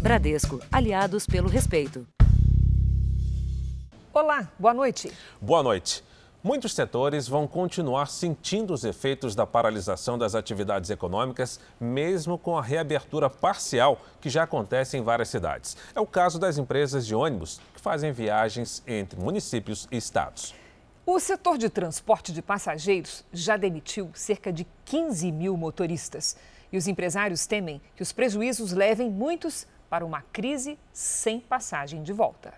Bradesco, 0.00 0.58
aliados 0.72 1.26
pelo 1.26 1.46
respeito. 1.46 2.08
Olá, 4.14 4.50
boa 4.58 4.72
noite. 4.72 5.12
Boa 5.38 5.62
noite. 5.62 6.02
Muitos 6.42 6.72
setores 6.72 7.28
vão 7.28 7.46
continuar 7.46 8.06
sentindo 8.06 8.72
os 8.72 8.82
efeitos 8.82 9.34
da 9.34 9.46
paralisação 9.46 10.16
das 10.16 10.34
atividades 10.34 10.88
econômicas, 10.88 11.60
mesmo 11.78 12.38
com 12.38 12.56
a 12.56 12.62
reabertura 12.62 13.28
parcial 13.28 14.00
que 14.22 14.30
já 14.30 14.44
acontece 14.44 14.96
em 14.96 15.02
várias 15.02 15.28
cidades. 15.28 15.76
É 15.94 16.00
o 16.00 16.06
caso 16.06 16.38
das 16.38 16.56
empresas 16.56 17.06
de 17.06 17.14
ônibus 17.14 17.60
que 17.74 17.80
fazem 17.80 18.10
viagens 18.10 18.82
entre 18.86 19.20
municípios 19.20 19.86
e 19.92 19.98
estados. 19.98 20.54
O 21.04 21.20
setor 21.20 21.58
de 21.58 21.68
transporte 21.68 22.32
de 22.32 22.40
passageiros 22.40 23.22
já 23.34 23.58
demitiu 23.58 24.10
cerca 24.14 24.50
de 24.50 24.66
15 24.86 25.30
mil 25.30 25.58
motoristas. 25.58 26.38
E 26.72 26.78
os 26.78 26.88
empresários 26.88 27.46
temem 27.46 27.82
que 27.94 28.02
os 28.02 28.12
prejuízos 28.12 28.72
levem 28.72 29.10
muitos 29.10 29.66
para 29.90 30.06
uma 30.06 30.22
crise 30.22 30.78
sem 30.92 31.40
passagem 31.40 32.02
de 32.04 32.12
volta. 32.12 32.54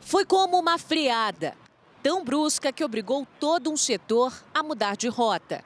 Foi 0.00 0.26
como 0.26 0.58
uma 0.58 0.76
friada 0.76 1.54
tão 2.02 2.22
brusca 2.22 2.70
que 2.70 2.84
obrigou 2.84 3.26
todo 3.40 3.70
um 3.70 3.76
setor 3.76 4.34
a 4.52 4.62
mudar 4.62 4.96
de 4.96 5.08
rota. 5.08 5.64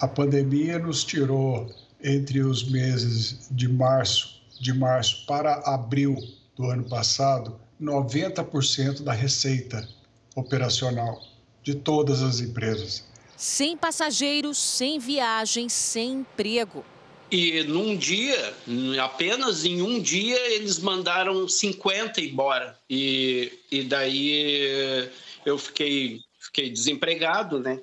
A 0.00 0.08
pandemia 0.08 0.78
nos 0.78 1.04
tirou 1.04 1.70
entre 2.02 2.40
os 2.42 2.68
meses 2.68 3.46
de 3.50 3.68
março, 3.68 4.42
de 4.60 4.72
março 4.72 5.24
para 5.26 5.54
abril 5.64 6.16
do 6.56 6.68
ano 6.68 6.88
passado, 6.88 7.60
90% 7.80 9.02
da 9.04 9.12
receita 9.12 9.86
operacional 10.34 11.20
de 11.62 11.74
todas 11.74 12.22
as 12.22 12.40
empresas. 12.40 13.04
Sem 13.36 13.76
passageiros, 13.76 14.58
sem 14.58 14.98
viagens, 14.98 15.72
sem 15.72 16.20
emprego. 16.20 16.84
E 17.30 17.62
num 17.64 17.96
dia, 17.96 18.56
apenas 19.02 19.64
em 19.64 19.82
um 19.82 20.00
dia, 20.00 20.38
eles 20.54 20.78
mandaram 20.78 21.46
50 21.46 22.20
embora. 22.20 22.78
E, 22.88 23.52
e 23.70 23.82
daí 23.82 25.10
eu 25.44 25.58
fiquei, 25.58 26.20
fiquei 26.40 26.70
desempregado, 26.70 27.60
né? 27.60 27.78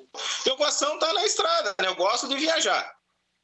Meu 0.45 0.55
coração 0.55 0.95
está 0.95 1.13
na 1.13 1.25
estrada, 1.25 1.75
né? 1.79 1.87
Eu 1.87 1.95
gosto 1.95 2.27
de 2.27 2.35
viajar. 2.35 2.91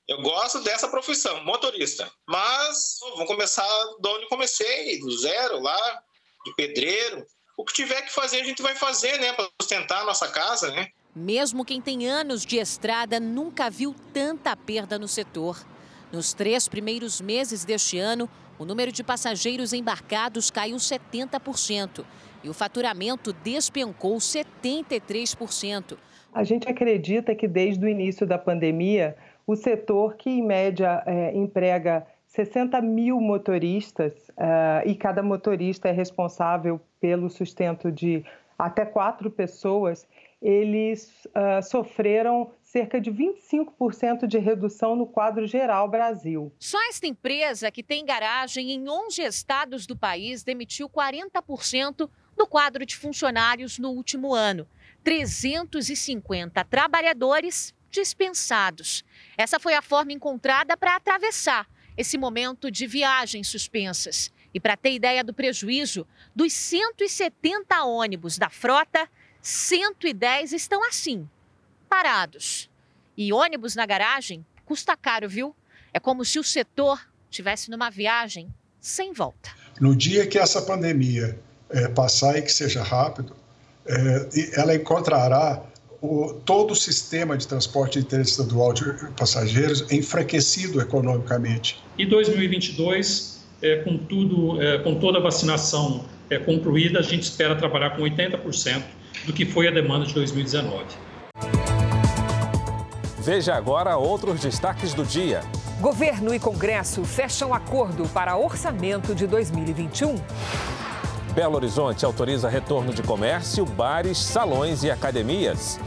Eu 0.08 0.22
gosto 0.22 0.60
dessa 0.64 0.90
profissão, 0.90 1.44
motorista. 1.44 2.12
Mas 2.28 3.00
vamos 3.02 3.28
começar 3.28 3.68
de 4.00 4.10
onde 4.10 4.28
comecei, 4.28 5.00
do 5.00 5.18
zero 5.18 5.62
lá, 5.62 6.04
de 6.46 6.56
pedreiro. 6.56 7.26
O 7.56 7.64
que 7.64 7.74
tiver 7.74 8.02
que 8.02 8.12
fazer, 8.12 8.42
a 8.42 8.44
gente 8.44 8.62
vai 8.62 8.76
fazer, 8.76 9.20
né? 9.20 9.34
Para 9.34 9.48
sustentar 9.62 10.02
a 10.02 10.06
nossa 10.06 10.28
casa, 10.28 10.72
né? 10.72 10.90
Mesmo 11.16 11.64
quem 11.64 11.80
tem 11.82 12.08
anos 12.08 12.46
de 12.46 12.58
estrada 12.58 13.20
nunca 13.20 13.70
viu 13.70 13.96
tanta 14.14 14.56
perda 14.56 14.98
no 14.98 15.08
setor. 15.08 15.64
Nos 16.12 16.34
três 16.34 16.68
primeiros 16.68 17.22
meses 17.22 17.64
deste 17.64 17.98
ano, 17.98 18.30
o 18.60 18.66
número 18.66 18.92
de 18.92 19.02
passageiros 19.02 19.72
embarcados 19.72 20.52
caiu 20.52 20.76
70% 20.76 22.04
e 22.44 22.50
o 22.50 22.54
faturamento 22.54 23.32
despencou 23.32 24.18
73%. 24.18 25.98
A 26.34 26.44
gente 26.44 26.68
acredita 26.68 27.34
que 27.34 27.48
desde 27.48 27.86
o 27.86 27.90
início 27.90 28.28
da 28.28 28.38
pandemia, 28.38 29.16
o 29.48 29.56
setor 29.56 30.16
que 30.16 30.30
em 30.30 30.44
média 30.44 31.02
é, 31.06 31.36
emprega 31.36 32.06
60 32.28 32.82
mil 32.82 33.20
motoristas 33.20 34.14
uh, 34.30 34.86
e 34.86 34.96
cada 34.96 35.22
motorista 35.22 35.90
é 35.90 35.92
responsável 35.92 36.80
pelo 37.00 37.30
sustento 37.30 37.92
de 37.92 38.24
até 38.58 38.86
quatro 38.86 39.30
pessoas, 39.30 40.08
eles 40.42 41.28
uh, 41.28 41.62
sofreram 41.62 42.52
cerca 42.72 43.02
de 43.02 43.12
25% 43.12 44.26
de 44.26 44.38
redução 44.38 44.96
no 44.96 45.06
quadro 45.06 45.46
geral 45.46 45.90
Brasil. 45.90 46.54
Só 46.58 46.82
esta 46.88 47.06
empresa, 47.06 47.70
que 47.70 47.84
tem 47.84 48.06
garagem 48.06 48.72
em 48.72 48.88
11 48.88 49.24
estados 49.24 49.86
do 49.86 49.94
país, 49.94 50.42
demitiu 50.42 50.90
40% 50.90 52.10
do 52.38 52.48
quadro 52.48 52.86
de 52.86 52.96
funcionários 52.96 53.78
no 53.78 53.90
último 53.90 54.34
ano. 54.34 54.66
350 55.04 56.64
trabalhadores 56.64 57.76
dispensados. 57.90 59.04
Essa 59.38 59.60
foi 59.60 59.74
a 59.74 59.82
forma 59.82 60.14
encontrada 60.14 60.78
para 60.78 60.96
atravessar 60.96 61.68
esse 61.98 62.18
momento 62.18 62.72
de 62.72 62.88
viagens 62.88 63.50
suspensas. 63.50 64.32
E 64.54 64.62
para 64.62 64.78
ter 64.78 64.94
ideia 64.94 65.26
do 65.26 65.34
prejuízo, 65.34 66.08
dos 66.34 66.54
170 66.54 67.84
ônibus 67.84 68.38
da 68.38 68.50
frota, 68.50 69.10
110 69.42 70.54
estão 70.54 70.82
assim, 70.88 71.28
parados. 71.92 72.70
E 73.18 73.34
ônibus 73.34 73.76
na 73.76 73.86
garagem 73.86 74.46
custa 74.66 74.96
caro, 74.96 75.28
viu? 75.28 75.54
É 75.94 76.00
como 76.00 76.24
se 76.24 76.40
o 76.40 76.44
setor 76.44 77.06
tivesse 77.30 77.70
numa 77.70 77.90
viagem 77.90 78.48
sem 78.80 79.12
volta. 79.12 79.50
No 79.82 79.94
dia 79.94 80.26
que 80.26 80.40
essa 80.40 80.62
pandemia 80.62 81.38
é, 81.70 81.90
passar 81.90 82.38
e 82.38 82.42
que 82.44 82.52
seja 82.52 82.82
rápido, 82.82 83.36
é, 83.86 84.30
ela 84.54 84.74
encontrará 84.74 85.62
o, 86.02 86.34
todo 86.46 86.72
o 86.72 86.76
sistema 86.76 87.38
de 87.38 87.46
transporte 87.46 88.00
interestadual 88.00 88.72
de 88.72 88.86
passageiros 89.18 89.92
enfraquecido 89.92 90.80
economicamente. 90.80 91.84
E 91.98 92.06
2022, 92.06 93.44
é, 93.62 93.84
com, 93.84 93.98
tudo, 93.98 94.62
é, 94.62 94.78
com 94.80 94.96
toda 94.96 95.18
a 95.18 95.22
vacinação 95.22 96.06
é, 96.30 96.40
concluída, 96.40 97.00
a 97.00 97.04
gente 97.04 97.24
espera 97.24 97.54
trabalhar 97.54 97.92
com 97.98 98.04
80% 98.04 98.82
do 99.26 99.34
que 99.34 99.46
foi 99.46 99.68
a 99.68 99.72
demanda 99.72 100.06
de 100.06 100.14
2019. 100.14 101.11
Veja 103.22 103.54
agora 103.54 103.98
outros 103.98 104.40
destaques 104.40 104.96
do 104.96 105.06
dia. 105.06 105.42
Governo 105.80 106.34
e 106.34 106.40
Congresso 106.40 107.06
fecham 107.06 107.54
acordo 107.54 108.10
para 108.10 108.36
orçamento 108.36 109.14
de 109.14 109.28
2021. 109.28 110.16
Belo 111.32 111.56
Horizonte 111.56 112.04
autoriza 112.04 112.50
retorno 112.50 112.92
de 112.92 113.04
comércio, 113.04 113.64
bares, 113.64 114.18
salões 114.18 114.82
e 114.84 114.90
academias. 114.90 115.80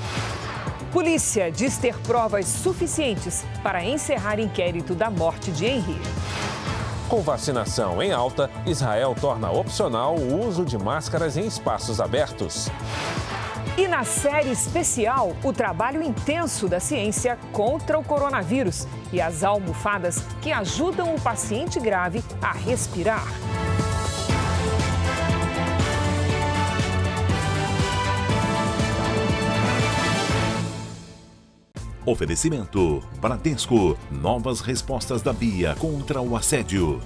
Polícia 0.93 1.51
diz 1.51 1.77
ter 1.77 1.99
provas 2.03 2.47
suficientes 2.47 3.45
para 3.65 3.85
encerrar 3.85 4.39
inquérito 4.39 4.95
da 4.95 5.11
morte 5.11 5.51
de 5.51 5.67
Henry. 5.67 6.01
Com 7.09 7.21
vacinação 7.21 8.01
em 8.01 8.13
alta, 8.13 8.49
Israel 8.65 9.13
torna 9.21 9.51
opcional 9.51 10.15
o 10.15 10.47
uso 10.47 10.65
de 10.65 10.79
máscaras 10.79 11.37
em 11.37 11.45
espaços 11.45 12.01
abertos. 12.01 12.71
E 13.77 13.89
na 13.89 14.05
série 14.05 14.53
especial, 14.53 15.37
o 15.43 15.53
trabalho 15.53 16.01
intenso 16.01 16.69
da 16.69 16.79
ciência 16.79 17.37
contra 17.53 17.99
o 17.99 18.05
coronavírus 18.05 18.87
e 19.13 19.21
as 19.21 19.43
almofadas 19.43 20.25
que 20.41 20.53
ajudam 20.53 21.13
o 21.13 21.21
paciente 21.21 21.81
grave 21.81 22.23
a 22.41 22.53
respirar. 22.53 23.27
Oferecimento: 32.07 33.03
Bradesco. 33.21 33.99
Novas 34.09 34.61
respostas 34.61 35.21
da 35.21 35.33
Bia 35.33 35.75
contra 35.81 36.21
o 36.21 36.37
assédio. 36.37 37.01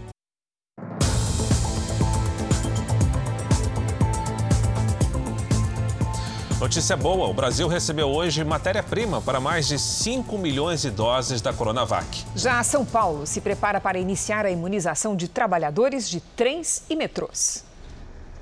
Notícia 6.60 6.96
boa: 6.96 7.28
o 7.28 7.32
Brasil 7.32 7.68
recebeu 7.68 8.08
hoje 8.08 8.42
matéria-prima 8.42 9.22
para 9.22 9.38
mais 9.38 9.68
de 9.68 9.78
5 9.78 10.36
milhões 10.36 10.82
de 10.82 10.90
doses 10.90 11.40
da 11.40 11.52
Coronavac. 11.52 12.24
Já 12.34 12.60
São 12.64 12.84
Paulo 12.84 13.24
se 13.28 13.40
prepara 13.40 13.80
para 13.80 13.96
iniciar 13.96 14.44
a 14.44 14.50
imunização 14.50 15.14
de 15.14 15.28
trabalhadores 15.28 16.10
de 16.10 16.20
trens 16.20 16.82
e 16.90 16.96
metrôs. 16.96 17.64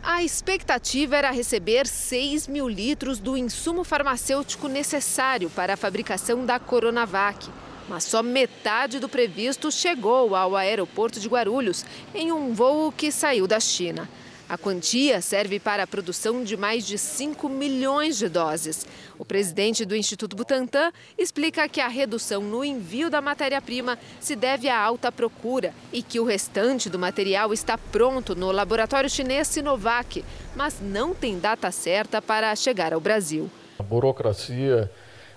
A 0.02 0.22
expectativa 0.22 1.14
era 1.14 1.30
receber 1.30 1.86
6 1.86 2.48
mil 2.48 2.66
litros 2.66 3.18
do 3.18 3.36
insumo 3.36 3.84
farmacêutico 3.84 4.66
necessário 4.66 5.50
para 5.50 5.74
a 5.74 5.76
fabricação 5.76 6.46
da 6.46 6.58
Coronavac. 6.58 7.50
Mas 7.86 8.04
só 8.04 8.22
metade 8.22 8.98
do 8.98 9.10
previsto 9.10 9.70
chegou 9.70 10.34
ao 10.34 10.56
aeroporto 10.56 11.20
de 11.20 11.28
Guarulhos, 11.28 11.84
em 12.14 12.32
um 12.32 12.54
voo 12.54 12.90
que 12.90 13.12
saiu 13.12 13.46
da 13.46 13.60
China. 13.60 14.08
A 14.48 14.56
quantia 14.56 15.20
serve 15.20 15.58
para 15.58 15.82
a 15.82 15.86
produção 15.88 16.44
de 16.44 16.56
mais 16.56 16.86
de 16.86 16.96
5 16.96 17.48
milhões 17.48 18.16
de 18.16 18.28
doses. 18.28 18.86
O 19.18 19.24
presidente 19.24 19.84
do 19.84 19.96
Instituto 19.96 20.36
Butantan 20.36 20.92
explica 21.18 21.68
que 21.68 21.80
a 21.80 21.88
redução 21.88 22.40
no 22.40 22.64
envio 22.64 23.10
da 23.10 23.20
matéria-prima 23.20 23.98
se 24.20 24.36
deve 24.36 24.68
à 24.68 24.80
alta 24.80 25.10
procura 25.10 25.74
e 25.92 26.00
que 26.00 26.20
o 26.20 26.24
restante 26.24 26.88
do 26.88 26.96
material 26.96 27.52
está 27.52 27.76
pronto 27.76 28.36
no 28.36 28.52
laboratório 28.52 29.10
chinês 29.10 29.48
Sinovac, 29.48 30.24
mas 30.54 30.80
não 30.80 31.12
tem 31.12 31.40
data 31.40 31.72
certa 31.72 32.22
para 32.22 32.54
chegar 32.54 32.92
ao 32.92 33.00
Brasil. 33.00 33.50
A 33.80 33.82
burocracia, 33.82 34.88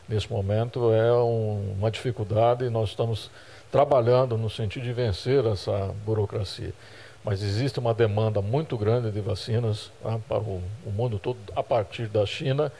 nesse 0.08 0.32
momento, 0.32 0.94
é 0.94 1.12
um, 1.14 1.74
uma 1.80 1.90
dificuldade 1.90 2.64
e 2.64 2.70
nós 2.70 2.90
estamos 2.90 3.32
trabalhando 3.72 4.38
no 4.38 4.52
sentido 4.52 4.84
de 4.84 4.94
vencer 4.94 5.44
essa 5.48 5.96
burocracia 6.06 6.76
mas 7.24 7.44
existe 7.44 7.80
uma 7.80 7.94
demanda 7.94 8.42
muito 8.42 8.77
grande 8.77 9.12
de 9.12 9.19
vacinas 9.21 9.92
tá, 10.01 10.19
para 10.27 10.39
o, 10.39 10.62
o, 10.86 10.92
mundo 10.92 11.19
todo 11.19 11.38
a 11.56 11.63
partir 11.63 12.07
da 12.07 12.25
China 12.25 12.71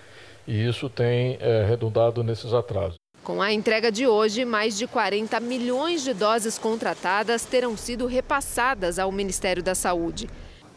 e 0.48 0.68
isso 0.68 0.90
tem 0.90 1.38
é, 1.40 1.66
redundado 1.66 2.24
nesses 2.24 2.54
atrasos. 2.54 2.96
Com 3.24 3.42
a 3.42 3.52
entrega 3.52 3.92
de 3.92 4.08
hoje, 4.08 4.46
mais 4.46 4.78
de 4.78 4.88
40 4.88 5.40
milhões 5.40 6.04
de 6.04 6.14
doses 6.14 6.58
contratadas 6.58 7.46
terão 7.46 7.76
sido 7.78 8.08
repassadas 8.08 8.98
ao 8.98 9.12
Ministério 9.12 9.62
da 9.62 9.76
Saúde. 9.76 10.30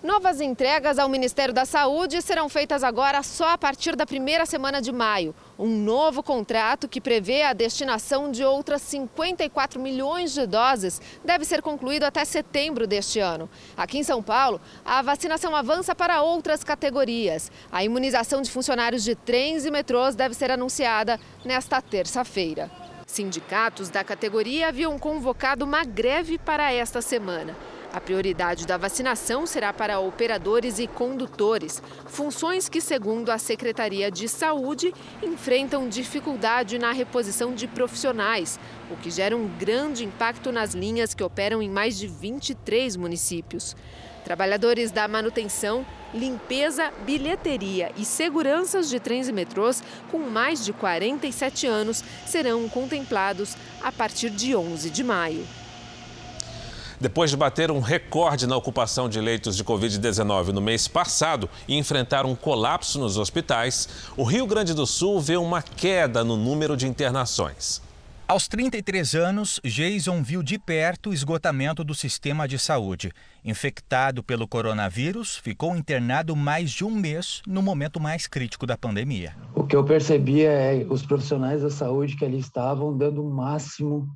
Novas 0.03 0.41
entregas 0.41 0.99
ao 0.99 1.09
Ministério 1.09 1.55
da 1.55 1.65
Saúde 1.65 2.21
serão 2.23 2.49
feitas 2.49 2.83
agora 2.83 3.23
só 3.23 3.51
a 3.51 3.59
partir 3.59 3.95
da 3.95 4.05
primeira 4.05 4.45
semana 4.45 4.83
de 4.83 4.91
maio. 4.91 5.33
Um 5.57 5.69
novo 5.69 6.25
contrato 6.25 6.89
que 6.89 7.01
prevê 7.01 7.45
a 7.45 7.53
destinação 7.53 8.29
de 8.29 8.45
outras 8.45 8.83
54 8.83 9.79
milhões 9.79 10.35
de 10.35 10.45
doses 10.45 11.01
deve 11.25 11.45
ser 11.45 11.63
concluído 11.63 12.03
até 12.03 12.25
setembro 12.25 12.85
deste 12.85 13.21
ano. 13.21 13.49
Aqui 13.77 13.97
em 13.97 14.03
São 14.03 14.21
Paulo, 14.21 14.61
a 14.85 15.01
vacinação 15.03 15.55
avança 15.55 15.95
para 15.95 16.21
outras 16.21 16.65
categorias. 16.65 17.49
A 17.71 17.85
imunização 17.85 18.43
de 18.43 18.51
funcionários 18.51 19.05
de 19.05 19.15
trens 19.15 19.65
e 19.65 19.71
metrôs 19.71 20.17
deve 20.17 20.35
ser 20.35 20.51
anunciada 20.51 21.21
nesta 21.45 21.81
terça-feira. 21.81 22.69
Sindicatos 23.07 23.89
da 23.89 24.03
categoria 24.03 24.67
haviam 24.67 24.99
convocado 24.99 25.65
uma 25.65 25.85
greve 25.85 26.39
para 26.39 26.73
esta 26.73 27.01
semana. 27.01 27.57
A 27.93 28.01
prioridade 28.01 28.67
da 28.67 28.79
vacinação 28.79 29.47
será 29.47 29.71
para 29.71 30.01
operadores 30.01 30.79
e 30.79 30.87
condutores, 30.87 31.83
funções 32.07 32.67
que, 32.67 32.81
segundo 32.81 33.31
a 33.31 33.37
Secretaria 33.37 34.11
de 34.11 34.29
Saúde, 34.29 34.95
enfrentam 35.23 35.87
dificuldade 35.91 36.79
na 36.79 36.91
reposição 36.91 37.55
de 37.55 37.69
profissionais, 37.69 38.59
o 38.91 38.97
que 38.97 39.11
gera 39.11 39.37
um 39.37 39.47
grande 39.47 40.07
impacto 40.07 40.51
nas 40.51 40.73
linhas 40.75 41.13
que 41.13 41.23
operam 41.23 41.61
em 41.61 41.69
mais 41.69 41.99
de 41.99 42.07
23 42.07 42.97
municípios. 42.97 43.77
Trabalhadores 44.25 44.91
da 44.91 45.07
manutenção, 45.07 45.85
limpeza, 46.15 46.91
bilheteria 47.05 47.93
e 47.99 48.07
seguranças 48.07 48.89
de 48.89 48.99
trens 49.01 49.29
e 49.29 49.33
metrôs 49.33 49.83
com 50.11 50.19
mais 50.19 50.65
de 50.65 50.73
47 50.73 51.67
anos 51.67 52.03
serão 52.27 52.67
contemplados 52.71 53.55
a 53.83 53.93
partir 53.93 54.31
de 54.31 54.57
11 54.57 54.89
de 54.89 55.05
maio. 55.05 55.47
Depois 57.03 57.33
de 57.33 57.37
bater 57.37 57.69
um 57.69 57.81
recorde 57.81 58.47
na 58.47 58.57
ocupação 58.57 59.09
de 59.09 59.21
leitos 59.21 59.57
de 59.57 59.65
Covid-19 59.65 60.51
no 60.51 60.61
mês 60.61 60.87
passado 60.87 61.51
e 61.67 61.77
enfrentar 61.77 62.25
um 62.25 62.37
colapso 62.37 62.97
nos 63.01 63.19
hospitais, 63.19 63.89
o 64.17 64.23
Rio 64.23 64.47
Grande 64.47 64.73
do 64.73 64.87
Sul 64.87 65.21
vê 65.21 65.37
uma 65.37 65.61
queda 65.63 66.23
no 66.23 66.37
número 66.37 66.77
de 66.77 66.87
internações. 66.87 67.83
Aos 68.29 68.47
33 68.47 69.17
anos, 69.17 69.61
Jason 69.65 70.23
viu 70.23 70.45
de 70.45 70.61
perto 70.61 71.11
o 71.11 71.13
esgotamento 71.13 71.83
do 71.83 71.93
sistema 71.93 72.47
de 72.47 72.57
saúde. 72.57 73.11
Infectado 73.45 74.23
pelo 74.23 74.47
coronavírus, 74.47 75.37
ficou 75.39 75.77
internado 75.77 76.37
mais 76.37 76.71
de 76.71 76.85
um 76.85 76.93
mês 76.93 77.43
no 77.45 77.63
momento 77.63 77.99
mais 77.99 78.29
crítico 78.29 78.65
da 78.65 78.79
pandemia. 78.79 79.35
O 79.57 79.65
que 79.65 79.75
eu 79.75 79.85
percebia 79.85 80.53
é 80.53 80.87
os 80.89 81.05
profissionais 81.05 81.63
da 81.63 81.71
saúde 81.71 82.17
que 82.17 82.25
ali 82.25 82.39
estavam 82.39 82.97
dando 82.97 83.27
o 83.27 83.29
máximo 83.29 84.09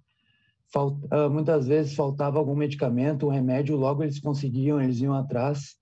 ah, 1.10 1.28
muitas 1.28 1.66
vezes 1.66 1.94
faltava 1.94 2.38
algum 2.38 2.54
medicamento, 2.54 3.26
um 3.26 3.30
remédio, 3.30 3.76
logo 3.76 4.02
eles 4.02 4.20
conseguiam, 4.20 4.80
eles 4.80 5.00
iam 5.00 5.14
atrás. 5.14 5.76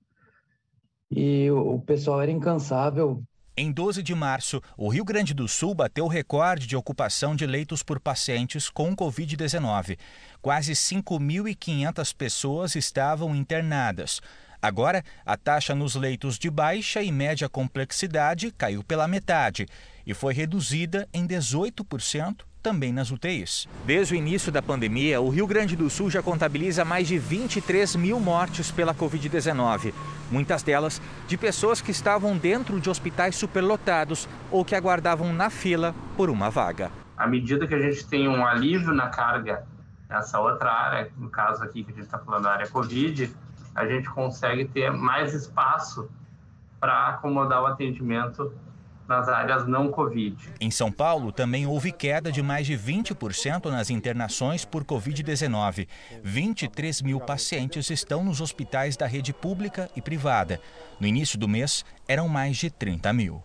E 1.11 1.51
o 1.51 1.79
pessoal 1.81 2.21
era 2.21 2.31
incansável. 2.31 3.23
Em 3.57 3.71
12 3.71 4.03
de 4.03 4.15
março, 4.17 4.61
o 4.77 4.89
Rio 4.89 5.05
Grande 5.05 5.33
do 5.33 5.47
Sul 5.47 5.77
bateu 5.77 6.05
o 6.07 6.09
recorde 6.09 6.67
de 6.67 6.75
ocupação 6.75 7.37
de 7.37 7.47
leitos 7.47 7.85
por 7.85 8.01
pacientes 8.01 8.69
com 8.69 8.97
Covid-19. 8.97 9.97
Quase 10.43 10.73
5.500 10.73 12.17
pessoas 12.17 12.75
estavam 12.75 13.35
internadas. 13.35 14.21
Agora, 14.61 15.05
a 15.25 15.37
taxa 15.37 15.73
nos 15.73 15.95
leitos 15.95 16.37
de 16.37 16.51
baixa 16.51 17.01
e 17.01 17.13
média 17.13 17.49
complexidade 17.49 18.51
caiu 18.51 18.83
pela 18.83 19.07
metade 19.07 19.67
e 20.05 20.13
foi 20.13 20.35
reduzida 20.35 21.09
em 21.13 21.25
18% 21.25 22.45
também 22.65 22.95
nas 22.95 23.11
UTIs. 23.11 23.69
Desde 23.85 24.15
o 24.15 24.17
início 24.17 24.51
da 24.51 24.63
pandemia, 24.63 25.21
o 25.21 25.29
Rio 25.29 25.47
Grande 25.47 25.77
do 25.77 25.91
Sul 25.91 26.09
já 26.11 26.23
contabiliza 26.23 26.83
mais 26.83 27.07
de 27.07 27.19
23 27.19 27.95
mil 27.97 28.19
mortes 28.19 28.71
pela 28.71 28.95
Covid-19. 28.95 29.93
Muitas 30.31 30.63
delas 30.63 31.01
de 31.29 31.37
pessoas 31.37 31.83
que 31.83 31.91
estavam 31.91 32.39
dentro 32.39 32.81
de 32.81 32.89
hospitais 32.89 33.37
superlotados 33.37 34.27
ou 34.51 34.65
que 34.65 34.75
aguardavam 34.75 35.31
na 35.31 35.51
fila 35.51 35.95
por 36.17 36.31
uma 36.31 36.49
vaga. 36.49 36.91
À 37.19 37.27
medida 37.27 37.67
que 37.67 37.75
a 37.75 37.79
gente 37.79 38.07
tem 38.09 38.27
um 38.27 38.47
alívio 38.47 38.95
na 38.95 39.11
carga 39.11 39.67
nessa 40.09 40.41
outra 40.41 40.73
área, 40.73 41.13
no 41.19 41.29
caso 41.29 41.63
aqui 41.63 41.85
que 41.85 41.93
a 41.93 41.95
gente 41.95 42.07
está 42.07 42.19
falando 42.19 42.45
da 42.45 42.53
área 42.53 42.69
Covid, 42.69 43.31
a 43.75 43.87
gente 43.87 44.09
consegue 44.09 44.65
ter 44.65 44.91
mais 44.91 45.35
espaço 45.35 46.09
para 46.81 47.09
acomodar 47.09 47.63
o 47.63 47.67
atendimento 47.67 48.55
nas 49.09 49.29
áreas 49.29 49.67
não 49.67 49.91
Covid. 49.91 50.37
Em 50.61 50.71
São 50.71 50.91
Paulo, 50.91 51.33
também 51.33 51.67
houve 51.67 51.93
queda 51.93 52.33
de 52.33 52.43
mais 52.43 52.67
de 52.67 52.75
20% 52.77 53.71
nas 53.71 53.91
internações 53.91 54.65
por 54.65 54.85
Covid-19. 54.85 55.87
23 56.23 57.03
mil 57.03 57.21
pacientes 57.21 57.91
estão 57.91 58.25
nos 58.25 58.41
hospitais 58.41 58.97
da 58.97 59.07
rede 59.07 59.33
pública 59.33 59.91
e 59.95 60.01
privada. 60.01 60.61
No 60.99 61.07
início 61.07 61.39
do 61.39 61.49
mês, 61.49 61.85
eram 62.09 62.29
mais 62.29 62.57
de 62.57 62.71
30 62.71 63.13
mil. 63.13 63.43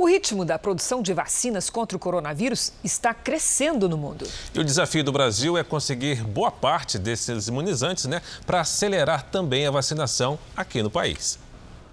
O 0.00 0.08
ritmo 0.08 0.46
da 0.46 0.58
produção 0.58 1.02
de 1.02 1.12
vacinas 1.12 1.68
contra 1.68 1.94
o 1.94 2.00
coronavírus 2.00 2.72
está 2.82 3.12
crescendo 3.12 3.86
no 3.86 3.98
mundo. 3.98 4.26
E 4.54 4.58
o 4.58 4.64
desafio 4.64 5.04
do 5.04 5.12
Brasil 5.12 5.58
é 5.58 5.62
conseguir 5.62 6.24
boa 6.24 6.50
parte 6.50 6.98
desses 6.98 7.48
imunizantes, 7.48 8.06
né, 8.06 8.22
para 8.46 8.62
acelerar 8.62 9.24
também 9.24 9.66
a 9.66 9.70
vacinação 9.70 10.38
aqui 10.56 10.82
no 10.82 10.90
país. 10.90 11.38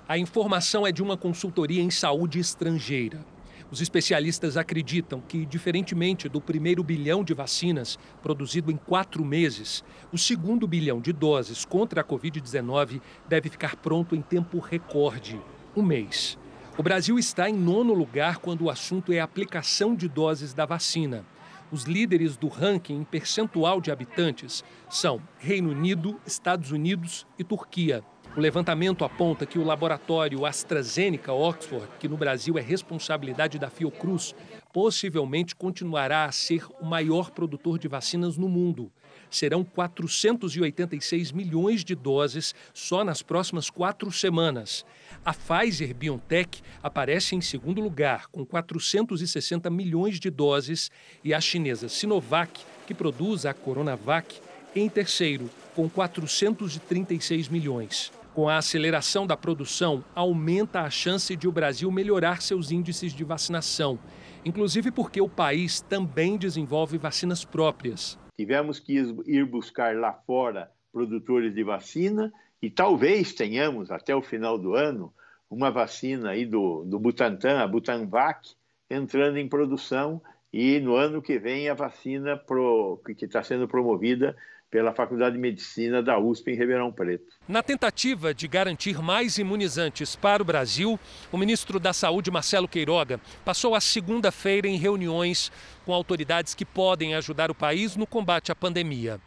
A 0.09 0.17
informação 0.17 0.87
é 0.87 0.91
de 0.93 1.03
uma 1.03 1.17
consultoria 1.17 1.81
em 1.81 1.89
saúde 1.91 2.39
estrangeira. 2.39 3.25
Os 3.69 3.81
especialistas 3.81 4.55
acreditam 4.55 5.19
que, 5.19 5.45
diferentemente 5.45 6.29
do 6.29 6.39
primeiro 6.39 6.81
bilhão 6.81 7.25
de 7.25 7.33
vacinas 7.33 7.99
produzido 8.23 8.71
em 8.71 8.77
quatro 8.77 9.25
meses, 9.25 9.83
o 10.09 10.17
segundo 10.17 10.65
bilhão 10.65 11.01
de 11.01 11.11
doses 11.11 11.65
contra 11.65 11.99
a 11.99 12.03
Covid-19 12.05 13.01
deve 13.27 13.49
ficar 13.49 13.75
pronto 13.75 14.15
em 14.15 14.21
tempo 14.21 14.59
recorde 14.59 15.37
um 15.75 15.83
mês. 15.83 16.37
O 16.77 16.83
Brasil 16.83 17.19
está 17.19 17.49
em 17.49 17.53
nono 17.53 17.93
lugar 17.93 18.37
quando 18.37 18.61
o 18.61 18.69
assunto 18.69 19.11
é 19.11 19.19
a 19.19 19.25
aplicação 19.25 19.93
de 19.93 20.07
doses 20.07 20.53
da 20.53 20.65
vacina. 20.65 21.25
Os 21.69 21.83
líderes 21.83 22.37
do 22.37 22.47
ranking 22.47 22.95
em 22.95 23.03
percentual 23.03 23.81
de 23.81 23.91
habitantes 23.91 24.63
são 24.89 25.21
Reino 25.37 25.71
Unido, 25.71 26.17
Estados 26.25 26.71
Unidos 26.71 27.27
e 27.37 27.43
Turquia. 27.43 28.05
O 28.37 28.39
levantamento 28.39 29.03
aponta 29.03 29.47
que 29.47 29.57
o 29.57 29.63
laboratório 29.63 30.45
AstraZeneca 30.45 31.33
Oxford, 31.33 31.87
que 31.99 32.07
no 32.07 32.15
Brasil 32.15 32.55
é 32.55 32.61
responsabilidade 32.61 33.57
da 33.57 33.67
Fiocruz, 33.67 34.35
possivelmente 34.71 35.55
continuará 35.55 36.25
a 36.25 36.31
ser 36.31 36.63
o 36.79 36.85
maior 36.85 37.31
produtor 37.31 37.79
de 37.79 37.87
vacinas 37.87 38.37
no 38.37 38.47
mundo. 38.47 38.91
Serão 39.27 39.63
486 39.63 41.31
milhões 41.31 41.83
de 41.83 41.95
doses 41.95 42.53
só 42.75 43.03
nas 43.03 43.23
próximas 43.23 43.71
quatro 43.71 44.11
semanas. 44.11 44.85
A 45.25 45.33
Pfizer 45.33 45.95
BioNTech 45.95 46.61
aparece 46.83 47.35
em 47.35 47.41
segundo 47.41 47.81
lugar, 47.81 48.27
com 48.27 48.45
460 48.45 49.67
milhões 49.71 50.19
de 50.19 50.29
doses, 50.29 50.91
e 51.23 51.33
a 51.33 51.41
chinesa 51.41 51.89
Sinovac, 51.89 52.61
que 52.85 52.93
produz 52.93 53.47
a 53.47 53.53
Coronavac, 53.55 54.39
em 54.75 54.87
terceiro, 54.87 55.49
com 55.75 55.89
436 55.89 57.49
milhões. 57.49 58.11
Com 58.37 58.47
a 58.47 58.57
aceleração 58.57 59.25
da 59.25 59.35
produção, 59.35 60.05
aumenta 60.13 60.81
a 60.81 60.91
chance 60.91 61.35
de 61.35 61.47
o 61.47 61.51
Brasil 61.51 61.91
melhorar 61.91 62.39
seus 62.39 62.69
índices 62.69 63.11
de 63.11 63.23
vacinação, 63.23 63.97
inclusive 64.45 64.91
porque 64.91 65.19
o 65.19 65.27
país 65.27 65.81
também 65.81 66.37
desenvolve 66.37 66.99
vacinas 66.99 67.43
próprias. 67.43 68.15
Tivemos 68.37 68.79
que 68.79 68.93
ir 69.25 69.43
buscar 69.43 69.95
lá 69.95 70.13
fora 70.13 70.69
produtores 70.93 71.51
de 71.51 71.63
vacina 71.63 72.31
e 72.61 72.69
talvez 72.69 73.33
tenhamos 73.33 73.89
até 73.89 74.15
o 74.15 74.21
final 74.21 74.55
do 74.55 74.75
ano 74.75 75.11
uma 75.49 75.71
vacina 75.71 76.29
aí 76.29 76.45
do, 76.45 76.83
do 76.83 76.99
Butantan, 76.99 77.57
a 77.57 77.67
Butanvac, 77.67 78.53
entrando 78.87 79.37
em 79.39 79.49
produção 79.49 80.21
e 80.53 80.79
no 80.79 80.95
ano 80.95 81.23
que 81.23 81.39
vem 81.39 81.69
a 81.69 81.73
vacina 81.73 82.37
pro, 82.37 83.01
que 83.03 83.25
está 83.25 83.41
sendo 83.41 83.67
promovida 83.67 84.37
pela 84.69 84.93
Faculdade 84.93 85.35
de 85.35 85.41
Medicina 85.41 86.03
da 86.03 86.19
USP 86.19 86.51
em 86.51 86.55
Ribeirão 86.55 86.91
Preto. 86.91 87.25
Na 87.47 87.63
tentativa 87.63 88.33
de 88.33 88.47
garantir 88.47 89.01
mais 89.01 89.37
imunizantes 89.37 90.15
para 90.15 90.43
o 90.43 90.45
Brasil, 90.45 90.99
o 91.31 91.37
ministro 91.37 91.79
da 91.79 91.93
Saúde, 91.93 92.29
Marcelo 92.29 92.67
Queiroga, 92.67 93.19
passou 93.45 93.75
a 93.75 93.81
segunda-feira 93.81 94.67
em 94.67 94.77
reuniões 94.77 95.51
com 95.85 95.93
autoridades 95.93 96.53
que 96.53 96.65
podem 96.65 97.15
ajudar 97.15 97.49
o 97.49 97.55
país 97.55 97.95
no 97.95 98.05
combate 98.05 98.51
à 98.51 98.55
pandemia. 98.55 99.21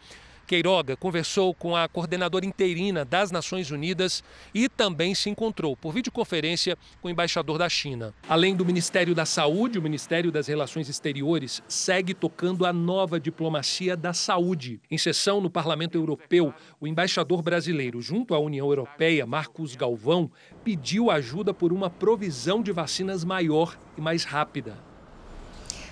Queiroga 0.51 0.97
conversou 0.97 1.55
com 1.55 1.77
a 1.77 1.87
coordenadora 1.87 2.45
interina 2.45 3.05
das 3.05 3.31
Nações 3.31 3.71
Unidas 3.71 4.21
e 4.53 4.69
também 4.69 5.15
se 5.15 5.31
encontrou 5.31 5.77
por 5.77 5.93
videoconferência 5.93 6.77
com 7.01 7.07
o 7.07 7.11
embaixador 7.13 7.57
da 7.57 7.69
China. 7.69 8.13
Além 8.29 8.57
do 8.57 8.67
Ministério 8.67 9.15
da 9.15 9.25
Saúde, 9.25 9.79
o 9.79 9.83
Ministério 9.83 10.33
das 10.33 10.49
Relações 10.49 10.89
Exteriores 10.89 11.63
segue 11.69 12.15
tocando 12.15 12.67
a 12.67 12.73
nova 12.73 13.21
diplomacia 13.21 13.97
da 13.97 14.13
saúde. 14.13 14.81
Em 14.91 14.99
sessão 14.99 15.41
no 15.41 15.49
Parlamento 15.49 15.97
Europeu, 15.97 16.53
o 16.81 16.87
embaixador 16.89 17.43
brasileiro 17.43 18.03
junto 18.03 18.35
à 18.35 18.41
União 18.41 18.67
Europeia, 18.67 19.25
Marcos 19.25 19.77
Galvão, 19.77 20.29
pediu 20.65 21.13
ajuda 21.13 21.55
por 21.55 21.73
uma 21.73 21.89
provisão 21.89 22.61
de 22.61 22.73
vacinas 22.73 23.23
maior 23.23 23.79
e 23.97 24.01
mais 24.01 24.25
rápida. 24.25 24.90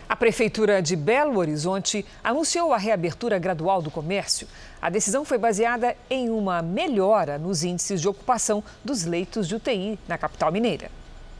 A 0.08 0.16
Prefeitura 0.16 0.80
de 0.80 0.96
Belo 0.96 1.38
Horizonte 1.38 2.02
anunciou 2.24 2.72
a 2.72 2.78
reabertura 2.78 3.38
gradual 3.38 3.82
do 3.82 3.90
comércio. 3.90 4.48
A 4.80 4.88
decisão 4.88 5.22
foi 5.22 5.36
baseada 5.36 5.94
em 6.08 6.30
uma 6.30 6.62
melhora 6.62 7.38
nos 7.38 7.62
índices 7.62 8.00
de 8.00 8.08
ocupação 8.08 8.64
dos 8.82 9.04
leitos 9.04 9.46
de 9.46 9.56
UTI 9.56 9.98
na 10.08 10.16
capital 10.16 10.50
mineira. 10.50 10.90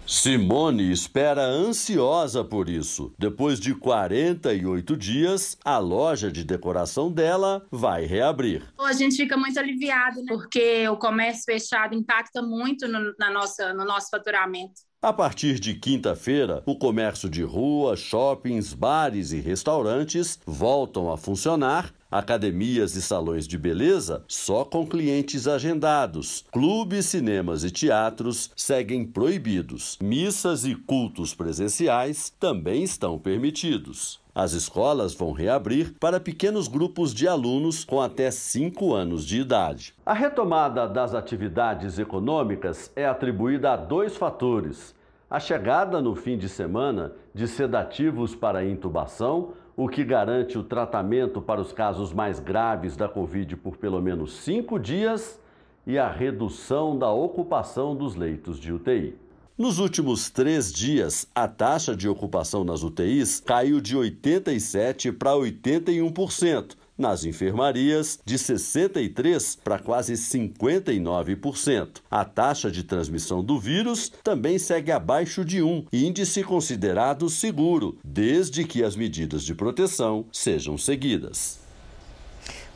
Simone 0.06 0.90
espera 0.90 1.42
ansiosa 1.42 2.42
por 2.42 2.68
isso. 2.68 3.12
Depois 3.18 3.60
de 3.60 3.74
48 3.74 4.96
dias, 4.96 5.56
a 5.62 5.78
loja 5.78 6.32
de 6.32 6.44
decoração 6.44 7.10
dela 7.10 7.66
vai 7.70 8.04
reabrir. 8.04 8.62
A 8.78 8.92
gente 8.92 9.16
fica 9.16 9.36
muito 9.36 9.58
aliviado, 9.58 10.22
né? 10.22 10.26
porque 10.28 10.88
o 10.88 10.96
comércio 10.96 11.44
fechado 11.44 11.94
impacta 11.94 12.40
muito 12.40 12.88
no, 12.88 13.14
na 13.18 13.30
nossa, 13.30 13.72
no 13.74 13.84
nosso 13.84 14.08
faturamento. 14.10 14.87
A 15.00 15.12
partir 15.12 15.60
de 15.60 15.74
quinta-feira, 15.74 16.60
o 16.66 16.76
comércio 16.76 17.30
de 17.30 17.44
rua, 17.44 17.94
shoppings, 17.94 18.74
bares 18.74 19.30
e 19.30 19.38
restaurantes 19.38 20.40
voltam 20.44 21.08
a 21.12 21.16
funcionar. 21.16 21.94
Academias 22.10 22.96
e 22.96 23.02
salões 23.02 23.46
de 23.46 23.58
beleza 23.58 24.24
só 24.26 24.64
com 24.64 24.86
clientes 24.86 25.46
agendados. 25.46 26.46
Clubes, 26.50 27.04
cinemas 27.04 27.64
e 27.64 27.70
teatros 27.70 28.50
seguem 28.56 29.04
proibidos. 29.04 29.98
Missas 30.00 30.64
e 30.64 30.74
cultos 30.74 31.34
presenciais 31.34 32.32
também 32.40 32.82
estão 32.82 33.18
permitidos. 33.18 34.20
As 34.34 34.52
escolas 34.52 35.12
vão 35.12 35.32
reabrir 35.32 35.96
para 36.00 36.18
pequenos 36.18 36.66
grupos 36.66 37.12
de 37.12 37.28
alunos 37.28 37.84
com 37.84 38.00
até 38.00 38.30
5 38.30 38.94
anos 38.94 39.26
de 39.26 39.40
idade. 39.40 39.92
A 40.06 40.14
retomada 40.14 40.88
das 40.88 41.12
atividades 41.12 41.98
econômicas 41.98 42.90
é 42.96 43.04
atribuída 43.04 43.72
a 43.72 43.76
dois 43.76 44.16
fatores: 44.16 44.94
a 45.28 45.38
chegada 45.38 46.00
no 46.00 46.14
fim 46.14 46.38
de 46.38 46.48
semana 46.48 47.12
de 47.34 47.46
sedativos 47.46 48.34
para 48.34 48.64
intubação, 48.64 49.52
o 49.78 49.88
que 49.88 50.02
garante 50.02 50.58
o 50.58 50.64
tratamento 50.64 51.40
para 51.40 51.60
os 51.60 51.70
casos 51.70 52.12
mais 52.12 52.40
graves 52.40 52.96
da 52.96 53.08
Covid 53.08 53.56
por 53.58 53.76
pelo 53.76 54.02
menos 54.02 54.32
cinco 54.38 54.76
dias, 54.76 55.38
e 55.86 55.96
a 55.96 56.10
redução 56.10 56.98
da 56.98 57.12
ocupação 57.12 57.94
dos 57.94 58.16
leitos 58.16 58.58
de 58.58 58.72
UTI. 58.72 59.14
Nos 59.56 59.78
últimos 59.78 60.30
três 60.30 60.72
dias, 60.72 61.28
a 61.32 61.46
taxa 61.46 61.94
de 61.94 62.08
ocupação 62.08 62.64
nas 62.64 62.82
UTIs 62.82 63.38
caiu 63.38 63.80
de 63.80 63.96
87% 63.96 65.16
para 65.16 65.30
81%. 65.30 66.76
Nas 66.98 67.24
enfermarias, 67.24 68.18
de 68.24 68.36
63% 68.36 69.58
para 69.62 69.78
quase 69.78 70.14
59%. 70.14 72.00
A 72.10 72.24
taxa 72.24 72.72
de 72.72 72.82
transmissão 72.82 73.42
do 73.42 73.56
vírus 73.56 74.10
também 74.24 74.58
segue 74.58 74.90
abaixo 74.90 75.44
de 75.44 75.62
1, 75.62 75.86
índice 75.92 76.42
considerado 76.42 77.30
seguro, 77.30 77.96
desde 78.02 78.64
que 78.64 78.82
as 78.82 78.96
medidas 78.96 79.44
de 79.44 79.54
proteção 79.54 80.26
sejam 80.32 80.76
seguidas. 80.76 81.57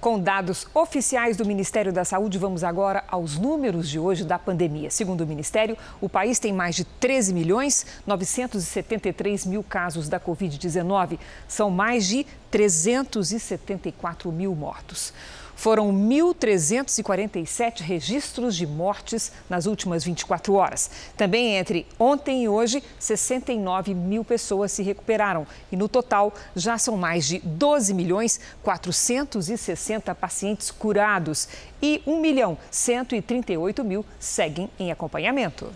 Com 0.02 0.18
dados 0.18 0.66
oficiais 0.74 1.36
do 1.36 1.46
Ministério 1.46 1.92
da 1.92 2.04
Saúde, 2.04 2.36
vamos 2.36 2.64
agora 2.64 3.04
aos 3.06 3.38
números 3.38 3.88
de 3.88 4.00
hoje 4.00 4.24
da 4.24 4.36
pandemia. 4.36 4.90
Segundo 4.90 5.20
o 5.20 5.26
Ministério, 5.28 5.78
o 6.00 6.08
país 6.08 6.40
tem 6.40 6.52
mais 6.52 6.74
de 6.74 6.82
13 6.84 7.32
milhões 7.32 7.86
973 8.04 9.46
mil 9.46 9.62
casos 9.62 10.08
da 10.08 10.18
Covid-19. 10.18 11.20
São 11.46 11.70
mais 11.70 12.04
de 12.08 12.26
374 12.50 14.32
mil 14.32 14.56
mortos. 14.56 15.14
Foram 15.62 15.92
1.347 15.92 17.82
registros 17.82 18.56
de 18.56 18.66
mortes 18.66 19.30
nas 19.48 19.64
últimas 19.64 20.02
24 20.02 20.54
horas. 20.54 20.90
Também 21.16 21.54
entre 21.54 21.86
ontem 22.00 22.42
e 22.42 22.48
hoje, 22.48 22.82
69 22.98 23.94
mil 23.94 24.24
pessoas 24.24 24.72
se 24.72 24.82
recuperaram. 24.82 25.46
E 25.70 25.76
no 25.76 25.88
total, 25.88 26.34
já 26.56 26.78
são 26.78 26.96
mais 26.96 27.28
de 27.28 27.38
12 27.38 27.94
milhões 27.94 28.40
460 28.60 30.12
pacientes 30.16 30.68
curados. 30.72 31.48
E 31.80 32.02
1 32.08 32.20
milhão 32.20 32.58
138 32.68 33.84
mil 33.84 34.04
seguem 34.18 34.68
em 34.80 34.90
acompanhamento. 34.90 35.70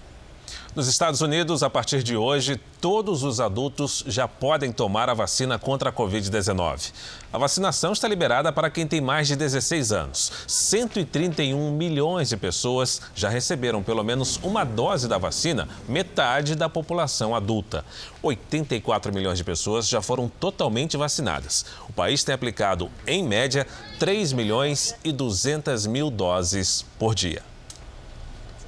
Nos 0.76 0.88
Estados 0.88 1.22
Unidos, 1.22 1.62
a 1.62 1.70
partir 1.70 2.02
de 2.02 2.18
hoje, 2.18 2.60
todos 2.82 3.22
os 3.22 3.40
adultos 3.40 4.04
já 4.06 4.28
podem 4.28 4.70
tomar 4.70 5.08
a 5.08 5.14
vacina 5.14 5.58
contra 5.58 5.88
a 5.88 5.92
Covid-19. 5.92 6.92
A 7.32 7.38
vacinação 7.38 7.94
está 7.94 8.06
liberada 8.06 8.52
para 8.52 8.68
quem 8.68 8.86
tem 8.86 9.00
mais 9.00 9.26
de 9.26 9.36
16 9.36 9.90
anos. 9.90 10.30
131 10.46 11.72
milhões 11.72 12.28
de 12.28 12.36
pessoas 12.36 13.00
já 13.14 13.30
receberam 13.30 13.82
pelo 13.82 14.04
menos 14.04 14.38
uma 14.42 14.64
dose 14.64 15.08
da 15.08 15.16
vacina, 15.16 15.66
metade 15.88 16.54
da 16.54 16.68
população 16.68 17.34
adulta. 17.34 17.82
84 18.20 19.10
milhões 19.14 19.38
de 19.38 19.44
pessoas 19.44 19.88
já 19.88 20.02
foram 20.02 20.28
totalmente 20.28 20.94
vacinadas. 20.98 21.64
O 21.88 21.92
país 21.94 22.22
tem 22.22 22.34
aplicado, 22.34 22.90
em 23.06 23.24
média, 23.24 23.66
3 23.98 24.34
milhões 24.34 24.94
e 25.02 25.10
200 25.10 25.86
mil 25.86 26.10
doses 26.10 26.84
por 26.98 27.14
dia. 27.14 27.55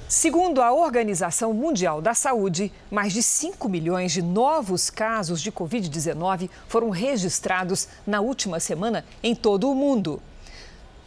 Segundo 0.09 0.63
a 0.63 0.73
Organização 0.73 1.53
Mundial 1.53 2.01
da 2.01 2.15
Saúde, 2.15 2.73
mais 2.89 3.13
de 3.13 3.21
5 3.21 3.69
milhões 3.69 4.11
de 4.11 4.23
novos 4.23 4.89
casos 4.89 5.39
de 5.39 5.51
Covid-19 5.51 6.49
foram 6.67 6.89
registrados 6.89 7.87
na 8.07 8.19
última 8.19 8.59
semana 8.59 9.05
em 9.21 9.35
todo 9.35 9.69
o 9.69 9.75
mundo. 9.75 10.19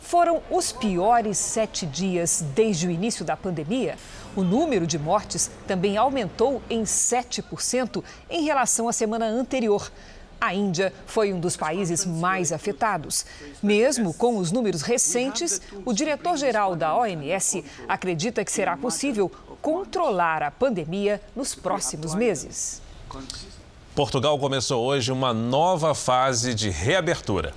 Foram 0.00 0.40
os 0.48 0.70
piores 0.70 1.36
sete 1.36 1.84
dias 1.84 2.44
desde 2.54 2.86
o 2.86 2.92
início 2.92 3.24
da 3.24 3.36
pandemia. 3.36 3.98
O 4.36 4.44
número 4.44 4.86
de 4.86 5.00
mortes 5.00 5.50
também 5.66 5.96
aumentou 5.96 6.62
em 6.70 6.84
7% 6.84 8.04
em 8.30 8.44
relação 8.44 8.88
à 8.88 8.92
semana 8.92 9.26
anterior. 9.26 9.90
A 10.42 10.52
Índia 10.52 10.92
foi 11.06 11.32
um 11.32 11.38
dos 11.38 11.56
países 11.56 12.04
mais 12.04 12.50
afetados. 12.50 13.24
Mesmo 13.62 14.12
com 14.12 14.38
os 14.38 14.50
números 14.50 14.82
recentes, 14.82 15.62
o 15.84 15.92
diretor-geral 15.92 16.74
da 16.74 16.96
OMS 16.96 17.64
acredita 17.86 18.44
que 18.44 18.50
será 18.50 18.76
possível 18.76 19.30
controlar 19.60 20.42
a 20.42 20.50
pandemia 20.50 21.22
nos 21.36 21.54
próximos 21.54 22.12
meses. 22.16 22.82
Portugal 23.94 24.36
começou 24.36 24.84
hoje 24.84 25.12
uma 25.12 25.32
nova 25.32 25.94
fase 25.94 26.56
de 26.56 26.70
reabertura. 26.70 27.54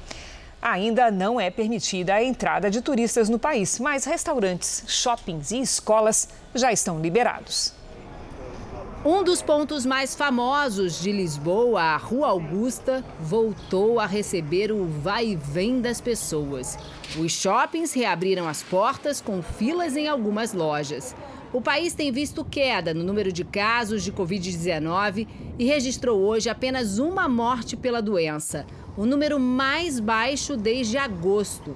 Ainda 0.61 1.09
não 1.09 1.41
é 1.41 1.49
permitida 1.49 2.13
a 2.13 2.23
entrada 2.23 2.69
de 2.69 2.81
turistas 2.81 3.29
no 3.29 3.39
país, 3.39 3.79
mas 3.79 4.05
restaurantes, 4.05 4.83
shoppings 4.87 5.49
e 5.49 5.59
escolas 5.59 6.29
já 6.53 6.71
estão 6.71 7.01
liberados. 7.01 7.73
Um 9.07 9.23
dos 9.23 9.39
pontos 9.39 9.85
mais 9.85 10.15
famosos 10.15 10.99
de 10.99 11.11
Lisboa, 11.11 11.79
a 11.79 11.95
Rua 11.95 12.29
Augusta, 12.29 13.05
voltou 13.19 13.99
a 13.99 14.07
receber 14.07 14.71
o 14.71 14.87
vai 14.87 15.27
e 15.27 15.35
vem 15.35 15.79
das 15.79 16.01
pessoas. 16.01 16.75
Os 17.15 17.31
shoppings 17.31 17.93
reabriram 17.93 18.47
as 18.47 18.63
portas 18.63 19.21
com 19.21 19.43
filas 19.43 19.95
em 19.95 20.07
algumas 20.07 20.53
lojas. 20.53 21.15
O 21.53 21.61
país 21.61 21.93
tem 21.93 22.11
visto 22.11 22.43
queda 22.43 22.95
no 22.95 23.03
número 23.03 23.31
de 23.31 23.43
casos 23.43 24.03
de 24.03 24.11
Covid-19 24.11 25.27
e 25.59 25.65
registrou 25.65 26.19
hoje 26.21 26.49
apenas 26.49 26.97
uma 26.97 27.29
morte 27.29 27.77
pela 27.77 28.01
doença, 28.01 28.65
o 28.97 29.05
número 29.05 29.39
mais 29.39 29.99
baixo 29.99 30.57
desde 30.57 30.97
agosto. 30.97 31.75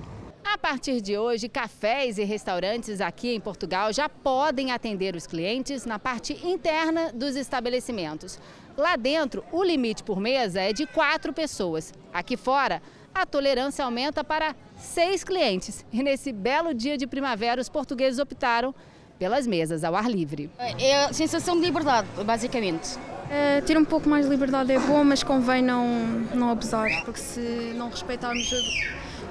A 0.62 0.68
partir 0.74 1.00
de 1.00 1.18
hoje, 1.18 1.48
cafés 1.48 2.18
e 2.18 2.24
restaurantes 2.26 3.00
aqui 3.00 3.34
em 3.34 3.40
Portugal 3.40 3.94
já 3.94 4.10
podem 4.10 4.74
atender 4.74 5.16
os 5.16 5.26
clientes 5.26 5.86
na 5.86 5.98
parte 5.98 6.34
interna 6.46 7.14
dos 7.14 7.38
estabelecimentos. 7.38 8.38
Lá 8.76 8.98
dentro, 8.98 9.42
o 9.54 9.64
limite 9.64 10.04
por 10.04 10.20
mesa 10.20 10.60
é 10.60 10.74
de 10.74 10.86
quatro 10.86 11.32
pessoas. 11.32 11.94
Aqui 12.14 12.36
fora, 12.36 12.82
a 13.16 13.26
tolerância 13.26 13.86
aumenta 13.86 14.22
para 14.22 14.54
seis 14.78 15.24
clientes. 15.24 15.86
E 15.94 16.04
nesse 16.04 16.34
belo 16.34 16.74
dia 16.74 16.98
de 16.98 17.08
primavera, 17.08 17.62
os 17.62 17.70
portugueses 17.70 18.20
optaram 18.20 18.76
pelas 19.18 19.48
mesas 19.48 19.86
ao 19.86 19.96
ar 19.96 20.12
livre. 20.12 20.52
É 20.58 21.06
a 21.06 21.14
sensação 21.14 21.56
de 21.56 21.62
liberdade, 21.62 22.10
basicamente. 22.26 23.00
É, 23.32 23.62
ter 23.62 23.78
um 23.78 23.86
pouco 23.86 24.10
mais 24.10 24.26
de 24.26 24.32
liberdade 24.32 24.74
é 24.74 24.80
bom, 24.80 25.06
mas 25.06 25.24
convém 25.24 25.62
não, 25.62 25.88
não 26.36 26.50
abusar, 26.50 26.90
porque 27.06 27.20
se 27.22 27.74
não 27.76 27.90
respeitarmos 27.90 28.52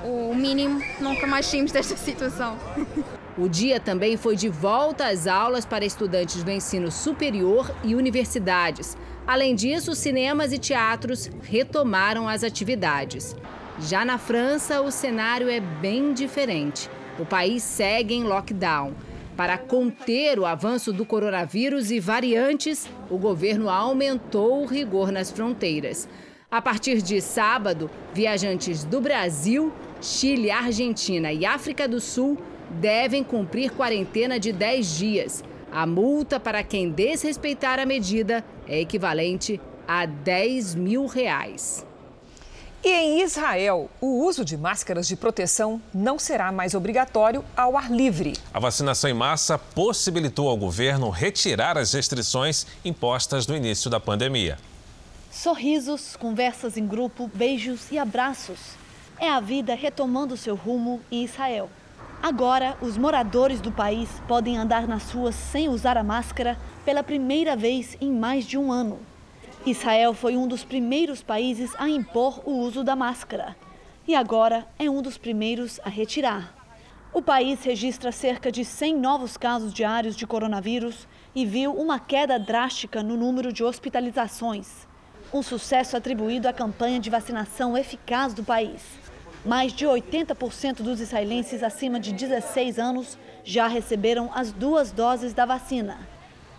o 0.04 0.34
mínimo, 0.34 0.82
nunca 1.00 1.26
mais 1.26 1.46
saímos 1.46 1.72
desta 1.72 1.96
situação. 1.96 2.58
O 3.36 3.48
dia 3.48 3.78
também 3.78 4.16
foi 4.16 4.34
de 4.34 4.48
volta 4.48 5.06
às 5.06 5.26
aulas 5.26 5.64
para 5.64 5.84
estudantes 5.84 6.42
do 6.42 6.50
ensino 6.50 6.90
superior 6.90 7.72
e 7.84 7.94
universidades. 7.94 8.96
Além 9.26 9.54
disso, 9.54 9.94
cinemas 9.94 10.52
e 10.52 10.58
teatros 10.58 11.30
retomaram 11.42 12.28
as 12.28 12.42
atividades. 12.42 13.36
Já 13.80 14.04
na 14.04 14.18
França, 14.18 14.80
o 14.80 14.90
cenário 14.90 15.48
é 15.48 15.60
bem 15.60 16.12
diferente. 16.12 16.90
O 17.18 17.24
país 17.24 17.62
segue 17.62 18.14
em 18.14 18.24
lockdown. 18.24 18.92
Para 19.36 19.56
conter 19.56 20.36
o 20.38 20.44
avanço 20.44 20.92
do 20.92 21.06
coronavírus 21.06 21.92
e 21.92 22.00
variantes, 22.00 22.88
o 23.08 23.16
governo 23.16 23.70
aumentou 23.70 24.62
o 24.62 24.66
rigor 24.66 25.12
nas 25.12 25.30
fronteiras. 25.30 26.08
A 26.50 26.60
partir 26.60 27.02
de 27.02 27.20
sábado, 27.20 27.90
viajantes 28.12 28.82
do 28.82 29.00
Brasil, 29.00 29.72
Chile, 30.00 30.50
Argentina 30.50 31.32
e 31.32 31.44
África 31.44 31.88
do 31.88 32.00
Sul 32.00 32.38
devem 32.70 33.24
cumprir 33.24 33.72
quarentena 33.72 34.38
de 34.38 34.52
10 34.52 34.96
dias. 34.96 35.44
A 35.72 35.86
multa 35.86 36.38
para 36.38 36.62
quem 36.62 36.90
desrespeitar 36.90 37.78
a 37.78 37.86
medida 37.86 38.44
é 38.66 38.80
equivalente 38.80 39.60
a 39.86 40.06
10 40.06 40.74
mil 40.74 41.06
reais. 41.06 41.84
E 42.84 42.88
em 42.88 43.22
Israel, 43.22 43.90
o 44.00 44.24
uso 44.24 44.44
de 44.44 44.56
máscaras 44.56 45.08
de 45.08 45.16
proteção 45.16 45.82
não 45.92 46.16
será 46.16 46.52
mais 46.52 46.74
obrigatório 46.74 47.44
ao 47.56 47.76
ar 47.76 47.90
livre. 47.90 48.34
A 48.54 48.60
vacinação 48.60 49.10
em 49.10 49.14
massa 49.14 49.58
possibilitou 49.58 50.48
ao 50.48 50.56
governo 50.56 51.10
retirar 51.10 51.76
as 51.76 51.92
restrições 51.92 52.66
impostas 52.84 53.48
no 53.48 53.56
início 53.56 53.90
da 53.90 53.98
pandemia. 53.98 54.58
Sorrisos, 55.30 56.14
conversas 56.16 56.76
em 56.76 56.86
grupo, 56.86 57.28
beijos 57.34 57.90
e 57.90 57.98
abraços. 57.98 58.58
É 59.20 59.28
a 59.28 59.40
vida 59.40 59.74
retomando 59.74 60.36
seu 60.36 60.54
rumo 60.54 61.00
em 61.10 61.24
Israel. 61.24 61.68
Agora, 62.22 62.76
os 62.80 62.96
moradores 62.96 63.60
do 63.60 63.72
país 63.72 64.08
podem 64.28 64.56
andar 64.56 64.86
nas 64.86 65.10
ruas 65.10 65.34
sem 65.34 65.68
usar 65.68 65.96
a 65.96 66.04
máscara 66.04 66.56
pela 66.84 67.02
primeira 67.02 67.56
vez 67.56 67.96
em 68.00 68.12
mais 68.12 68.46
de 68.46 68.56
um 68.56 68.70
ano. 68.70 69.00
Israel 69.66 70.14
foi 70.14 70.36
um 70.36 70.46
dos 70.46 70.62
primeiros 70.62 71.20
países 71.20 71.72
a 71.78 71.88
impor 71.88 72.42
o 72.44 72.58
uso 72.58 72.84
da 72.84 72.94
máscara 72.94 73.56
e 74.06 74.14
agora 74.14 74.66
é 74.78 74.88
um 74.88 75.02
dos 75.02 75.18
primeiros 75.18 75.80
a 75.84 75.88
retirar. 75.88 76.54
O 77.12 77.20
país 77.20 77.64
registra 77.64 78.12
cerca 78.12 78.52
de 78.52 78.64
100 78.64 78.96
novos 78.96 79.36
casos 79.36 79.74
diários 79.74 80.14
de 80.14 80.28
coronavírus 80.28 81.08
e 81.34 81.44
viu 81.44 81.72
uma 81.72 81.98
queda 81.98 82.38
drástica 82.38 83.02
no 83.02 83.16
número 83.16 83.52
de 83.52 83.64
hospitalizações. 83.64 84.86
Um 85.34 85.42
sucesso 85.42 85.96
atribuído 85.96 86.48
à 86.48 86.52
campanha 86.52 87.00
de 87.00 87.10
vacinação 87.10 87.76
eficaz 87.76 88.32
do 88.32 88.44
país. 88.44 88.97
Mais 89.44 89.72
de 89.72 89.86
80% 89.86 90.82
dos 90.82 91.00
israelenses 91.00 91.62
acima 91.62 92.00
de 92.00 92.12
16 92.12 92.78
anos 92.78 93.18
já 93.44 93.66
receberam 93.66 94.30
as 94.34 94.52
duas 94.52 94.90
doses 94.90 95.32
da 95.32 95.46
vacina. 95.46 95.98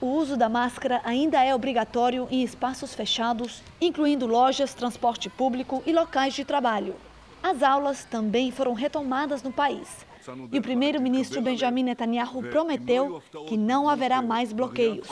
O 0.01 0.07
uso 0.07 0.37
da 0.37 0.47
máscara 0.47 1.01
ainda 1.03 1.43
é 1.43 1.53
obrigatório 1.53 2.25
em 2.31 2.41
espaços 2.41 2.95
fechados, 2.95 3.61
incluindo 3.81 4.25
lojas, 4.25 4.73
transporte 4.73 5.29
público 5.29 5.83
e 5.85 5.91
locais 5.91 6.33
de 6.33 6.45
trabalho. 6.45 6.95
As 7.43 7.61
aulas 7.61 8.05
também 8.05 8.49
foram 8.49 8.73
retomadas 8.73 9.43
no 9.43 9.51
país. 9.51 10.08
E 10.51 10.59
o 10.59 10.61
primeiro-ministro 10.61 11.41
Benjamin 11.41 11.83
Netanyahu 11.83 12.43
prometeu 12.43 13.21
que 13.47 13.57
não 13.57 13.87
haverá 13.87 14.21
mais 14.21 14.51
bloqueios. 14.51 15.07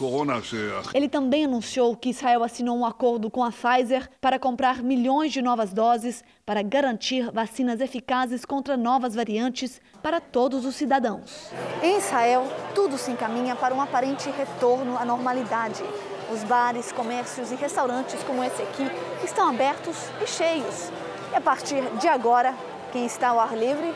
Ele 0.93 1.07
também 1.07 1.45
anunciou 1.45 1.95
que 1.95 2.09
Israel 2.09 2.43
assinou 2.43 2.77
um 2.77 2.85
acordo 2.85 3.29
com 3.29 3.43
a 3.43 3.51
Pfizer 3.51 4.09
para 4.19 4.37
comprar 4.37 4.83
milhões 4.83 5.31
de 5.31 5.41
novas 5.41 5.71
doses 5.73 6.23
para 6.45 6.61
garantir 6.61 7.31
vacinas 7.31 7.81
eficazes 7.81 8.45
contra 8.45 8.75
novas 8.75 9.15
variantes 9.15 9.81
para 10.01 10.19
todos 10.19 10.65
os 10.65 10.75
cidadãos. 10.75 11.51
Em 11.81 11.97
Israel, 11.97 12.45
tudo 12.75 12.97
se 12.97 13.11
encaminha 13.11 13.55
para 13.55 13.73
um 13.73 13.81
aparente 13.81 14.29
retorno 14.29 14.97
à 14.97 15.05
normalidade. 15.05 15.83
Os 16.31 16.43
bares, 16.43 16.91
comércios 16.91 17.51
e 17.51 17.55
restaurantes 17.55 18.21
como 18.23 18.43
esse 18.43 18.61
aqui 18.61 18.83
estão 19.23 19.49
abertos 19.49 20.09
e 20.21 20.27
cheios. 20.27 20.91
E 21.31 21.35
a 21.35 21.41
partir 21.41 21.81
de 21.99 22.07
agora, 22.07 22.53
quem 22.91 23.05
está 23.05 23.29
ao 23.29 23.39
ar 23.39 23.57
livre 23.57 23.93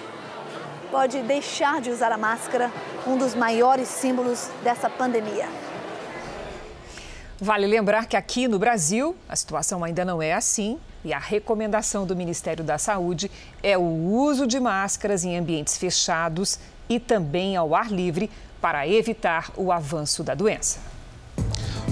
pode 0.92 1.22
deixar 1.24 1.82
de 1.82 1.90
usar 1.90 2.12
a 2.12 2.18
máscara, 2.18 2.70
um 3.08 3.18
dos 3.18 3.34
maiores 3.34 3.88
símbolos 3.88 4.50
dessa 4.62 4.90
pandemia. 4.90 5.48
Vale 7.40 7.66
lembrar 7.66 8.06
que 8.06 8.18
aqui 8.18 8.48
no 8.48 8.60
Brasil 8.60 9.16
a 9.28 9.36
situação 9.36 9.84
ainda 9.84 10.06
não 10.06 10.22
é 10.22 10.34
assim 10.34 10.78
e 11.04 11.12
a 11.12 11.18
recomendação 11.18 12.06
do 12.06 12.16
Ministério 12.16 12.64
da 12.64 12.78
Saúde 12.78 13.32
é 13.64 13.76
o 13.78 13.82
uso 13.82 14.46
de 14.46 14.60
máscaras 14.60 15.24
em 15.24 15.38
ambientes 15.38 15.78
fechados 15.78 16.60
e 16.88 17.00
também 17.00 17.56
ao 17.56 17.74
ar 17.74 17.92
livre 17.92 18.30
para 18.62 18.88
evitar 18.88 19.50
o 19.58 19.72
avanço 19.72 20.24
da 20.24 20.36
doença. 20.36 20.80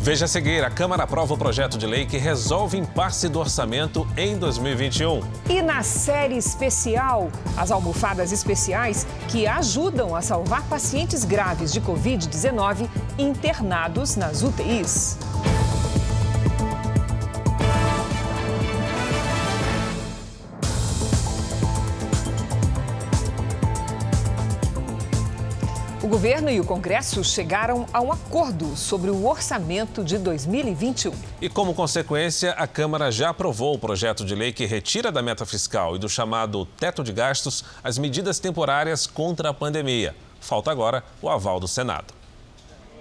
Veja 0.01 0.25
a 0.25 0.27
seguir: 0.27 0.63
a 0.63 0.69
Câmara 0.69 1.03
aprova 1.03 1.33
o 1.33 1.37
projeto 1.37 1.77
de 1.77 1.85
lei 1.85 2.05
que 2.05 2.17
resolve 2.17 2.77
impasse 2.77 3.27
do 3.27 3.37
orçamento 3.37 4.07
em 4.15 4.37
2021. 4.37 5.21
E 5.49 5.61
na 5.61 5.83
série 5.83 6.37
especial, 6.37 7.29
as 7.57 7.69
almofadas 7.69 8.31
especiais 8.31 9.05
que 9.27 9.45
ajudam 9.45 10.15
a 10.15 10.21
salvar 10.21 10.63
pacientes 10.69 11.25
graves 11.25 11.73
de 11.73 11.81
Covid-19 11.81 12.87
internados 13.17 14.15
nas 14.15 14.41
UTIs. 14.41 15.17
Governo 26.09 26.49
e 26.49 26.59
o 26.59 26.65
Congresso 26.65 27.23
chegaram 27.23 27.85
a 27.93 28.01
um 28.01 28.11
acordo 28.11 28.75
sobre 28.75 29.11
o 29.11 29.27
orçamento 29.27 30.03
de 30.03 30.17
2021. 30.17 31.13
E 31.39 31.47
como 31.47 31.73
consequência, 31.73 32.51
a 32.53 32.65
Câmara 32.65 33.11
já 33.11 33.29
aprovou 33.29 33.75
o 33.75 33.79
projeto 33.79 34.25
de 34.25 34.33
lei 34.33 34.51
que 34.51 34.65
retira 34.65 35.11
da 35.11 35.21
meta 35.21 35.45
fiscal 35.45 35.95
e 35.95 35.99
do 35.99 36.09
chamado 36.09 36.65
teto 36.65 37.03
de 37.03 37.13
gastos 37.13 37.63
as 37.83 37.99
medidas 37.99 38.39
temporárias 38.39 39.05
contra 39.05 39.51
a 39.51 39.53
pandemia. 39.53 40.15
Falta 40.41 40.71
agora 40.71 41.03
o 41.21 41.29
aval 41.29 41.59
do 41.59 41.67
Senado. 41.67 42.11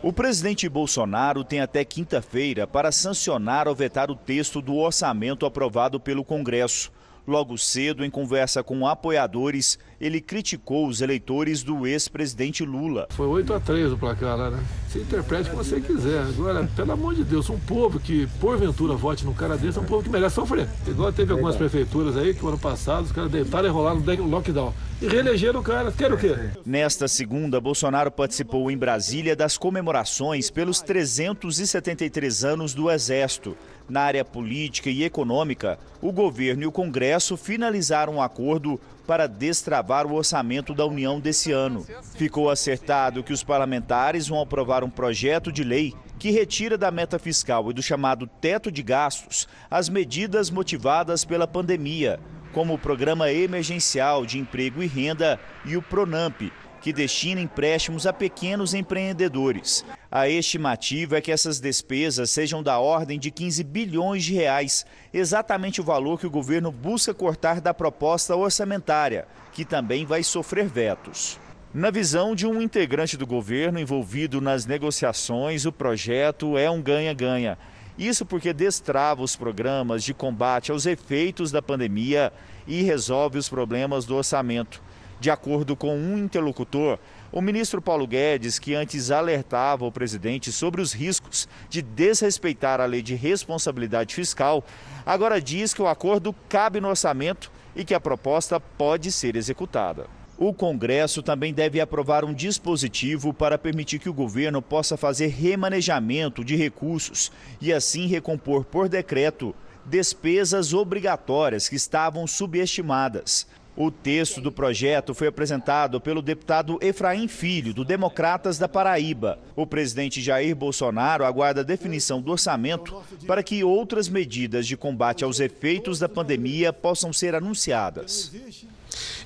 O 0.02 0.12
presidente 0.12 0.68
Bolsonaro 0.68 1.42
tem 1.42 1.60
até 1.60 1.84
quinta-feira 1.84 2.66
para 2.66 2.92
sancionar 2.92 3.66
ou 3.66 3.74
vetar 3.74 4.10
o 4.10 4.16
texto 4.16 4.60
do 4.60 4.76
orçamento 4.76 5.46
aprovado 5.46 5.98
pelo 5.98 6.22
Congresso. 6.22 6.92
Logo 7.26 7.56
cedo, 7.56 8.04
em 8.04 8.10
conversa 8.10 8.62
com 8.62 8.86
apoiadores, 8.86 9.78
ele 10.00 10.20
criticou 10.20 10.86
os 10.86 11.00
eleitores 11.00 11.62
do 11.62 11.86
ex-presidente 11.86 12.64
Lula. 12.64 13.08
Foi 13.10 13.26
8 13.26 13.54
a 13.54 13.60
3 13.60 13.92
o 13.92 13.98
placar 13.98 14.36
lá, 14.36 14.50
né? 14.50 14.62
Você 14.88 15.00
interprete 15.00 15.50
como 15.50 15.62
você 15.62 15.80
quiser. 15.80 16.20
Agora, 16.20 16.68
pelo 16.74 16.92
amor 16.92 17.14
de 17.14 17.24
Deus, 17.24 17.50
um 17.50 17.58
povo 17.58 17.98
que 17.98 18.26
porventura 18.40 18.94
vote 18.94 19.24
num 19.24 19.34
cara 19.34 19.56
desse 19.56 19.78
é 19.78 19.80
um 19.80 19.84
povo 19.84 20.02
que 20.02 20.08
merece 20.08 20.36
sofrer. 20.36 20.68
Igual 20.86 21.12
teve 21.12 21.32
algumas 21.32 21.56
prefeituras 21.56 22.16
aí 22.16 22.32
que, 22.32 22.42
no 22.42 22.48
ano 22.48 22.58
passado, 22.58 23.04
os 23.04 23.12
caras 23.12 23.30
deitaram 23.30 23.68
e 23.68 23.70
rolaram 23.70 24.00
no 24.00 24.28
lockdown. 24.28 24.72
E 25.00 25.06
reelegeram 25.06 25.60
o 25.60 25.62
cara. 25.62 25.92
Quer 25.92 26.12
o 26.12 26.16
quê? 26.16 26.34
Nesta 26.64 27.06
segunda, 27.06 27.60
Bolsonaro 27.60 28.10
participou 28.10 28.70
em 28.70 28.76
Brasília 28.76 29.36
das 29.36 29.56
comemorações 29.56 30.50
pelos 30.50 30.80
373 30.80 32.44
anos 32.44 32.74
do 32.74 32.90
Exército. 32.90 33.56
Na 33.88 34.02
área 34.02 34.24
política 34.24 34.90
e 34.90 35.02
econômica, 35.02 35.78
o 36.02 36.12
governo 36.12 36.62
e 36.62 36.66
o 36.66 36.72
Congresso 36.72 37.36
finalizaram 37.36 38.16
um 38.16 38.22
acordo 38.22 38.78
para 39.06 39.26
destravar 39.26 40.06
o 40.06 40.14
orçamento 40.14 40.74
da 40.74 40.84
União 40.84 41.18
desse 41.18 41.50
ano. 41.50 41.86
Ficou 42.14 42.50
acertado 42.50 43.22
que 43.22 43.32
os 43.32 43.42
parlamentares 43.42 44.28
vão 44.28 44.42
aprovar 44.42 44.84
um 44.84 44.90
projeto 44.90 45.50
de 45.50 45.64
lei 45.64 45.94
que 46.18 46.30
retira 46.30 46.76
da 46.76 46.90
meta 46.90 47.18
fiscal 47.18 47.70
e 47.70 47.72
do 47.72 47.82
chamado 47.82 48.26
teto 48.26 48.70
de 48.70 48.82
gastos 48.82 49.48
as 49.70 49.88
medidas 49.88 50.50
motivadas 50.50 51.24
pela 51.24 51.46
pandemia, 51.46 52.20
como 52.52 52.74
o 52.74 52.78
Programa 52.78 53.32
Emergencial 53.32 54.26
de 54.26 54.38
Emprego 54.38 54.82
e 54.82 54.86
Renda 54.86 55.40
e 55.64 55.76
o 55.76 55.82
PRONAMP, 55.82 56.52
que 56.80 56.92
destina 56.92 57.40
empréstimos 57.40 58.06
a 58.06 58.12
pequenos 58.12 58.74
empreendedores. 58.74 59.84
A 60.10 60.28
estimativa 60.28 61.18
é 61.18 61.20
que 61.20 61.32
essas 61.32 61.60
despesas 61.60 62.30
sejam 62.30 62.62
da 62.62 62.78
ordem 62.78 63.18
de 63.18 63.30
15 63.30 63.62
bilhões 63.64 64.24
de 64.24 64.34
reais, 64.34 64.86
exatamente 65.12 65.80
o 65.80 65.84
valor 65.84 66.18
que 66.18 66.26
o 66.26 66.30
governo 66.30 66.70
busca 66.70 67.12
cortar 67.12 67.60
da 67.60 67.74
proposta 67.74 68.34
orçamentária, 68.34 69.26
que 69.52 69.64
também 69.64 70.06
vai 70.06 70.22
sofrer 70.22 70.66
vetos. 70.66 71.38
Na 71.74 71.90
visão 71.90 72.34
de 72.34 72.46
um 72.46 72.62
integrante 72.62 73.16
do 73.16 73.26
governo 73.26 73.78
envolvido 73.78 74.40
nas 74.40 74.64
negociações, 74.64 75.66
o 75.66 75.72
projeto 75.72 76.56
é 76.56 76.70
um 76.70 76.80
ganha-ganha. 76.80 77.58
Isso 77.98 78.24
porque 78.24 78.52
destrava 78.52 79.22
os 79.22 79.36
programas 79.36 80.04
de 80.04 80.14
combate 80.14 80.70
aos 80.70 80.86
efeitos 80.86 81.50
da 81.50 81.60
pandemia 81.60 82.32
e 82.66 82.82
resolve 82.82 83.36
os 83.38 83.48
problemas 83.48 84.06
do 84.06 84.14
orçamento. 84.14 84.80
De 85.20 85.30
acordo 85.30 85.74
com 85.74 85.96
um 85.96 86.16
interlocutor, 86.16 86.98
o 87.32 87.40
ministro 87.40 87.82
Paulo 87.82 88.06
Guedes, 88.06 88.58
que 88.58 88.74
antes 88.74 89.10
alertava 89.10 89.84
o 89.84 89.90
presidente 89.90 90.52
sobre 90.52 90.80
os 90.80 90.92
riscos 90.92 91.48
de 91.68 91.82
desrespeitar 91.82 92.80
a 92.80 92.86
lei 92.86 93.02
de 93.02 93.16
responsabilidade 93.16 94.14
fiscal, 94.14 94.64
agora 95.04 95.40
diz 95.40 95.74
que 95.74 95.82
o 95.82 95.88
acordo 95.88 96.32
cabe 96.48 96.80
no 96.80 96.88
orçamento 96.88 97.50
e 97.74 97.84
que 97.84 97.94
a 97.94 98.00
proposta 98.00 98.60
pode 98.60 99.10
ser 99.10 99.34
executada. 99.34 100.06
O 100.38 100.54
Congresso 100.54 101.20
também 101.20 101.52
deve 101.52 101.80
aprovar 101.80 102.24
um 102.24 102.32
dispositivo 102.32 103.34
para 103.34 103.58
permitir 103.58 103.98
que 103.98 104.08
o 104.08 104.14
governo 104.14 104.62
possa 104.62 104.96
fazer 104.96 105.26
remanejamento 105.26 106.44
de 106.44 106.54
recursos 106.54 107.32
e 107.60 107.72
assim 107.72 108.06
recompor 108.06 108.64
por 108.64 108.88
decreto 108.88 109.52
despesas 109.84 110.72
obrigatórias 110.72 111.68
que 111.68 111.74
estavam 111.74 112.26
subestimadas. 112.26 113.48
O 113.80 113.92
texto 113.92 114.40
do 114.40 114.50
projeto 114.50 115.14
foi 115.14 115.28
apresentado 115.28 116.00
pelo 116.00 116.20
deputado 116.20 116.80
Efraim 116.82 117.28
Filho, 117.28 117.72
do 117.72 117.84
Democratas 117.84 118.58
da 118.58 118.68
Paraíba. 118.68 119.38
O 119.54 119.64
presidente 119.64 120.20
Jair 120.20 120.56
Bolsonaro 120.56 121.24
aguarda 121.24 121.60
a 121.60 121.64
definição 121.64 122.20
do 122.20 122.32
orçamento 122.32 123.00
para 123.24 123.40
que 123.40 123.62
outras 123.62 124.08
medidas 124.08 124.66
de 124.66 124.76
combate 124.76 125.22
aos 125.22 125.38
efeitos 125.38 126.00
da 126.00 126.08
pandemia 126.08 126.72
possam 126.72 127.12
ser 127.12 127.36
anunciadas. 127.36 128.32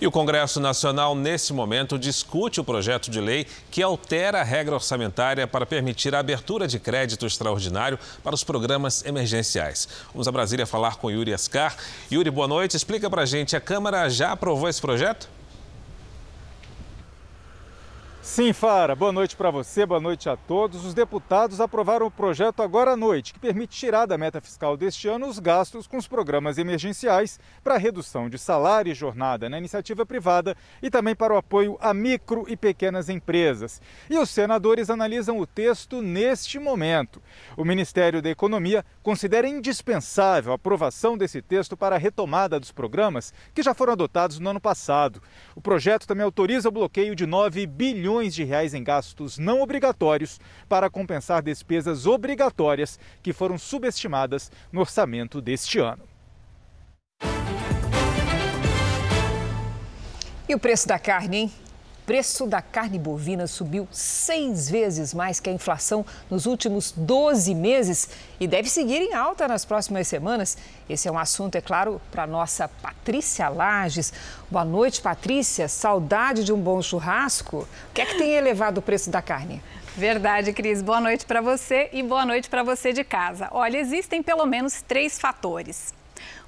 E 0.01 0.07
o 0.07 0.11
Congresso 0.11 0.61
Nacional, 0.61 1.15
nesse 1.15 1.53
momento, 1.53 1.99
discute 1.99 2.61
o 2.61 2.65
projeto 2.65 3.11
de 3.11 3.21
lei 3.21 3.47
que 3.71 3.83
altera 3.83 4.41
a 4.41 4.45
regra 4.45 4.75
orçamentária 4.75 5.47
para 5.47 5.67
permitir 5.67 6.15
a 6.15 6.19
abertura 6.19 6.67
de 6.67 6.79
crédito 6.79 7.27
extraordinário 7.27 7.99
para 8.23 8.35
os 8.35 8.45
programas 8.45 9.05
emergenciais. 9.05 9.89
Vamos 10.13 10.29
a 10.29 10.33
Brasília 10.33 10.67
falar 10.67 10.97
com 10.97 11.11
Yuri 11.11 11.35
Ascar. 11.35 11.77
Yuri, 12.11 12.31
boa 12.31 12.49
noite. 12.49 12.77
Explica 12.77 13.09
para 13.09 13.23
a 13.23 13.27
gente, 13.27 13.57
a 13.57 13.61
Câmara 13.61 14.09
já 14.09 14.33
aprovou 14.33 14.69
esse 14.69 14.81
projeto? 14.81 15.29
Sim, 18.25 18.53
Fara, 18.53 18.95
boa 18.95 19.11
noite 19.11 19.35
para 19.35 19.51
você, 19.51 19.85
boa 19.85 19.99
noite 19.99 20.29
a 20.29 20.37
todos. 20.37 20.85
Os 20.85 20.95
deputados 20.95 21.61
aprovaram 21.61 22.07
o 22.07 22.11
projeto 22.11 22.63
agora 22.63 22.93
à 22.93 22.97
noite, 22.97 23.35
que 23.35 23.41
permite 23.41 23.77
tirar 23.77 24.07
da 24.07 24.17
meta 24.17 24.41
fiscal 24.41 24.77
deste 24.77 25.09
ano 25.09 25.27
os 25.27 25.41
gastos 25.41 25.89
com 25.89 25.97
os 25.97 26.07
programas 26.07 26.57
emergenciais 26.57 27.41
para 27.65 27.77
redução 27.77 28.31
de 28.31 28.39
salário 28.39 28.93
e 28.93 28.95
jornada 28.95 29.51
na 29.51 29.59
iniciativa 29.59 30.07
privada 30.07 30.57
e 30.81 30.89
também 30.89 31.17
para 31.17 31.35
o 31.35 31.37
apoio 31.37 31.77
a 31.81 31.93
micro 31.93 32.45
e 32.47 32.57
pequenas 32.57 33.09
empresas. 33.09 33.83
E 34.09 34.17
os 34.17 34.31
senadores 34.31 34.89
analisam 34.89 35.41
o 35.41 35.47
texto 35.47 36.01
neste 36.01 36.61
momento. 36.61 37.21
O 37.57 37.65
Ministério 37.65 38.23
da 38.23 38.31
Economia 38.31 38.85
considera 39.03 39.49
indispensável 39.49 40.53
a 40.53 40.55
aprovação 40.55 41.19
desse 41.19 41.43
texto 41.43 41.77
para 41.77 41.97
a 41.97 41.99
retomada 41.99 42.61
dos 42.61 42.71
programas 42.71 43.35
que 43.53 43.65
já 43.65 43.75
foram 43.75 43.95
adotados 43.95 44.39
no 44.39 44.51
ano 44.51 44.61
passado. 44.61 45.21
O 45.57 45.61
projeto 45.61 46.07
também 46.07 46.25
autoriza 46.25 46.69
o 46.69 46.73
bloqueio 46.73 47.17
de 47.17 47.27
9 47.27 47.67
bilhões 47.67 48.12
bilhões 48.13 48.35
de 48.35 48.45
reais 48.45 48.75
em 48.75 48.85
gastos 48.85 49.39
não 49.39 49.63
obrigatórios 49.63 50.39
para 50.69 50.91
compensar 50.91 51.43
despesas 51.43 52.07
obrigatórias 52.07 53.01
que 53.23 53.33
foram 53.33 53.57
subestimadas 53.57 54.53
no 54.71 54.81
orçamento 54.81 55.41
deste 55.41 55.79
ano. 55.79 56.03
E 60.47 60.55
o 60.55 60.59
preço 60.59 60.87
da 60.87 60.99
carne, 60.99 61.37
hein? 61.39 61.53
Preço 62.05 62.47
da 62.47 62.61
carne 62.61 62.99
bovina 62.99 63.47
subiu 63.47 63.87
seis 63.93 64.69
vezes 64.69 65.15
mais 65.15 65.39
que 65.39 65.49
a 65.49 65.53
inflação 65.53 66.05
nos 66.29 66.47
últimos 66.47 66.93
12 66.97 67.55
meses 67.55 68.09
e 68.41 68.49
deve 68.49 68.69
seguir 68.69 69.01
em 69.01 69.15
alta 69.15 69.47
nas 69.47 69.65
próximas 69.65 70.09
semanas. 70.09 70.59
Esse 70.91 71.07
é 71.07 71.13
um 71.13 71.19
assunto, 71.19 71.55
é 71.55 71.61
claro, 71.61 72.01
para 72.11 72.27
nossa 72.27 72.67
Patrícia 72.67 73.49
Lages. 73.49 74.13
Boa 74.51 74.65
noite, 74.65 75.01
Patrícia. 75.01 75.69
Saudade 75.69 76.43
de 76.43 76.53
um 76.53 76.61
bom 76.61 76.83
churrasco. 76.83 77.59
O 77.59 77.95
que 77.95 78.01
é 78.01 78.07
que 78.07 78.19
tem 78.19 78.33
elevado 78.33 78.79
o 78.79 78.83
preço 78.83 79.09
da 79.09 79.23
carne? 79.23 79.63
Verdade, 79.97 80.53
Cris. 80.53 80.83
Boa 80.83 81.01
noite 81.01 81.25
para 81.25 81.41
você 81.41 81.89
e 81.93 82.03
boa 82.03 82.27
noite 82.27 82.51
para 82.51 82.65
você 82.65 82.93
de 82.93 83.05
casa. 83.05 83.49
Olha, 83.53 83.79
existem 83.79 84.25
pelo 84.25 84.45
menos 84.45 84.83
três 84.83 85.21
fatores. 85.21 85.95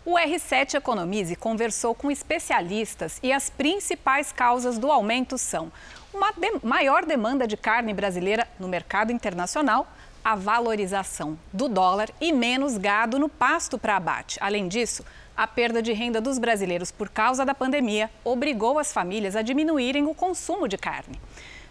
O 0.07 0.19
R7 0.19 0.75
Economize 0.75 1.35
conversou 1.35 1.95
com 1.95 2.11
especialistas 2.11 3.19
e 3.23 3.33
as 3.33 3.49
principais 3.49 4.31
causas 4.31 4.79
do 4.79 4.93
aumento 4.93 5.39
são 5.39 5.73
uma 6.13 6.31
de 6.31 6.61
maior 6.63 7.07
demanda 7.07 7.47
de 7.47 7.57
carne 7.57 7.95
brasileira 7.95 8.47
no 8.61 8.69
mercado 8.69 9.11
internacional, 9.11 9.91
a 10.23 10.35
valorização 10.35 11.39
do 11.51 11.71
dólar 11.71 12.11
e 12.21 12.33
menos 12.33 12.77
gado 12.77 13.19
no 13.19 13.31
pasto 13.31 13.79
para 13.79 13.97
abate. 13.97 14.37
Além 14.43 14.69
disso, 14.69 15.03
a 15.35 15.47
perda 15.47 15.81
de 15.81 15.95
renda 15.95 16.21
dos 16.21 16.39
brasileiros 16.39 16.93
por 16.93 17.09
causa 17.09 17.43
da 17.47 17.55
pandemia 17.55 18.11
obrigou 18.23 18.79
as 18.79 18.93
famílias 18.93 19.35
a 19.35 19.41
diminuírem 19.41 20.07
o 20.07 20.15
consumo 20.15 20.69
de 20.69 20.77
carne. 20.77 21.19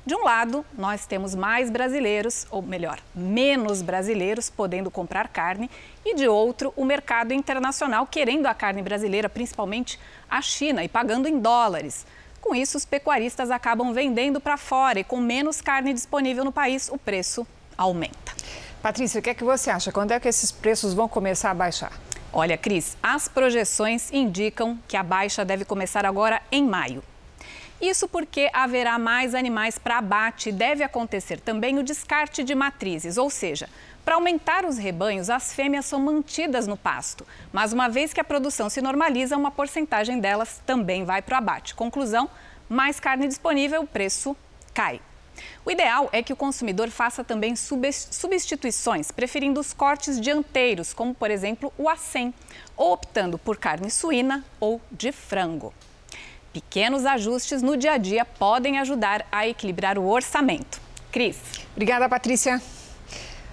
De 0.05 0.13
um 0.13 0.23
lado, 0.23 0.65
nós 0.77 1.05
temos 1.05 1.33
mais 1.33 1.69
brasileiros, 1.69 2.45
ou 2.51 2.61
melhor, 2.61 2.99
menos 3.15 3.81
brasileiros 3.81 4.49
podendo 4.49 4.91
comprar 4.91 5.29
carne, 5.29 5.71
e 6.05 6.13
de 6.13 6.27
outro, 6.27 6.73
o 6.75 6.83
mercado 6.83 7.33
internacional 7.33 8.05
querendo 8.05 8.47
a 8.47 8.53
carne 8.53 8.81
brasileira, 8.81 9.29
principalmente 9.29 9.97
a 10.29 10.41
China, 10.41 10.83
e 10.83 10.89
pagando 10.89 11.29
em 11.29 11.39
dólares. 11.39 12.05
Com 12.41 12.53
isso, 12.53 12.77
os 12.77 12.83
pecuaristas 12.83 13.49
acabam 13.49 13.93
vendendo 13.93 14.41
para 14.41 14.57
fora 14.57 14.99
e 14.99 15.05
com 15.05 15.21
menos 15.21 15.61
carne 15.61 15.93
disponível 15.93 16.43
no 16.43 16.51
país, 16.51 16.89
o 16.89 16.97
preço 16.97 17.47
aumenta. 17.77 18.33
Patrícia, 18.81 19.21
o 19.21 19.23
que 19.23 19.29
é 19.29 19.33
que 19.33 19.45
você 19.45 19.69
acha? 19.69 19.93
Quando 19.93 20.11
é 20.11 20.19
que 20.19 20.27
esses 20.27 20.51
preços 20.51 20.93
vão 20.93 21.07
começar 21.07 21.51
a 21.51 21.53
baixar? 21.53 21.93
Olha, 22.33 22.57
Cris, 22.57 22.97
as 23.01 23.29
projeções 23.29 24.11
indicam 24.11 24.77
que 24.85 24.97
a 24.97 25.03
baixa 25.03 25.45
deve 25.45 25.63
começar 25.63 26.05
agora 26.05 26.41
em 26.51 26.67
maio. 26.67 27.01
Isso 27.83 28.07
porque 28.07 28.49
haverá 28.53 28.97
mais 28.97 29.35
animais 29.35 29.77
para 29.77 29.97
abate 29.97 30.47
e 30.47 30.51
deve 30.53 30.85
acontecer 30.85 31.41
também 31.41 31.77
o 31.77 31.83
descarte 31.83 32.41
de 32.41 32.55
matrizes, 32.55 33.17
ou 33.17 33.29
seja, 33.29 33.67
para 34.05 34.15
aumentar 34.15 34.63
os 34.63 34.77
rebanhos, 34.77 35.29
as 35.29 35.51
fêmeas 35.51 35.85
são 35.85 35.99
mantidas 35.99 36.65
no 36.65 36.77
pasto, 36.77 37.27
mas 37.51 37.73
uma 37.73 37.89
vez 37.89 38.13
que 38.13 38.21
a 38.21 38.23
produção 38.23 38.69
se 38.69 38.81
normaliza, 38.81 39.35
uma 39.35 39.51
porcentagem 39.51 40.21
delas 40.21 40.61
também 40.65 41.03
vai 41.03 41.21
para 41.21 41.35
o 41.35 41.37
abate. 41.39 41.75
Conclusão: 41.75 42.29
mais 42.69 43.01
carne 43.01 43.27
disponível, 43.27 43.81
o 43.81 43.87
preço 43.87 44.33
cai. 44.73 45.01
O 45.65 45.69
ideal 45.69 46.07
é 46.13 46.23
que 46.23 46.31
o 46.31 46.37
consumidor 46.37 46.89
faça 46.89 47.21
também 47.21 47.53
substituições, 47.53 49.11
preferindo 49.11 49.59
os 49.59 49.73
cortes 49.73 50.21
dianteiros, 50.21 50.93
como 50.93 51.13
por 51.13 51.29
exemplo 51.29 51.73
o 51.77 51.89
acém, 51.89 52.33
ou 52.77 52.93
optando 52.93 53.37
por 53.37 53.57
carne 53.57 53.91
suína 53.91 54.41
ou 54.57 54.79
de 54.89 55.11
frango. 55.11 55.73
Pequenos 56.53 57.03
ajustes 57.03 57.63
no 57.63 57.75
dia 57.75 57.93
a 57.93 57.97
dia 57.97 58.23
podem 58.23 58.77
ajudar 58.77 59.25
a 59.31 59.47
equilibrar 59.47 59.97
o 59.97 60.07
orçamento. 60.07 60.79
Cris. 61.11 61.35
Obrigada, 61.71 62.07
Patrícia. 62.07 62.61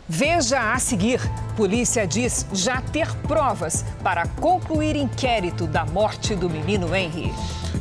Veja 0.07 0.75
a 0.75 0.79
seguir: 0.79 1.19
polícia 1.57 2.07
diz 2.07 2.47
já 2.53 2.83
ter 2.83 3.11
provas 3.23 3.87
para 4.03 4.27
concluir 4.27 4.97
inquérito 4.97 5.67
da 5.67 5.87
morte 5.87 6.35
do 6.35 6.51
menino 6.51 6.95
Henry. 6.95 7.33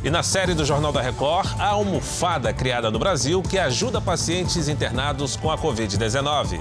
E 0.02 0.08
na 0.08 0.22
série 0.22 0.54
do 0.54 0.64
Jornal 0.64 0.90
da 0.90 1.02
Record, 1.02 1.60
a 1.60 1.66
almofada 1.66 2.54
criada 2.54 2.90
no 2.90 2.98
Brasil 2.98 3.42
que 3.42 3.58
ajuda 3.58 4.00
pacientes 4.00 4.68
internados 4.68 5.36
com 5.36 5.50
a 5.50 5.58
Covid-19. 5.58 6.60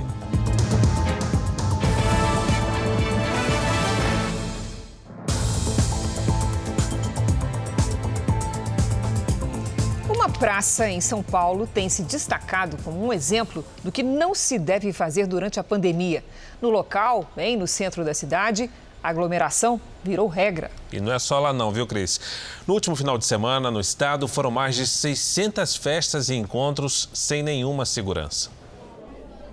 Praça 10.40 10.90
em 10.90 11.02
São 11.02 11.22
Paulo 11.22 11.68
tem 11.68 11.90
se 11.90 12.02
destacado 12.02 12.78
como 12.82 13.06
um 13.06 13.12
exemplo 13.12 13.64
do 13.84 13.92
que 13.92 14.02
não 14.02 14.34
se 14.34 14.58
deve 14.58 14.94
fazer 14.94 15.28
durante 15.28 15.60
a 15.60 15.64
pandemia. 15.64 16.24
No 16.62 16.70
local, 16.70 17.30
bem 17.36 17.58
no 17.58 17.68
centro 17.68 18.06
da 18.06 18.14
cidade, 18.14 18.72
a 19.04 19.10
aglomeração 19.10 19.82
virou 20.02 20.28
regra. 20.28 20.72
E 20.94 21.02
não 21.02 21.12
é 21.12 21.20
só 21.20 21.40
lá 21.40 21.52
não, 21.52 21.72
viu, 21.72 21.86
Cris? 21.86 22.22
No 22.66 22.74
último 22.74 22.96
final 22.96 23.18
de 23.18 23.26
semana, 23.26 23.70
no 23.70 23.82
estado, 23.82 24.30
foram 24.30 24.50
mais 24.50 24.76
de 24.76 24.88
600 24.88 25.76
festas 25.76 26.30
e 26.30 26.36
encontros 26.36 27.10
sem 27.14 27.44
nenhuma 27.44 27.86
segurança. 27.86 28.50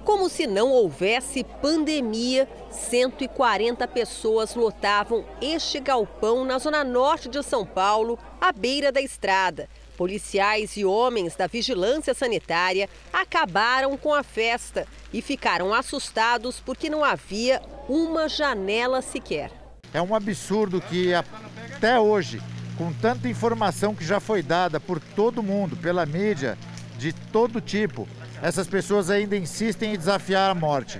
Como 0.04 0.28
se 0.28 0.46
não 0.46 0.70
houvesse 0.70 1.42
pandemia, 1.60 2.48
140 2.70 3.88
pessoas 3.88 4.54
lotavam 4.54 5.24
este 5.42 5.80
galpão 5.80 6.44
na 6.44 6.60
zona 6.60 6.84
norte 6.84 7.28
de 7.28 7.42
São 7.42 7.66
Paulo, 7.66 8.16
à 8.40 8.52
beira 8.52 8.92
da 8.92 9.00
estrada. 9.00 9.68
Policiais 9.96 10.76
e 10.76 10.84
homens 10.84 11.34
da 11.34 11.46
vigilância 11.46 12.12
sanitária 12.12 12.88
acabaram 13.12 13.96
com 13.96 14.12
a 14.12 14.22
festa 14.22 14.86
e 15.12 15.22
ficaram 15.22 15.72
assustados 15.72 16.60
porque 16.60 16.90
não 16.90 17.02
havia 17.02 17.62
uma 17.88 18.28
janela 18.28 19.00
sequer. 19.00 19.50
É 19.94 20.02
um 20.02 20.14
absurdo 20.14 20.80
que 20.80 21.14
até 21.14 21.98
hoje, 21.98 22.42
com 22.76 22.92
tanta 22.92 23.28
informação 23.28 23.94
que 23.94 24.04
já 24.04 24.20
foi 24.20 24.42
dada 24.42 24.78
por 24.78 25.00
todo 25.00 25.42
mundo, 25.42 25.76
pela 25.76 26.04
mídia, 26.04 26.58
de 26.98 27.12
todo 27.12 27.60
tipo, 27.60 28.06
essas 28.42 28.66
pessoas 28.66 29.08
ainda 29.08 29.36
insistem 29.36 29.94
em 29.94 29.98
desafiar 29.98 30.50
a 30.50 30.54
morte. 30.54 30.98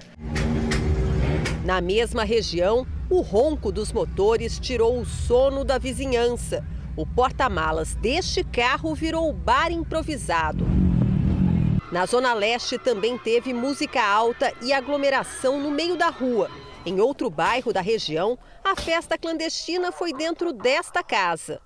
Na 1.64 1.80
mesma 1.80 2.24
região, 2.24 2.86
o 3.10 3.20
ronco 3.20 3.70
dos 3.70 3.92
motores 3.92 4.58
tirou 4.58 5.00
o 5.00 5.04
sono 5.04 5.64
da 5.64 5.78
vizinhança. 5.78 6.64
O 6.96 7.04
porta-malas 7.04 7.94
deste 7.94 8.42
carro 8.42 8.94
virou 8.94 9.30
bar 9.30 9.70
improvisado. 9.70 10.64
Na 11.92 12.06
Zona 12.06 12.32
Leste 12.32 12.78
também 12.78 13.18
teve 13.18 13.52
música 13.52 14.02
alta 14.02 14.50
e 14.62 14.72
aglomeração 14.72 15.60
no 15.60 15.70
meio 15.70 15.94
da 15.94 16.08
rua. 16.08 16.50
Em 16.86 16.98
outro 16.98 17.28
bairro 17.28 17.70
da 17.70 17.82
região, 17.82 18.38
a 18.64 18.74
festa 18.74 19.18
clandestina 19.18 19.92
foi 19.92 20.14
dentro 20.14 20.54
desta 20.54 21.02
casa. 21.02 21.60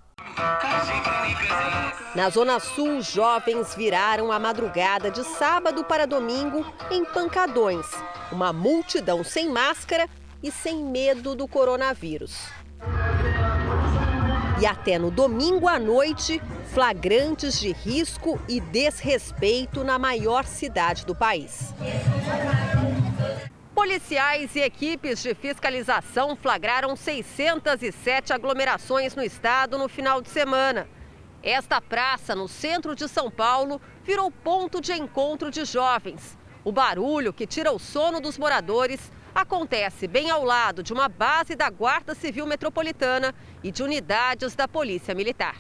Na 2.17 2.29
Zona 2.29 2.59
Sul, 2.59 3.01
jovens 3.01 3.73
viraram 3.77 4.33
a 4.33 4.39
madrugada 4.41 5.13
de 5.13 5.23
sábado 5.23 5.85
para 5.85 6.09
domingo 6.09 6.67
em 6.91 7.05
pancadões. 7.05 7.87
Uma 8.33 8.53
multidão 8.53 9.23
sem 9.23 9.49
máscara 9.49 10.09
e 10.43 10.51
sem 10.51 10.83
medo 10.83 11.37
do 11.37 11.47
coronavírus. 11.47 12.60
E 14.61 14.67
até 14.67 14.99
no 14.99 15.11
domingo 15.11 15.67
à 15.67 15.79
noite, 15.79 16.39
flagrantes 16.75 17.59
de 17.59 17.73
risco 17.73 18.39
e 18.47 18.61
desrespeito 18.61 19.83
na 19.83 19.99
maior 19.99 20.45
cidade 20.45 21.07
do 21.07 21.15
país. 21.15 21.75
Policiais 23.75 24.55
e 24.55 24.61
equipes 24.61 25.23
de 25.23 25.35
fiscalização 25.35 26.37
flagraram 26.37 26.95
607 26.95 28.35
aglomerações 28.35 29.17
no 29.17 29.23
estado 29.23 29.79
no 29.79 29.89
final 29.89 30.21
de 30.21 30.29
semana. 30.29 30.87
Esta 31.43 31.81
praça, 31.81 32.35
no 32.35 32.47
centro 32.47 32.95
de 32.95 33.09
São 33.09 33.31
Paulo, 33.31 33.81
virou 34.05 34.31
ponto 34.31 34.79
de 34.79 34.93
encontro 34.93 35.51
de 35.51 35.65
jovens. 35.65 36.37
O 36.63 36.71
barulho 36.71 37.33
que 37.33 37.47
tira 37.47 37.73
o 37.73 37.79
sono 37.79 38.21
dos 38.21 38.37
moradores 38.37 39.11
acontece 39.35 40.07
bem 40.07 40.31
ao 40.31 40.45
lado 40.45 40.83
de 40.83 40.93
uma 40.93 41.09
base 41.09 41.55
da 41.55 41.71
Guarda 41.71 42.15
Civil 42.15 42.47
Metropolitana 42.47 43.35
e 43.63 43.71
de 43.71 43.83
unidades 43.83 44.55
da 44.55 44.67
Polícia 44.67 45.15
Militar. 45.15 45.57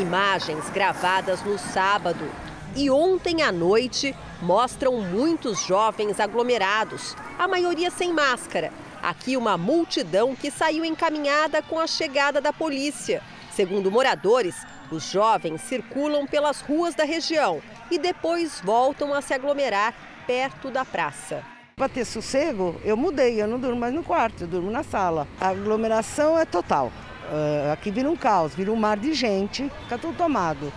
Imagens 0.00 0.70
gravadas 0.70 1.42
no 1.42 1.58
sábado 1.58 2.30
e 2.76 2.88
ontem 2.88 3.42
à 3.42 3.50
noite 3.50 4.14
mostram 4.40 5.00
muitos 5.00 5.64
jovens 5.66 6.20
aglomerados, 6.20 7.16
a 7.38 7.48
maioria 7.48 7.90
sem 7.90 8.12
máscara. 8.12 8.72
Aqui 9.02 9.36
uma 9.36 9.56
multidão 9.56 10.36
que 10.36 10.50
saiu 10.50 10.84
encaminhada 10.84 11.62
com 11.62 11.78
a 11.78 11.86
chegada 11.86 12.40
da 12.40 12.52
polícia. 12.52 13.22
Segundo 13.50 13.90
moradores, 13.90 14.54
os 14.90 15.10
jovens 15.10 15.60
circulam 15.62 16.26
pelas 16.26 16.60
ruas 16.60 16.94
da 16.94 17.04
região 17.04 17.62
e 17.90 17.98
depois 17.98 18.60
voltam 18.62 19.12
a 19.12 19.20
se 19.20 19.34
aglomerar 19.34 19.94
perto 20.26 20.70
da 20.70 20.84
praça. 20.84 21.59
Para 21.80 21.88
ter 21.88 22.04
sossego, 22.04 22.78
eu 22.84 22.94
mudei, 22.94 23.40
eu 23.40 23.48
não 23.48 23.58
durmo 23.58 23.80
mais 23.80 23.94
no 23.94 24.02
quarto, 24.02 24.44
eu 24.44 24.46
durmo 24.46 24.70
na 24.70 24.82
sala. 24.82 25.26
A 25.40 25.48
aglomeração 25.48 26.38
é 26.38 26.44
total. 26.44 26.92
Uh, 27.32 27.72
aqui 27.72 27.90
vira 27.90 28.06
um 28.10 28.14
caos, 28.14 28.54
vira 28.54 28.70
um 28.70 28.76
mar 28.76 28.98
de 28.98 29.14
gente, 29.14 29.72
fica 29.84 29.96
tudo 29.96 30.14
tomado. 30.14 30.70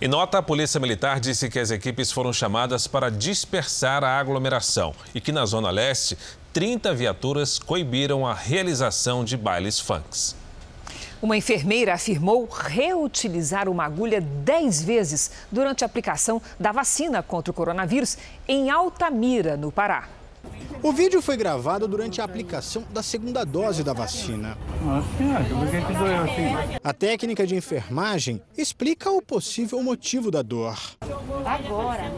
Em 0.00 0.08
nota, 0.08 0.38
a 0.38 0.42
Polícia 0.42 0.80
Militar 0.80 1.20
disse 1.20 1.50
que 1.50 1.58
as 1.58 1.70
equipes 1.70 2.10
foram 2.10 2.32
chamadas 2.32 2.86
para 2.86 3.10
dispersar 3.10 4.02
a 4.02 4.18
aglomeração 4.18 4.94
e 5.14 5.20
que 5.20 5.32
na 5.32 5.44
Zona 5.44 5.70
Leste, 5.70 6.16
30 6.54 6.94
viaturas 6.94 7.58
coibiram 7.58 8.26
a 8.26 8.32
realização 8.32 9.22
de 9.22 9.36
bailes 9.36 9.78
funks. 9.78 10.34
Uma 11.22 11.36
enfermeira 11.36 11.92
afirmou 11.92 12.46
reutilizar 12.46 13.68
uma 13.68 13.84
agulha 13.84 14.22
10 14.22 14.82
vezes 14.82 15.30
durante 15.52 15.84
a 15.84 15.86
aplicação 15.86 16.40
da 16.58 16.72
vacina 16.72 17.22
contra 17.22 17.50
o 17.50 17.54
coronavírus 17.54 18.16
em 18.48 18.70
Altamira, 18.70 19.54
no 19.54 19.70
Pará. 19.70 20.08
O 20.82 20.92
vídeo 20.92 21.20
foi 21.20 21.36
gravado 21.36 21.86
durante 21.86 22.22
a 22.22 22.24
aplicação 22.24 22.84
da 22.90 23.02
segunda 23.02 23.44
dose 23.44 23.84
da 23.84 23.92
vacina. 23.92 24.56
A 26.82 26.92
técnica 26.94 27.46
de 27.46 27.54
enfermagem 27.54 28.40
explica 28.56 29.10
o 29.10 29.20
possível 29.20 29.82
motivo 29.82 30.30
da 30.30 30.40
dor. 30.40 30.78
Agora, 31.44 32.10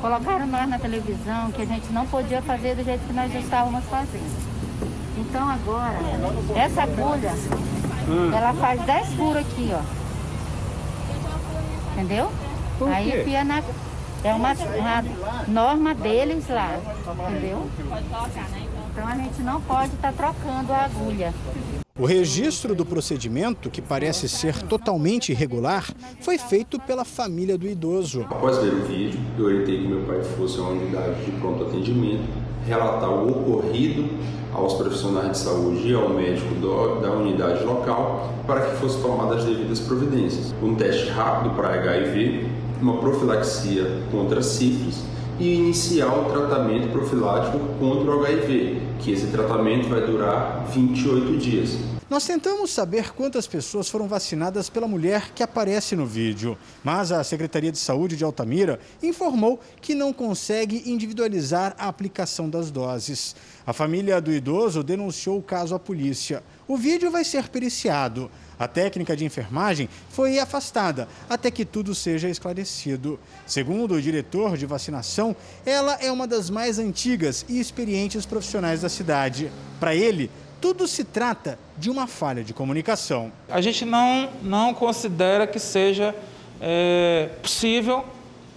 colocaram 0.00 0.48
nós 0.48 0.68
na 0.68 0.80
televisão 0.80 1.52
que 1.52 1.62
a 1.62 1.66
gente 1.66 1.92
não 1.92 2.04
podia 2.08 2.42
fazer 2.42 2.74
do 2.74 2.82
jeito 2.82 3.06
que 3.06 3.12
nós 3.12 3.32
estávamos 3.32 3.84
fazendo. 3.84 4.52
Então 5.16 5.48
agora, 5.48 5.98
essa 6.56 6.82
agulha 6.82 7.30
Hum. 8.08 8.32
Ela 8.34 8.52
faz 8.54 8.80
10 8.82 9.14
furos 9.14 9.36
aqui, 9.36 9.70
ó. 9.72 9.82
Entendeu? 11.92 12.30
Aí 12.92 13.20
enfia 13.20 13.44
na. 13.44 13.62
É 14.24 14.32
uma, 14.34 14.52
uma 14.52 15.04
norma 15.48 15.94
deles 15.94 16.48
lá. 16.48 16.78
Entendeu? 17.28 17.68
Então 18.90 19.08
a 19.08 19.16
gente 19.16 19.42
não 19.42 19.60
pode 19.60 19.94
estar 19.94 20.12
tá 20.12 20.32
trocando 20.32 20.72
a 20.72 20.84
agulha. 20.84 21.34
O 21.98 22.06
registro 22.06 22.74
do 22.74 22.86
procedimento, 22.86 23.68
que 23.68 23.82
parece 23.82 24.26
ser 24.26 24.62
totalmente 24.62 25.30
irregular, 25.30 25.90
foi 26.22 26.38
feito 26.38 26.80
pela 26.80 27.04
família 27.04 27.58
do 27.58 27.68
idoso. 27.68 28.22
Após 28.30 28.56
ver 28.56 28.72
o 28.72 28.84
vídeo, 28.86 29.20
eu 29.38 29.44
orientei 29.44 29.82
que 29.82 29.88
meu 29.88 30.00
pai 30.06 30.22
fosse 30.22 30.58
a 30.58 30.62
uma 30.62 30.70
unidade 30.70 31.22
de 31.22 31.32
pronto 31.32 31.64
atendimento, 31.64 32.24
relatar 32.66 33.10
o 33.10 33.30
ocorrido 33.30 34.08
aos 34.54 34.72
profissionais 34.72 35.32
de 35.32 35.38
saúde 35.38 35.86
e 35.86 35.94
ao 35.94 36.08
médico 36.08 36.54
do, 36.54 36.98
da 37.00 37.10
unidade 37.10 37.62
local 37.62 38.32
para 38.46 38.62
que 38.62 38.76
fossem 38.76 39.02
tomadas 39.02 39.40
as 39.40 39.44
devidas 39.44 39.80
providências. 39.80 40.54
Um 40.62 40.74
teste 40.74 41.10
rápido 41.10 41.54
para 41.54 41.74
HIV, 41.74 42.48
uma 42.80 42.96
profilaxia 43.00 44.02
contra 44.10 44.42
sífilis 44.42 45.11
e 45.42 45.54
iniciar 45.56 46.06
o 46.06 46.30
tratamento 46.30 46.92
profilático 46.92 47.58
contra 47.80 48.14
o 48.14 48.24
HIV, 48.24 48.80
que 49.00 49.10
esse 49.10 49.26
tratamento 49.26 49.88
vai 49.88 50.00
durar 50.06 50.64
28 50.72 51.36
dias. 51.36 51.76
Nós 52.08 52.24
tentamos 52.24 52.70
saber 52.70 53.12
quantas 53.12 53.48
pessoas 53.48 53.88
foram 53.88 54.06
vacinadas 54.06 54.70
pela 54.70 54.86
mulher 54.86 55.32
que 55.34 55.42
aparece 55.42 55.96
no 55.96 56.06
vídeo, 56.06 56.56
mas 56.84 57.10
a 57.10 57.24
Secretaria 57.24 57.72
de 57.72 57.78
Saúde 57.78 58.16
de 58.16 58.22
Altamira 58.22 58.78
informou 59.02 59.58
que 59.80 59.96
não 59.96 60.12
consegue 60.12 60.88
individualizar 60.88 61.74
a 61.76 61.88
aplicação 61.88 62.48
das 62.48 62.70
doses. 62.70 63.34
A 63.66 63.72
família 63.72 64.20
do 64.20 64.30
idoso 64.30 64.80
denunciou 64.84 65.38
o 65.38 65.42
caso 65.42 65.74
à 65.74 65.78
polícia. 65.78 66.40
O 66.72 66.76
vídeo 66.78 67.10
vai 67.10 67.22
ser 67.22 67.50
periciado. 67.50 68.30
A 68.58 68.66
técnica 68.66 69.14
de 69.14 69.26
enfermagem 69.26 69.90
foi 70.08 70.38
afastada 70.38 71.06
até 71.28 71.50
que 71.50 71.66
tudo 71.66 71.94
seja 71.94 72.30
esclarecido. 72.30 73.20
Segundo 73.46 73.92
o 73.92 74.00
diretor 74.00 74.56
de 74.56 74.64
vacinação, 74.64 75.36
ela 75.66 75.98
é 76.00 76.10
uma 76.10 76.26
das 76.26 76.48
mais 76.48 76.78
antigas 76.78 77.44
e 77.46 77.60
experientes 77.60 78.24
profissionais 78.24 78.80
da 78.80 78.88
cidade. 78.88 79.52
Para 79.78 79.94
ele, 79.94 80.30
tudo 80.62 80.88
se 80.88 81.04
trata 81.04 81.58
de 81.76 81.90
uma 81.90 82.06
falha 82.06 82.42
de 82.42 82.54
comunicação. 82.54 83.30
A 83.50 83.60
gente 83.60 83.84
não, 83.84 84.30
não 84.42 84.72
considera 84.72 85.46
que 85.46 85.58
seja 85.58 86.14
é, 86.58 87.28
possível 87.42 88.02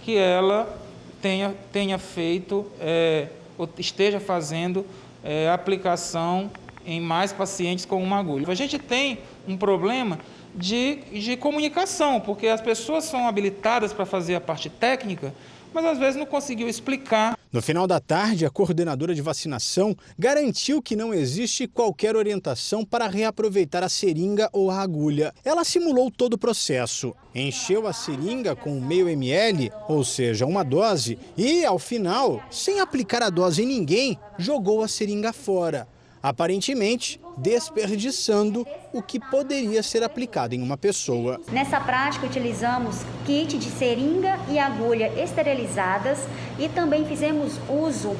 que 0.02 0.16
ela 0.16 0.74
tenha, 1.20 1.54
tenha 1.70 1.98
feito, 1.98 2.64
é, 2.80 3.28
ou 3.58 3.68
esteja 3.76 4.18
fazendo 4.18 4.86
é, 5.22 5.50
aplicação 5.50 6.50
em 6.86 7.00
mais 7.00 7.32
pacientes 7.32 7.84
com 7.84 8.02
uma 8.02 8.18
agulha. 8.18 8.46
A 8.48 8.54
gente 8.54 8.78
tem 8.78 9.18
um 9.46 9.56
problema 9.56 10.18
de, 10.54 11.00
de 11.12 11.36
comunicação, 11.36 12.20
porque 12.20 12.46
as 12.46 12.60
pessoas 12.60 13.04
são 13.04 13.26
habilitadas 13.26 13.92
para 13.92 14.06
fazer 14.06 14.36
a 14.36 14.40
parte 14.40 14.70
técnica, 14.70 15.34
mas 15.74 15.84
às 15.84 15.98
vezes 15.98 16.16
não 16.16 16.24
conseguiu 16.24 16.68
explicar. 16.68 17.36
No 17.52 17.60
final 17.60 17.86
da 17.86 18.00
tarde, 18.00 18.46
a 18.46 18.50
coordenadora 18.50 19.14
de 19.14 19.20
vacinação 19.20 19.96
garantiu 20.18 20.80
que 20.80 20.96
não 20.96 21.12
existe 21.12 21.66
qualquer 21.66 22.16
orientação 22.16 22.84
para 22.84 23.06
reaproveitar 23.06 23.82
a 23.82 23.88
seringa 23.88 24.48
ou 24.52 24.70
a 24.70 24.80
agulha. 24.80 25.34
Ela 25.44 25.64
simulou 25.64 26.10
todo 26.10 26.34
o 26.34 26.38
processo, 26.38 27.14
encheu 27.34 27.86
a 27.86 27.92
seringa 27.92 28.56
com 28.56 28.80
meio 28.80 29.08
ml, 29.08 29.70
ou 29.88 30.02
seja, 30.04 30.46
uma 30.46 30.62
dose, 30.62 31.18
e, 31.36 31.64
ao 31.64 31.78
final, 31.78 32.42
sem 32.50 32.80
aplicar 32.80 33.22
a 33.22 33.30
dose 33.30 33.62
em 33.62 33.66
ninguém, 33.66 34.18
jogou 34.38 34.82
a 34.82 34.88
seringa 34.88 35.32
fora 35.32 35.86
aparentemente 36.26 37.20
desperdiçando 37.36 38.66
o 38.92 39.00
que 39.00 39.20
poderia 39.20 39.80
ser 39.80 40.02
aplicado 40.02 40.56
em 40.56 40.62
uma 40.62 40.76
pessoa. 40.76 41.40
Nessa 41.52 41.80
prática, 41.80 42.26
utilizamos 42.26 43.02
kit 43.24 43.56
de 43.56 43.70
seringa 43.70 44.36
e 44.48 44.58
agulha 44.58 45.12
esterilizadas 45.22 46.18
e 46.58 46.68
também 46.68 47.04
fizemos 47.04 47.52
uso 47.68 48.16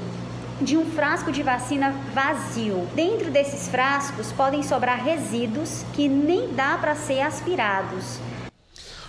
de 0.61 0.77
um 0.77 0.87
frasco 0.87 1.33
de 1.33 1.43
vacina 1.43 1.91
vazio. 2.15 2.87
Dentro 2.95 3.29
desses 3.31 3.69
frascos 3.69 4.31
podem 4.33 4.63
sobrar 4.63 5.03
resíduos 5.03 5.85
que 5.93 6.09
nem 6.09 6.55
dá 6.55 6.79
para 6.79 6.95
ser 6.95 7.23
aspirados. 7.23 8.21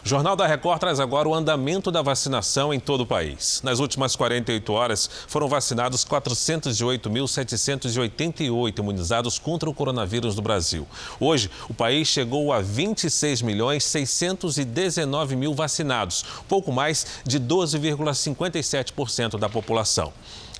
Jornal 0.08 0.36
da 0.38 0.48
Record 0.48 0.80
traz 0.80 1.02
agora 1.02 1.28
o 1.28 1.36
andamento 1.36 1.91
da 1.91 2.02
vacinação 2.02 2.74
em 2.74 2.80
todo 2.80 3.02
o 3.02 3.06
país. 3.06 3.60
Nas 3.62 3.80
últimas 3.80 4.15
48 4.15 4.72
horas, 4.72 5.10
foram 5.28 5.50
vacinados 5.50 6.06
408.788 6.06 8.80
imunizados 8.80 9.38
contra 9.38 9.70
o 9.70 9.74
coronavírus 9.74 10.38
no 10.38 10.41
Brasil. 10.41 10.88
Hoje, 11.20 11.52
o 11.67 11.74
país 11.74 12.08
chegou 12.08 12.54
a 12.54 12.62
26 12.62 13.41
milhões 13.41 13.84
619 13.84 15.36
mil 15.36 15.54
vacinados, 15.54 16.24
pouco 16.48 16.72
mais 16.72 17.06
de 17.26 17.38
12,57% 17.38 19.38
da 19.38 19.50
população. 19.50 20.13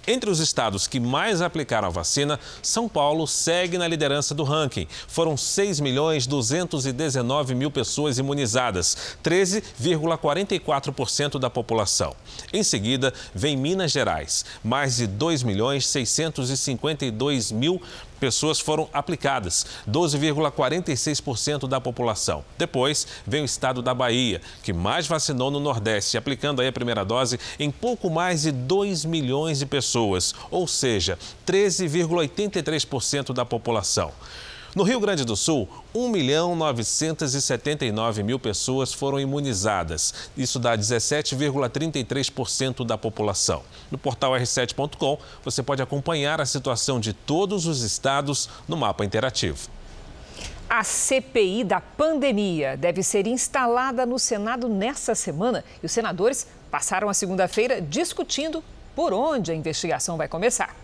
Entre 0.10 0.30
os 0.30 0.40
estados 0.40 0.88
que 0.88 1.02
mais 1.02 1.42
aplicaram 1.42 1.90
a 1.90 1.92
vacina, 1.92 2.40
São 2.62 2.88
Paulo 2.88 3.28
segue 3.28 3.78
na 3.78 3.90
liderança 3.90 4.34
do 4.34 4.46
ranking. 4.46 4.88
Foram 5.06 5.36
6 5.36 5.82
milhões 5.82 6.26
219 6.26 7.54
mil 7.54 7.70
pessoas 7.70 8.18
imunizadas, 8.18 8.96
13,44% 9.22 11.38
da 11.38 11.50
população. 11.50 12.16
Em 12.54 12.64
seguida, 12.64 13.14
vem 13.36 13.58
Minas 13.58 13.92
Gerais, 13.92 14.46
mais 14.64 14.96
de 14.96 15.08
2 15.08 15.44
milhões 15.44 15.86
652 15.86 17.52
mil 17.52 17.82
pessoas 18.20 18.60
foram 18.60 18.90
aplicadas, 18.92 19.66
12,46% 19.90 21.68
da 21.68 21.80
população. 21.80 22.44
Depois 22.58 23.08
vem 23.26 23.42
o 23.42 23.46
estado 23.46 23.82
da 23.82 23.94
Bahia, 23.94 24.42
que 24.64 24.74
mais 24.74 25.08
vacinou 25.08 25.50
no 25.50 25.60
Nordeste, 25.60 26.18
aplicando 26.18 26.62
aí 26.62 26.68
a 26.68 26.74
primeira 26.74 27.06
dose 27.06 27.40
em 27.60 27.72
pouco 27.72 28.10
mais 28.10 28.42
de 28.42 28.52
2 28.52 29.06
milhões 29.06 29.60
de 29.60 29.66
pessoas, 29.66 30.34
ou 30.52 30.68
seja, 30.68 31.18
13,83% 31.46 33.34
da 33.34 33.46
população. 33.46 34.12
No 34.76 34.84
Rio 34.84 35.00
Grande 35.00 35.24
do 35.24 35.36
Sul, 35.36 35.68
1 35.96 36.10
milhão 36.10 36.56
979 36.56 38.22
mil 38.22 38.38
pessoas 38.38 38.94
foram 38.94 39.20
imunizadas. 39.20 40.14
Isso 40.36 40.60
dá 40.60 40.78
17,33% 40.78 42.86
da 42.86 42.96
população. 42.98 43.64
No 43.90 43.98
portal 43.98 44.34
r7.com, 44.34 45.18
você 45.44 45.64
pode 45.64 45.82
acompanhar 45.82 46.42
a 46.42 46.46
situação 46.46 47.00
de 47.00 47.14
todos 47.14 47.66
os 47.66 47.82
estados 47.82 48.50
no 48.68 48.78
mapa 48.78 49.06
interativo. 49.06 49.70
A 50.70 50.84
CPI 50.84 51.64
da 51.64 51.80
pandemia 51.80 52.76
deve 52.76 53.02
ser 53.02 53.26
instalada 53.26 54.06
no 54.06 54.20
Senado 54.20 54.68
nesta 54.68 55.16
semana 55.16 55.64
e 55.82 55.86
os 55.86 55.94
senadores 55.94 56.46
passaram 56.70 57.08
a 57.08 57.14
segunda-feira 57.14 57.82
discutindo 57.82 58.62
por 58.94 59.14
onde 59.14 59.50
a 59.52 59.56
investigação 59.56 60.18
vai 60.18 60.28
começar. 60.28 60.76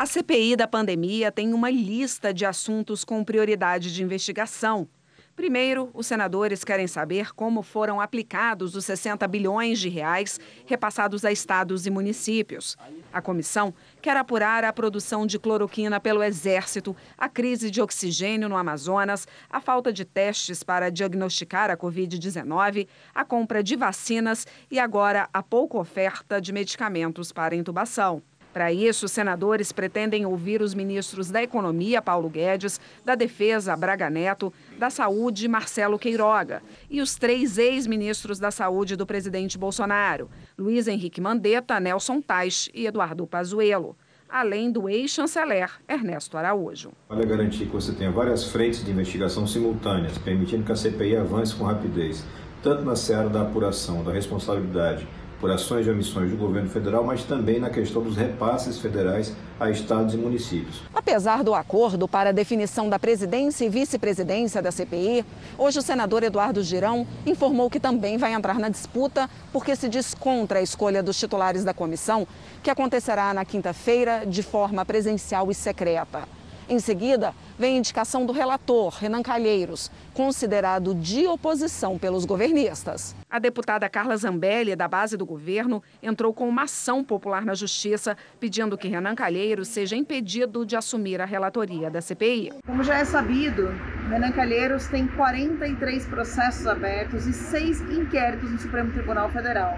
A 0.00 0.06
CPI 0.06 0.56
da 0.56 0.66
pandemia 0.66 1.30
tem 1.30 1.52
uma 1.52 1.68
lista 1.68 2.32
de 2.32 2.46
assuntos 2.46 3.04
com 3.04 3.22
prioridade 3.22 3.92
de 3.92 4.02
investigação. 4.02 4.88
Primeiro, 5.36 5.90
os 5.92 6.06
senadores 6.06 6.64
querem 6.64 6.86
saber 6.86 7.34
como 7.34 7.62
foram 7.62 8.00
aplicados 8.00 8.74
os 8.74 8.86
60 8.86 9.28
bilhões 9.28 9.78
de 9.78 9.90
reais 9.90 10.40
repassados 10.64 11.22
a 11.22 11.30
estados 11.30 11.84
e 11.84 11.90
municípios. 11.90 12.78
A 13.12 13.20
comissão 13.20 13.74
quer 14.00 14.16
apurar 14.16 14.64
a 14.64 14.72
produção 14.72 15.26
de 15.26 15.38
cloroquina 15.38 16.00
pelo 16.00 16.22
Exército, 16.22 16.96
a 17.18 17.28
crise 17.28 17.70
de 17.70 17.82
oxigênio 17.82 18.48
no 18.48 18.56
Amazonas, 18.56 19.28
a 19.50 19.60
falta 19.60 19.92
de 19.92 20.06
testes 20.06 20.62
para 20.62 20.90
diagnosticar 20.90 21.70
a 21.70 21.76
Covid-19, 21.76 22.88
a 23.14 23.22
compra 23.22 23.62
de 23.62 23.76
vacinas 23.76 24.46
e 24.70 24.78
agora 24.78 25.28
a 25.30 25.42
pouca 25.42 25.76
oferta 25.76 26.40
de 26.40 26.54
medicamentos 26.54 27.32
para 27.32 27.54
intubação. 27.54 28.22
Para 28.52 28.72
isso, 28.72 29.06
os 29.06 29.12
senadores 29.12 29.70
pretendem 29.70 30.26
ouvir 30.26 30.60
os 30.60 30.74
ministros 30.74 31.30
da 31.30 31.42
Economia, 31.42 32.02
Paulo 32.02 32.28
Guedes, 32.28 32.80
da 33.04 33.14
Defesa, 33.14 33.76
Braga 33.76 34.10
Neto, 34.10 34.52
da 34.76 34.90
Saúde, 34.90 35.46
Marcelo 35.46 35.98
Queiroga, 35.98 36.60
e 36.90 37.00
os 37.00 37.14
três 37.14 37.58
ex-ministros 37.58 38.40
da 38.40 38.50
Saúde 38.50 38.96
do 38.96 39.06
presidente 39.06 39.56
Bolsonaro, 39.56 40.28
Luiz 40.58 40.88
Henrique 40.88 41.20
Mandetta, 41.20 41.78
Nelson 41.78 42.20
Tais 42.20 42.68
e 42.74 42.86
Eduardo 42.86 43.24
Pazuello, 43.24 43.96
além 44.28 44.72
do 44.72 44.88
ex-chanceler 44.88 45.70
Ernesto 45.88 46.36
Araújo. 46.36 46.90
Vale 47.08 47.26
garantir 47.26 47.66
que 47.66 47.72
você 47.72 47.92
tenha 47.92 48.10
várias 48.10 48.44
frentes 48.44 48.84
de 48.84 48.90
investigação 48.90 49.46
simultâneas, 49.46 50.18
permitindo 50.18 50.64
que 50.64 50.72
a 50.72 50.76
CPI 50.76 51.16
avance 51.16 51.54
com 51.54 51.64
rapidez, 51.64 52.24
tanto 52.62 52.84
na 52.84 52.96
seara 52.96 53.28
da 53.28 53.42
apuração 53.42 54.02
da 54.02 54.12
responsabilidade 54.12 55.06
por 55.40 55.50
ações 55.50 55.86
e 55.86 55.90
omissões 55.90 56.30
do 56.30 56.36
governo 56.36 56.68
federal, 56.68 57.02
mas 57.02 57.24
também 57.24 57.58
na 57.58 57.70
questão 57.70 58.02
dos 58.02 58.16
repasses 58.16 58.78
federais 58.78 59.32
a 59.58 59.70
estados 59.70 60.14
e 60.14 60.16
municípios. 60.16 60.82
Apesar 60.94 61.42
do 61.42 61.54
acordo 61.54 62.06
para 62.06 62.28
a 62.28 62.32
definição 62.32 62.88
da 62.88 62.98
presidência 62.98 63.64
e 63.64 63.68
vice-presidência 63.68 64.60
da 64.60 64.70
CPI, 64.70 65.24
hoje 65.56 65.78
o 65.78 65.82
senador 65.82 66.22
Eduardo 66.22 66.62
Girão 66.62 67.06
informou 67.26 67.70
que 67.70 67.80
também 67.80 68.18
vai 68.18 68.34
entrar 68.34 68.58
na 68.58 68.68
disputa 68.68 69.28
porque 69.52 69.74
se 69.74 69.88
diz 69.88 70.14
contra 70.14 70.58
a 70.58 70.62
escolha 70.62 71.02
dos 71.02 71.18
titulares 71.18 71.64
da 71.64 71.72
comissão, 71.72 72.26
que 72.62 72.70
acontecerá 72.70 73.32
na 73.32 73.44
quinta-feira 73.44 74.24
de 74.26 74.42
forma 74.42 74.84
presencial 74.84 75.50
e 75.50 75.54
secreta. 75.54 76.39
Em 76.70 76.78
seguida, 76.78 77.34
vem 77.58 77.74
a 77.74 77.78
indicação 77.78 78.24
do 78.24 78.32
relator, 78.32 78.94
Renan 78.94 79.24
Calheiros, 79.24 79.90
considerado 80.14 80.94
de 80.94 81.26
oposição 81.26 81.98
pelos 81.98 82.24
governistas. 82.24 83.12
A 83.28 83.40
deputada 83.40 83.88
Carla 83.88 84.16
Zambelli, 84.16 84.76
da 84.76 84.86
base 84.86 85.16
do 85.16 85.26
governo, 85.26 85.82
entrou 86.00 86.32
com 86.32 86.48
uma 86.48 86.62
ação 86.62 87.02
popular 87.02 87.44
na 87.44 87.56
Justiça, 87.56 88.16
pedindo 88.38 88.78
que 88.78 88.86
Renan 88.86 89.16
Calheiros 89.16 89.66
seja 89.66 89.96
impedido 89.96 90.64
de 90.64 90.76
assumir 90.76 91.20
a 91.20 91.24
relatoria 91.24 91.90
da 91.90 92.00
CPI. 92.00 92.52
Como 92.64 92.84
já 92.84 92.98
é 92.98 93.04
sabido, 93.04 93.74
Renan 94.08 94.30
Calheiros 94.30 94.86
tem 94.86 95.08
43 95.08 96.06
processos 96.06 96.68
abertos 96.68 97.26
e 97.26 97.32
seis 97.32 97.80
inquéritos 97.80 98.48
no 98.48 98.60
Supremo 98.60 98.92
Tribunal 98.92 99.28
Federal. 99.30 99.76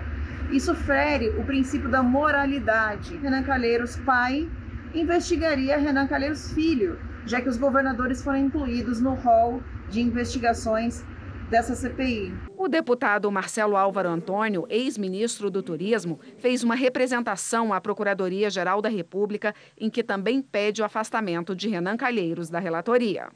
Isso 0.51 0.75
fere 0.75 1.31
o 1.31 1.45
princípio 1.45 1.89
da 1.89 2.03
moralidade. 2.03 3.17
Renan 3.17 3.43
Calheiros, 3.45 3.97
pai, 3.97 4.47
investigaria 4.95 5.79
Renan 5.79 6.07
Calheiros 6.07 6.53
Filho, 6.53 6.99
já 7.25 7.41
que 7.41 7.49
os 7.49 7.57
governadores 7.57 8.23
foram 8.23 8.39
incluídos 8.39 9.01
no 9.01 9.15
rol 9.15 9.63
de 9.89 10.01
investigações 10.01 11.05
dessa 11.51 11.75
CPI. 11.75 12.35
O 12.57 12.67
deputado 12.67 13.31
Marcelo 13.31 13.77
Álvaro 13.77 14.09
Antônio, 14.09 14.67
ex-ministro 14.71 15.51
do 15.51 15.63
Turismo, 15.63 16.19
fez 16.39 16.63
uma 16.63 16.75
representação 16.75 17.73
à 17.73 17.81
Procuradoria-Geral 17.81 18.81
da 18.81 18.89
República 18.89 19.55
em 19.79 19.91
que 19.91 20.03
também 20.03 20.41
pede 20.41 20.81
o 20.81 20.85
afastamento 20.85 21.55
de 21.55 21.69
Renan 21.69 21.97
Calheiros 21.97 22.49
da 22.49 22.59
relatoria. 22.59 23.29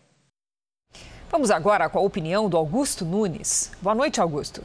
Vamos 1.30 1.50
agora 1.50 1.88
com 1.90 1.98
a 1.98 2.02
opinião 2.02 2.48
do 2.48 2.56
Augusto 2.56 3.04
Nunes. 3.04 3.72
Boa 3.82 3.94
noite, 3.94 4.20
Augusto. 4.20 4.62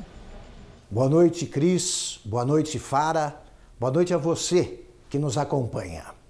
Boa 0.90 1.10
noite, 1.10 1.46
Cris. 1.46 2.22
Boa 2.24 2.46
noite, 2.46 2.78
Fara. 2.78 3.36
Boa 3.80 3.92
noite 3.92 4.14
a 4.14 4.18
você 4.18 4.80
que 5.10 5.18
nos 5.18 5.38
acompanha. 5.38 6.21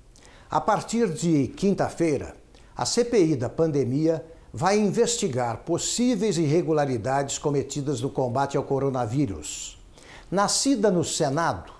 A 0.51 0.59
partir 0.59 1.07
de 1.13 1.47
quinta-feira, 1.47 2.35
a 2.75 2.85
CPI 2.85 3.37
da 3.37 3.47
pandemia 3.47 4.21
vai 4.51 4.77
investigar 4.77 5.59
possíveis 5.59 6.37
irregularidades 6.37 7.37
cometidas 7.37 8.01
no 8.01 8.09
combate 8.09 8.57
ao 8.57 8.63
coronavírus. 8.63 9.81
Nascida 10.29 10.91
no 10.91 11.05
Senado, 11.05 11.71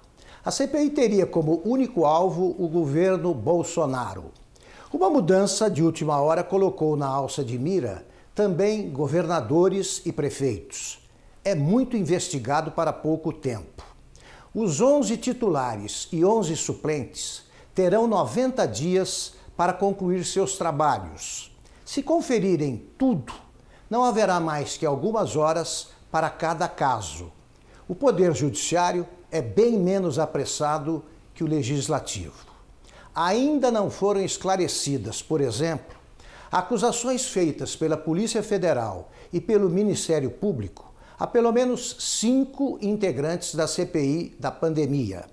a 0.45 0.49
CPI 0.49 0.91
teria 0.91 1.25
como 1.25 1.61
único 1.65 2.05
alvo 2.05 2.55
o 2.57 2.65
governo 2.69 3.33
Bolsonaro. 3.33 4.31
Uma 4.93 5.09
mudança 5.09 5.69
de 5.69 5.83
última 5.83 6.21
hora 6.21 6.41
colocou 6.41 6.95
na 6.95 7.07
alça 7.07 7.43
de 7.43 7.59
mira 7.59 8.07
também 8.33 8.89
governadores 8.89 10.01
e 10.05 10.13
prefeitos. 10.13 11.05
É 11.43 11.53
muito 11.53 11.97
investigado 11.97 12.71
para 12.71 12.93
pouco 12.93 13.33
tempo. 13.33 13.83
Os 14.55 14.79
11 14.79 15.17
titulares 15.17 16.07
e 16.09 16.23
11 16.23 16.55
suplentes 16.55 17.50
terão 17.73 18.07
90 18.07 18.65
dias 18.67 19.33
para 19.55 19.73
concluir 19.73 20.25
seus 20.25 20.57
trabalhos. 20.57 21.55
Se 21.85 22.01
conferirem 22.01 22.87
tudo, 22.97 23.33
não 23.89 24.03
haverá 24.03 24.39
mais 24.39 24.77
que 24.77 24.85
algumas 24.85 25.35
horas 25.35 25.89
para 26.11 26.29
cada 26.29 26.67
caso. 26.67 27.31
O 27.87 27.95
Poder 27.95 28.33
Judiciário 28.33 29.07
é 29.31 29.41
bem 29.41 29.77
menos 29.77 30.19
apressado 30.19 31.03
que 31.33 31.43
o 31.43 31.47
Legislativo. 31.47 32.51
Ainda 33.13 33.69
não 33.69 33.89
foram 33.89 34.21
esclarecidas, 34.21 35.21
por 35.21 35.41
exemplo, 35.41 35.97
acusações 36.51 37.27
feitas 37.27 37.75
pela 37.75 37.97
Polícia 37.97 38.41
Federal 38.41 39.09
e 39.31 39.41
pelo 39.41 39.69
Ministério 39.69 40.31
Público 40.31 40.91
a 41.21 41.27
pelo 41.27 41.51
menos 41.51 41.97
cinco 41.99 42.79
integrantes 42.81 43.53
da 43.53 43.67
CPI 43.67 44.35
da 44.39 44.49
pandemia. 44.49 45.25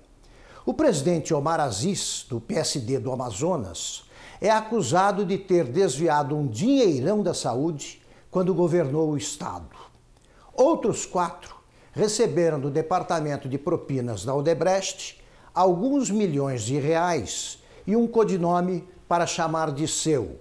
O 0.69 0.73
presidente 0.75 1.33
Omar 1.33 1.59
Aziz, 1.59 2.27
do 2.29 2.39
PSD 2.39 2.99
do 2.99 3.11
Amazonas, 3.11 4.03
é 4.39 4.51
acusado 4.51 5.25
de 5.25 5.35
ter 5.35 5.63
desviado 5.63 6.37
um 6.37 6.45
dinheirão 6.45 7.23
da 7.23 7.33
saúde 7.33 7.99
quando 8.29 8.53
governou 8.53 9.09
o 9.09 9.17
estado. 9.17 9.75
Outros 10.53 11.07
quatro 11.07 11.55
receberam 11.91 12.59
do 12.59 12.69
Departamento 12.69 13.49
de 13.49 13.57
Propinas 13.57 14.23
da 14.23 14.35
Odebrecht 14.35 15.19
alguns 15.55 16.11
milhões 16.11 16.61
de 16.61 16.77
reais 16.77 17.57
e 17.87 17.95
um 17.95 18.05
codinome 18.05 18.87
para 19.07 19.25
chamar 19.25 19.71
de 19.71 19.87
seu. 19.87 20.39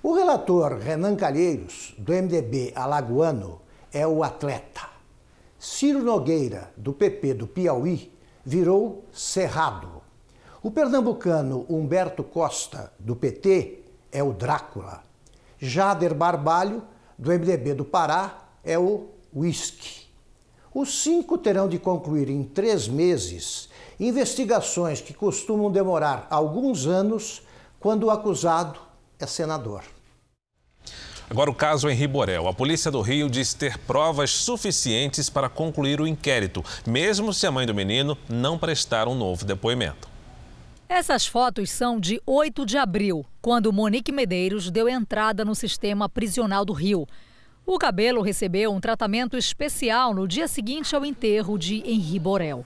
O 0.00 0.14
relator 0.14 0.78
Renan 0.78 1.16
Calheiros, 1.16 1.92
do 1.98 2.12
MDB 2.12 2.72
alagoano, 2.76 3.60
é 3.92 4.06
o 4.06 4.22
atleta. 4.22 4.82
Ciro 5.58 6.04
Nogueira, 6.04 6.72
do 6.76 6.92
PP 6.92 7.34
do 7.34 7.48
Piauí, 7.48 8.12
virou 8.50 9.04
Cerrado. 9.12 10.02
O 10.60 10.72
pernambucano 10.72 11.64
Humberto 11.68 12.24
Costa, 12.24 12.92
do 12.98 13.14
PT, 13.14 13.78
é 14.10 14.24
o 14.24 14.32
Drácula. 14.32 15.04
Jader 15.56 16.12
Barbalho, 16.12 16.82
do 17.16 17.30
MDB 17.30 17.74
do 17.74 17.84
Pará, 17.84 18.48
é 18.64 18.76
o 18.76 19.06
Whisky. 19.32 20.08
Os 20.74 21.00
cinco 21.00 21.38
terão 21.38 21.68
de 21.68 21.78
concluir 21.78 22.28
em 22.28 22.42
três 22.42 22.88
meses 22.88 23.68
investigações 24.00 25.00
que 25.00 25.14
costumam 25.14 25.70
demorar 25.70 26.26
alguns 26.28 26.88
anos 26.88 27.42
quando 27.78 28.04
o 28.04 28.10
acusado 28.10 28.80
é 29.20 29.26
senador. 29.26 29.84
Agora 31.30 31.48
o 31.48 31.54
caso 31.54 31.88
em 31.88 31.94
Riborel. 31.94 32.48
A 32.48 32.52
polícia 32.52 32.90
do 32.90 33.00
Rio 33.00 33.30
diz 33.30 33.54
ter 33.54 33.78
provas 33.78 34.32
suficientes 34.32 35.30
para 35.30 35.48
concluir 35.48 36.00
o 36.00 36.06
inquérito, 36.06 36.64
mesmo 36.84 37.32
se 37.32 37.46
a 37.46 37.52
mãe 37.52 37.64
do 37.64 37.72
menino 37.72 38.18
não 38.28 38.58
prestar 38.58 39.06
um 39.06 39.14
novo 39.14 39.44
depoimento. 39.44 40.08
Essas 40.88 41.24
fotos 41.24 41.70
são 41.70 42.00
de 42.00 42.20
8 42.26 42.66
de 42.66 42.76
abril, 42.76 43.24
quando 43.40 43.72
Monique 43.72 44.10
Medeiros 44.10 44.72
deu 44.72 44.88
entrada 44.88 45.44
no 45.44 45.54
sistema 45.54 46.08
prisional 46.08 46.64
do 46.64 46.72
Rio. 46.72 47.06
O 47.64 47.78
cabelo 47.78 48.22
recebeu 48.22 48.72
um 48.72 48.80
tratamento 48.80 49.36
especial 49.36 50.12
no 50.12 50.26
dia 50.26 50.48
seguinte 50.48 50.96
ao 50.96 51.04
enterro 51.04 51.56
de 51.56 51.76
Henri 51.88 52.18
Borel. 52.18 52.64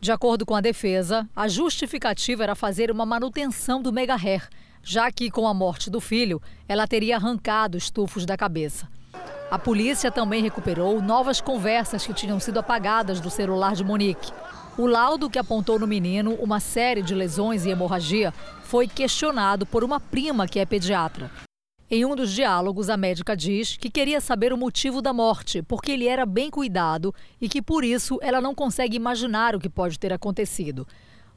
De 0.00 0.10
acordo 0.10 0.44
com 0.44 0.56
a 0.56 0.60
defesa, 0.60 1.28
a 1.36 1.46
justificativa 1.46 2.42
era 2.42 2.56
fazer 2.56 2.90
uma 2.90 3.06
manutenção 3.06 3.80
do 3.80 3.92
mega 3.92 4.16
hair, 4.16 4.48
já 4.82 5.10
que 5.10 5.30
com 5.30 5.46
a 5.46 5.54
morte 5.54 5.88
do 5.88 6.00
filho, 6.00 6.40
ela 6.68 6.86
teria 6.86 7.16
arrancado 7.16 7.78
os 7.78 7.90
tufos 7.90 8.26
da 8.26 8.36
cabeça. 8.36 8.88
A 9.50 9.58
polícia 9.58 10.10
também 10.10 10.42
recuperou 10.42 11.02
novas 11.02 11.40
conversas 11.40 12.06
que 12.06 12.14
tinham 12.14 12.40
sido 12.40 12.58
apagadas 12.58 13.20
do 13.20 13.30
celular 13.30 13.74
de 13.74 13.84
Monique. 13.84 14.32
O 14.78 14.86
laudo 14.86 15.28
que 15.28 15.38
apontou 15.38 15.78
no 15.78 15.86
menino 15.86 16.32
uma 16.40 16.58
série 16.58 17.02
de 17.02 17.14
lesões 17.14 17.66
e 17.66 17.70
hemorragia 17.70 18.32
foi 18.62 18.88
questionado 18.88 19.66
por 19.66 19.84
uma 19.84 20.00
prima 20.00 20.48
que 20.48 20.58
é 20.58 20.64
pediatra. 20.64 21.30
Em 21.90 22.06
um 22.06 22.16
dos 22.16 22.32
diálogos, 22.32 22.88
a 22.88 22.96
médica 22.96 23.36
diz 23.36 23.76
que 23.76 23.90
queria 23.90 24.18
saber 24.18 24.50
o 24.50 24.56
motivo 24.56 25.02
da 25.02 25.12
morte, 25.12 25.62
porque 25.62 25.92
ele 25.92 26.08
era 26.08 26.24
bem 26.24 26.48
cuidado 26.48 27.14
e 27.38 27.50
que 27.50 27.60
por 27.60 27.84
isso 27.84 28.18
ela 28.22 28.40
não 28.40 28.54
consegue 28.54 28.96
imaginar 28.96 29.54
o 29.54 29.60
que 29.60 29.68
pode 29.68 29.98
ter 29.98 30.10
acontecido. 30.10 30.88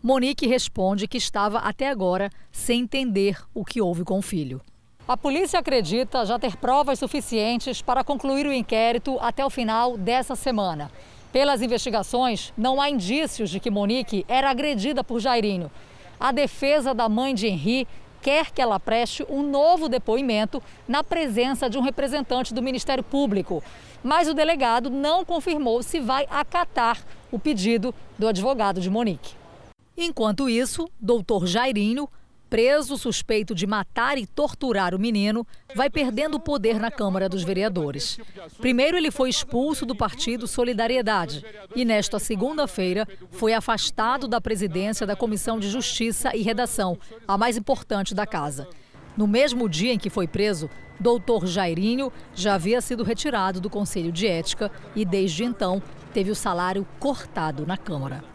Monique 0.01 0.47
responde 0.47 1.07
que 1.07 1.17
estava 1.17 1.59
até 1.59 1.89
agora 1.89 2.29
sem 2.51 2.81
entender 2.81 3.41
o 3.53 3.65
que 3.65 3.81
houve 3.81 4.03
com 4.03 4.19
o 4.19 4.21
filho. 4.21 4.61
A 5.07 5.15
polícia 5.15 5.59
acredita 5.59 6.25
já 6.25 6.39
ter 6.39 6.57
provas 6.57 6.97
suficientes 6.97 7.81
para 7.81 8.03
concluir 8.03 8.47
o 8.47 8.53
inquérito 8.53 9.17
até 9.19 9.45
o 9.45 9.49
final 9.49 9.97
dessa 9.97 10.35
semana. 10.35 10.91
Pelas 11.31 11.61
investigações, 11.61 12.53
não 12.57 12.79
há 12.81 12.89
indícios 12.89 13.49
de 13.49 13.59
que 13.59 13.69
Monique 13.69 14.25
era 14.27 14.49
agredida 14.49 15.03
por 15.03 15.19
Jairinho. 15.19 15.69
A 16.19 16.31
defesa 16.31 16.93
da 16.93 17.09
mãe 17.09 17.35
de 17.35 17.45
Henri 17.47 17.87
quer 18.21 18.49
que 18.49 18.61
ela 18.61 18.79
preste 18.79 19.23
um 19.29 19.43
novo 19.43 19.87
depoimento 19.87 20.63
na 20.87 21.03
presença 21.03 21.69
de 21.69 21.77
um 21.77 21.81
representante 21.81 22.51
do 22.51 22.63
Ministério 22.63 23.03
Público. 23.03 23.63
Mas 24.03 24.27
o 24.27 24.33
delegado 24.33 24.89
não 24.89 25.23
confirmou 25.23 25.83
se 25.83 25.99
vai 25.99 26.25
acatar 26.31 27.03
o 27.31 27.37
pedido 27.37 27.93
do 28.17 28.27
advogado 28.27 28.81
de 28.81 28.89
Monique. 28.89 29.35
Enquanto 29.97 30.49
isso, 30.49 30.89
doutor 30.99 31.47
Jairinho, 31.47 32.09
preso 32.49 32.97
suspeito 32.97 33.55
de 33.55 33.65
matar 33.65 34.17
e 34.17 34.25
torturar 34.25 34.93
o 34.93 34.99
menino, 34.99 35.45
vai 35.75 35.89
perdendo 35.89 36.39
poder 36.39 36.79
na 36.79 36.91
Câmara 36.91 37.27
dos 37.27 37.43
Vereadores. 37.43 38.19
Primeiro, 38.59 38.97
ele 38.97 39.09
foi 39.09 39.29
expulso 39.29 39.85
do 39.85 39.95
partido 39.95 40.47
Solidariedade 40.47 41.43
e, 41.75 41.83
nesta 41.83 42.19
segunda-feira, 42.19 43.07
foi 43.31 43.53
afastado 43.53 44.27
da 44.27 44.39
presidência 44.39 45.07
da 45.07 45.15
Comissão 45.15 45.59
de 45.59 45.69
Justiça 45.69 46.35
e 46.35 46.41
Redação, 46.41 46.97
a 47.27 47.37
mais 47.37 47.57
importante 47.57 48.13
da 48.13 48.25
casa. 48.25 48.67
No 49.17 49.27
mesmo 49.27 49.69
dia 49.69 49.93
em 49.93 49.97
que 49.97 50.09
foi 50.09 50.27
preso, 50.27 50.69
doutor 50.99 51.47
Jairinho 51.47 52.11
já 52.33 52.55
havia 52.55 52.81
sido 52.81 53.03
retirado 53.03 53.61
do 53.61 53.69
Conselho 53.69 54.11
de 54.11 54.27
Ética 54.27 54.71
e, 54.95 55.05
desde 55.05 55.43
então, 55.43 55.81
teve 56.13 56.31
o 56.31 56.35
salário 56.35 56.85
cortado 56.99 57.65
na 57.65 57.77
Câmara. 57.77 58.34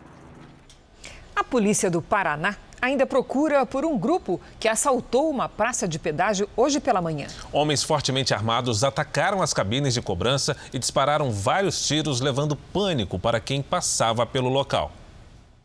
A 1.41 1.43
polícia 1.43 1.91
do 1.91 2.03
Paraná 2.03 2.55
ainda 2.83 3.07
procura 3.07 3.65
por 3.65 3.83
um 3.83 3.97
grupo 3.97 4.39
que 4.61 4.69
assaltou 4.69 5.31
uma 5.31 5.49
praça 5.49 5.89
de 5.89 5.99
pedágio 5.99 6.47
hoje 6.55 6.79
pela 6.79 7.01
manhã. 7.01 7.29
Homens 7.51 7.83
fortemente 7.83 8.35
armados 8.35 8.85
atacaram 8.85 9.41
as 9.41 9.55
cabines 9.55 9.95
de 9.95 10.03
cobrança 10.03 10.55
e 10.71 10.79
dispararam 10.79 11.31
vários 11.31 11.87
tiros, 11.87 12.21
levando 12.21 12.55
pânico 12.55 13.19
para 13.19 13.41
quem 13.41 13.63
passava 13.63 14.27
pelo 14.27 14.51
local. 14.51 14.93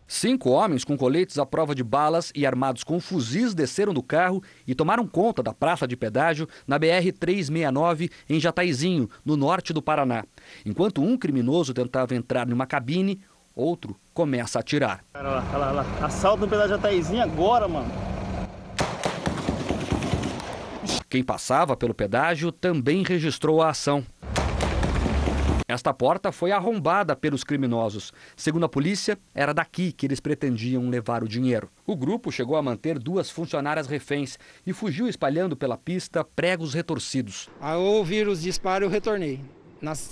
Cinco 0.07 0.51
homens 0.51 0.85
com 0.85 0.95
coletes 0.95 1.37
à 1.37 1.45
prova 1.45 1.75
de 1.75 1.83
balas 1.83 2.31
e 2.33 2.45
armados 2.45 2.83
com 2.83 2.97
fuzis 3.01 3.53
desceram 3.53 3.93
do 3.93 4.01
carro 4.01 4.41
e 4.65 4.73
tomaram 4.73 5.05
conta 5.05 5.43
da 5.43 5.51
praça 5.51 5.85
de 5.85 5.97
pedágio 5.97 6.47
na 6.65 6.79
BR-369 6.79 8.09
em 8.29 8.39
Jataizinho, 8.39 9.09
no 9.25 9.35
norte 9.35 9.73
do 9.73 9.81
Paraná. 9.81 10.23
Enquanto 10.65 11.01
um 11.01 11.17
criminoso 11.17 11.73
tentava 11.73 12.15
entrar 12.15 12.47
numa 12.47 12.65
cabine, 12.65 13.19
outro 13.55 13.95
começa 14.13 14.59
a 14.59 14.61
atirar. 14.61 15.03
Cara, 15.13 15.29
lá, 15.29 15.57
lá, 15.57 15.71
lá. 15.71 15.85
Assalto 16.01 16.41
no 16.41 16.47
pedaço 16.47 16.69
de 16.69 16.73
Ataizinho 16.73 17.23
agora, 17.23 17.67
mano. 17.67 17.91
Quem 21.09 21.23
passava 21.23 21.77
pelo 21.77 21.93
pedágio 21.93 22.51
também 22.51 23.03
registrou 23.03 23.61
a 23.61 23.69
ação. 23.69 24.05
Esta 25.67 25.91
porta 25.91 26.31
foi 26.31 26.51
arrombada 26.51 27.15
pelos 27.15 27.43
criminosos. 27.43 28.13
Segundo 28.35 28.65
a 28.65 28.69
polícia, 28.69 29.17
era 29.33 29.51
daqui 29.51 29.91
que 29.91 30.05
eles 30.05 30.19
pretendiam 30.19 30.89
levar 30.89 31.23
o 31.23 31.27
dinheiro. 31.27 31.69
O 31.87 31.95
grupo 31.95 32.31
chegou 32.31 32.55
a 32.55 32.61
manter 32.61 32.99
duas 32.99 33.31
funcionárias 33.31 33.87
reféns 33.87 34.37
e 34.65 34.73
fugiu 34.73 35.07
espalhando 35.07 35.55
pela 35.57 35.75
pista 35.75 36.23
pregos 36.23 36.73
retorcidos. 36.73 37.49
Ao 37.59 37.81
ouvir 37.81 38.27
os 38.27 38.43
disparos, 38.43 38.85
eu 38.85 38.91
retornei, 38.91 39.41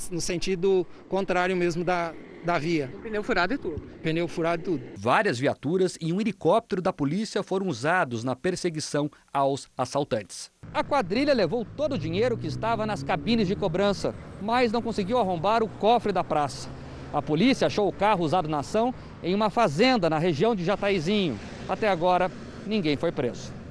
no 0.10 0.22
sentido 0.22 0.88
contrário 1.08 1.56
mesmo 1.56 1.84
da, 1.84 2.14
da 2.46 2.58
via. 2.60 2.92
Pneu 3.02 3.24
furado 3.24 3.54
e 3.54 3.58
tudo. 3.58 3.82
Pneu 4.02 4.28
furado 4.28 4.62
e 4.62 4.66
tudo. 4.66 4.84
Várias 4.98 5.40
viaturas 5.40 5.98
e 6.02 6.12
um 6.12 6.20
helicóptero 6.20 6.82
da 6.82 6.92
polícia 6.92 7.42
foram 7.42 7.68
usados 7.68 8.24
na 8.24 8.36
perseguição 8.36 9.10
aos 9.34 9.68
assaltantes. 9.78 10.52
A 10.74 10.84
quadrilha 10.84 11.34
levou 11.34 11.66
todo 11.66 11.94
o 11.94 11.98
dinheiro 11.98 12.38
que 12.38 12.48
estava 12.48 12.86
nas 12.86 13.04
cabines 13.04 13.48
de 13.48 13.56
cobrança, 13.56 14.14
mas 14.42 14.72
não 14.72 14.82
conseguiu 14.82 15.18
arrombar 15.18 15.64
o 15.64 15.68
cofre 15.68 16.12
da 16.12 16.24
praça. 16.24 16.70
A 17.14 17.22
polícia 17.22 17.68
achou 17.68 17.88
o 17.88 17.94
carro 17.94 18.26
usado 18.26 18.50
na 18.50 18.60
ação 18.60 18.94
em 19.22 19.36
uma 19.36 19.50
fazenda 19.50 20.10
na 20.10 20.18
região 20.18 20.56
de 20.56 20.66
Jataizinho. 20.66 21.40
Até 21.70 21.88
agora, 21.88 22.32
ninguém 22.66 22.98
foi 22.98 23.12
preso. 23.12 23.63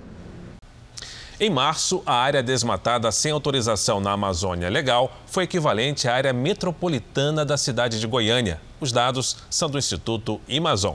Em 1.45 1.51
março, 1.51 2.05
a 2.07 2.15
área 2.15 2.41
desmatada 2.41 3.11
sem 3.11 3.33
autorização 3.33 3.99
na 3.99 4.13
Amazônia 4.13 4.71
Legal 4.71 5.13
foi 5.27 5.43
equivalente 5.43 6.07
à 6.07 6.15
área 6.15 6.33
metropolitana 6.33 7.45
da 7.45 7.57
cidade 7.57 7.99
de 7.99 8.07
Goiânia. 8.07 8.61
Os 8.81 8.93
dados 8.93 9.39
são 9.51 9.69
do 9.69 9.77
Instituto 9.77 10.41
Amazon. 10.49 10.95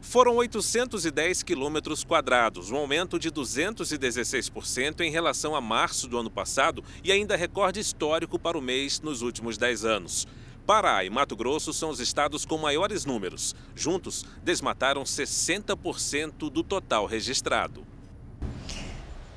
Foram 0.00 0.34
810 0.34 1.44
quilômetros 1.44 2.02
quadrados, 2.02 2.72
um 2.72 2.76
aumento 2.76 3.16
de 3.16 3.30
216% 3.30 5.02
em 5.02 5.12
relação 5.12 5.54
a 5.54 5.60
março 5.60 6.08
do 6.08 6.18
ano 6.18 6.28
passado 6.28 6.82
e 7.04 7.12
ainda 7.12 7.36
recorde 7.36 7.78
histórico 7.78 8.40
para 8.40 8.58
o 8.58 8.60
mês 8.60 9.00
nos 9.00 9.22
últimos 9.22 9.56
10 9.56 9.84
anos. 9.84 10.26
Pará 10.66 11.04
e 11.04 11.10
Mato 11.10 11.36
Grosso 11.36 11.72
são 11.72 11.90
os 11.90 12.00
estados 12.00 12.44
com 12.44 12.58
maiores 12.58 13.04
números. 13.04 13.54
Juntos, 13.72 14.26
desmataram 14.42 15.04
60% 15.04 16.50
do 16.50 16.64
total 16.64 17.06
registrado. 17.06 17.91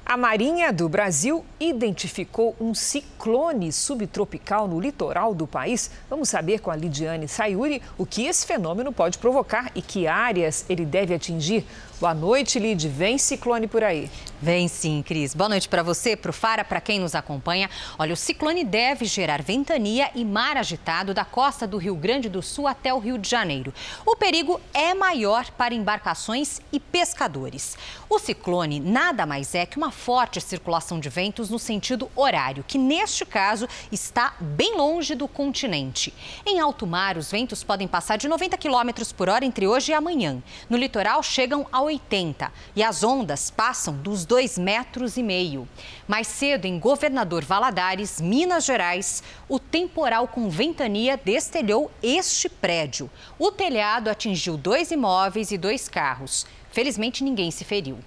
A 0.08 0.16
Marinha 0.16 0.72
do 0.72 0.88
Brasil 0.88 1.43
identificou 1.60 2.56
um 2.62 2.76
ciclone 2.76 3.72
subtropical 3.72 4.68
no 4.68 4.80
litoral 4.80 5.34
do 5.34 5.47
país. 5.47 5.89
Vamos 6.08 6.30
saber 6.30 6.60
com 6.60 6.70
a 6.70 6.76
Lidiane 6.76 7.28
Sayuri 7.28 7.82
o 7.97 8.06
que 8.06 8.28
esse 8.28 8.45
fenômeno 8.45 8.93
pode 8.93 9.18
provocar 9.18 9.72
e 9.74 9.82
que 9.82 10.06
áreas 10.06 10.64
ele 10.70 10.86
deve 10.86 11.16
atingir. 11.16 11.66
Boa 11.97 12.13
noite, 12.13 12.59
Lid. 12.59 12.89
Vem 12.89 13.17
ciclone 13.17 13.67
por 13.67 13.81
aí. 13.81 14.11
Vem 14.41 14.67
sim, 14.67 15.01
Cris. 15.01 15.33
Boa 15.33 15.47
noite 15.47 15.69
para 15.69 15.81
você, 15.81 16.13
para 16.13 16.29
o 16.29 16.33
Fara, 16.33 16.65
para 16.65 16.81
quem 16.81 16.99
nos 16.99 17.15
acompanha. 17.15 17.69
Olha, 17.97 18.13
o 18.13 18.17
ciclone 18.17 18.65
deve 18.65 19.05
gerar 19.05 19.41
ventania 19.41 20.11
e 20.13 20.25
mar 20.25 20.57
agitado 20.57 21.13
da 21.13 21.23
costa 21.23 21.65
do 21.65 21.77
Rio 21.77 21.95
Grande 21.95 22.27
do 22.27 22.41
Sul 22.41 22.67
até 22.67 22.93
o 22.93 22.99
Rio 22.99 23.17
de 23.17 23.29
Janeiro. 23.29 23.73
O 24.05 24.13
perigo 24.13 24.59
é 24.73 24.93
maior 24.93 25.49
para 25.51 25.73
embarcações 25.73 26.59
e 26.69 26.81
pescadores. 26.81 27.77
O 28.09 28.19
ciclone 28.19 28.81
nada 28.81 29.25
mais 29.25 29.55
é 29.55 29.65
que 29.65 29.77
uma 29.77 29.89
forte 29.89 30.41
circulação 30.41 30.99
de 30.99 31.07
ventos 31.07 31.49
no 31.49 31.57
sentido 31.57 32.11
horário, 32.13 32.65
que 32.67 32.77
neste 32.77 33.25
caso 33.25 33.69
está 33.89 34.33
bem 34.39 34.75
longe 34.75 35.15
do 35.15 35.29
continente. 35.29 36.13
Em 36.45 36.59
alto 36.59 36.85
mar, 36.85 37.17
os 37.17 37.31
ventos 37.31 37.63
podem 37.63 37.87
passar 37.87 38.17
de 38.17 38.27
90 38.27 38.57
km 38.57 38.91
por 39.15 39.29
hora 39.29 39.45
entre 39.45 39.65
hoje 39.65 39.93
e 39.93 39.95
amanhã. 39.95 40.43
No 40.69 40.75
litoral, 40.75 41.23
chegam 41.23 41.65
ao 41.71 41.84
80 41.86 42.51
e 42.75 42.83
as 42.83 43.03
ondas 43.03 43.49
passam 43.49 43.95
dos 43.95 44.25
2 44.25 44.57
metros 44.57 45.17
e 45.17 45.23
meio. 45.23 45.67
Mais 46.07 46.27
cedo, 46.27 46.65
em 46.65 46.77
Governador 46.77 47.43
Valadares, 47.43 48.19
Minas 48.19 48.65
Gerais, 48.65 49.23
o 49.47 49.59
temporal 49.59 50.27
com 50.27 50.49
ventania 50.49 51.17
destelhou 51.17 51.89
este 52.03 52.49
prédio. 52.49 53.09
O 53.39 53.51
telhado 53.51 54.09
atingiu 54.09 54.57
dois 54.57 54.91
imóveis 54.91 55.51
e 55.51 55.57
dois 55.57 55.88
carros. 55.88 56.45
Felizmente, 56.71 57.23
ninguém 57.23 57.51
se 57.51 57.63
feriu. 57.63 57.99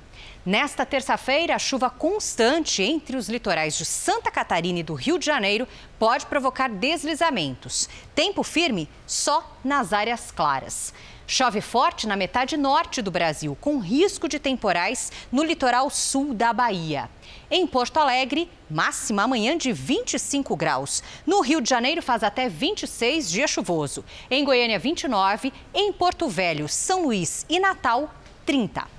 Nesta 0.45 0.87
terça-feira, 0.87 1.55
a 1.55 1.59
chuva 1.59 1.91
constante 1.91 2.83
entre 2.83 3.17
os 3.17 3.29
litorais 3.29 3.77
de 3.77 3.85
Santa 3.85 4.31
Catarina 4.31 4.79
e 4.79 4.83
do 4.83 4.95
Rio 4.95 5.19
de 5.19 5.27
Janeiro 5.27 5.69
pode 5.99 6.27
provocar 6.27 6.71
deslizamentos. 6.71 7.89
Tempo 8.15 8.43
firme 8.43 8.89
só 9.07 9.57
nas 9.63 9.93
áreas 9.93 10.31
claras. 10.31 10.95
Chove 11.31 11.61
forte 11.61 12.07
na 12.07 12.17
metade 12.17 12.57
norte 12.57 13.03
do 13.03 13.11
Brasil, 13.11 13.55
com 13.61 13.79
risco 13.79 14.27
de 14.27 14.39
temporais 14.39 15.13
no 15.31 15.45
litoral 15.45 15.91
sul 15.91 16.33
da 16.33 16.55
Bahia. 16.55 17.11
Em 17.51 17.67
Porto 17.67 17.99
Alegre, 17.99 18.51
máxima 18.71 19.25
amanhã 19.25 19.55
de 19.55 19.71
25 19.71 20.57
graus. 20.57 21.03
No 21.27 21.43
Rio 21.43 21.61
de 21.61 21.69
Janeiro 21.69 22.01
faz 22.01 22.23
até 22.23 22.49
26, 22.49 23.31
dia 23.31 23.47
chuvoso. 23.47 24.03
Em 24.31 24.43
Goiânia, 24.43 24.79
29. 24.79 25.53
Em 25.75 25.93
Porto 25.93 26.29
Velho, 26.29 26.67
São 26.67 27.03
Luís 27.03 27.45
e 27.47 27.61
Natal, 27.61 28.11
30. 28.47 28.98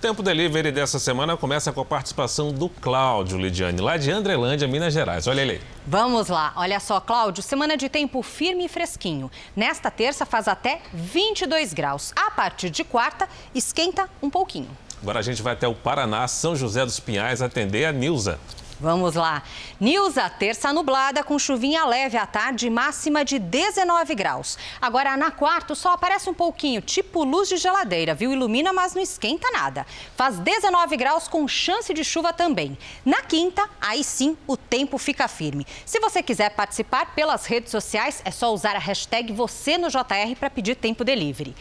Tempo 0.00 0.22
Delivery 0.22 0.70
dessa 0.70 0.96
semana 1.00 1.36
começa 1.36 1.72
com 1.72 1.80
a 1.80 1.84
participação 1.84 2.52
do 2.52 2.68
Cláudio 2.68 3.36
Lidiane, 3.36 3.80
lá 3.80 3.96
de 3.96 4.12
Andrelândia, 4.12 4.68
Minas 4.68 4.94
Gerais. 4.94 5.26
Olha 5.26 5.40
ele. 5.40 5.60
Vamos 5.84 6.28
lá, 6.28 6.52
olha 6.54 6.78
só, 6.78 7.00
Cláudio, 7.00 7.42
semana 7.42 7.76
de 7.76 7.88
tempo 7.88 8.22
firme 8.22 8.66
e 8.66 8.68
fresquinho. 8.68 9.28
Nesta 9.56 9.90
terça 9.90 10.24
faz 10.24 10.46
até 10.46 10.82
22 10.94 11.72
graus. 11.72 12.12
A 12.14 12.30
partir 12.30 12.70
de 12.70 12.84
quarta, 12.84 13.28
esquenta 13.52 14.08
um 14.22 14.30
pouquinho. 14.30 14.68
Agora 15.02 15.18
a 15.18 15.22
gente 15.22 15.42
vai 15.42 15.54
até 15.54 15.66
o 15.66 15.74
Paraná, 15.74 16.28
São 16.28 16.54
José 16.54 16.84
dos 16.84 17.00
Pinhais, 17.00 17.42
atender 17.42 17.84
a 17.84 17.90
Nilza. 17.90 18.38
Vamos 18.80 19.16
lá. 19.16 19.42
Nilza, 19.80 20.30
terça 20.30 20.72
nublada 20.72 21.24
com 21.24 21.36
chuvinha 21.36 21.84
leve 21.84 22.16
à 22.16 22.24
tarde, 22.24 22.70
máxima 22.70 23.24
de 23.24 23.36
19 23.36 24.14
graus. 24.14 24.56
Agora 24.80 25.16
na 25.16 25.32
quarta, 25.32 25.74
sol 25.74 25.90
aparece 25.90 26.30
um 26.30 26.34
pouquinho, 26.34 26.80
tipo 26.80 27.24
luz 27.24 27.48
de 27.48 27.56
geladeira, 27.56 28.14
viu? 28.14 28.32
Ilumina, 28.32 28.72
mas 28.72 28.94
não 28.94 29.02
esquenta 29.02 29.50
nada. 29.50 29.84
Faz 30.16 30.38
19 30.38 30.96
graus 30.96 31.26
com 31.26 31.48
chance 31.48 31.92
de 31.92 32.04
chuva 32.04 32.32
também. 32.32 32.78
Na 33.04 33.20
quinta, 33.20 33.68
aí 33.80 34.04
sim, 34.04 34.36
o 34.46 34.56
tempo 34.56 34.96
fica 34.96 35.26
firme. 35.26 35.66
Se 35.84 35.98
você 35.98 36.22
quiser 36.22 36.50
participar 36.50 37.14
pelas 37.16 37.46
redes 37.46 37.72
sociais, 37.72 38.22
é 38.24 38.30
só 38.30 38.54
usar 38.54 38.76
a 38.76 38.80
hashtag 38.80 39.32
você 39.32 39.76
no 39.76 39.88
JR 39.88 40.36
para 40.38 40.50
pedir 40.50 40.76
tempo 40.76 41.02
delivery. 41.02 41.56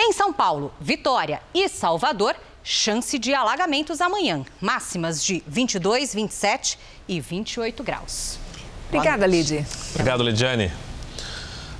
Em 0.00 0.12
São 0.12 0.32
Paulo, 0.32 0.72
Vitória 0.80 1.42
e 1.52 1.68
Salvador, 1.68 2.36
chance 2.62 3.18
de 3.18 3.34
alagamentos 3.34 4.00
amanhã. 4.00 4.44
Máximas 4.60 5.24
de 5.24 5.42
22, 5.46 6.14
27 6.14 6.78
e 7.08 7.20
28 7.20 7.82
graus. 7.82 8.38
Obrigada, 8.88 9.26
Lidy. 9.26 9.66
Obrigado, 9.94 10.22
Lidiane. 10.22 10.72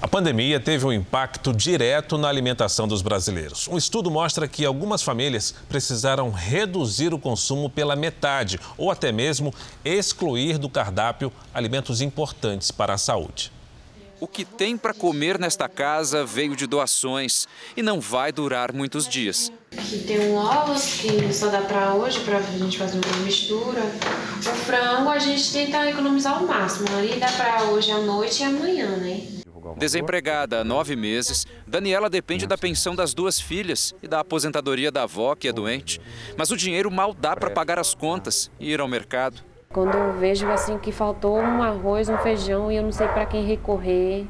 A 0.01 0.07
pandemia 0.07 0.61
teve 0.61 0.87
um 0.87 0.93
impacto 0.93 1.53
direto 1.53 2.17
na 2.17 2.29
alimentação 2.29 2.87
dos 2.87 3.03
brasileiros. 3.03 3.67
Um 3.67 3.77
estudo 3.77 4.09
mostra 4.09 4.47
que 4.47 4.65
algumas 4.65 5.03
famílias 5.03 5.53
precisaram 5.69 6.31
reduzir 6.31 7.13
o 7.13 7.19
consumo 7.19 7.69
pela 7.69 7.97
metade 7.97 8.61
ou 8.77 8.93
até 8.93 9.11
mesmo 9.11 9.53
excluir 9.85 10.57
do 10.57 10.69
cardápio 10.69 11.33
alimentos 11.53 12.01
importantes 12.01 12.71
para 12.71 12.95
a 12.95 12.99
saúde. 12.99 13.51
O 14.21 14.27
que 14.27 14.45
tem 14.45 14.77
para 14.77 14.93
comer 14.93 15.39
nesta 15.39 15.69
casa 15.69 16.25
veio 16.25 16.57
de 16.57 16.67
doações 16.67 17.47
e 17.77 17.83
não 17.83 18.01
vai 18.01 18.33
durar 18.33 18.73
muitos 18.73 19.07
dias. 19.07 19.53
Aqui 19.77 20.01
tem 20.01 20.19
um 20.31 20.35
ovos 20.35 20.95
que 21.01 21.33
só 21.33 21.49
dá 21.49 21.61
para 21.61 21.95
hoje, 21.95 22.19
para 22.21 22.39
a 22.39 22.43
gente 22.43 22.77
fazer 22.79 22.99
uma 22.99 23.25
mistura. 23.25 23.81
O 24.39 24.57
frango 24.65 25.09
a 25.09 25.19
gente 25.19 25.53
tenta 25.53 25.89
economizar 25.89 26.39
ao 26.39 26.47
máximo. 26.47 26.89
Ali 26.97 27.17
dá 27.21 27.31
para 27.31 27.65
hoje 27.65 27.93
à 27.93 27.99
noite 27.99 28.43
e 28.43 28.45
amanhã, 28.45 28.97
né? 28.97 29.39
Desempregada 29.77 30.61
há 30.61 30.65
nove 30.65 30.97
meses, 30.97 31.47
Daniela 31.67 32.09
depende 32.09 32.47
da 32.47 32.57
pensão 32.57 32.97
das 32.97 33.13
duas 33.13 33.41
filhas 33.41 33.95
e 34.03 34.09
da 34.09 34.21
aposentadoria 34.21 34.91
da 34.91 35.03
avó, 35.03 35.35
que 35.35 35.47
é 35.47 35.53
doente. 35.53 36.01
Mas 36.37 36.51
o 36.51 36.57
dinheiro 36.57 36.91
mal 36.91 37.13
dá 37.13 37.37
para 37.37 37.51
pagar 37.51 37.79
as 37.79 37.95
contas 37.95 38.51
e 38.59 38.71
ir 38.71 38.81
ao 38.81 38.89
mercado. 38.89 39.48
Quando 39.73 39.95
eu 39.95 40.13
vejo 40.15 40.49
assim 40.51 40.79
que 40.79 40.91
faltou 40.91 41.39
um 41.39 41.63
arroz, 41.63 42.09
um 42.09 42.17
feijão 42.19 42.73
e 42.73 42.77
eu 42.77 42.83
não 42.83 42.91
sei 42.91 43.07
para 43.09 43.27
quem 43.27 43.45
recorrer, 43.45 44.27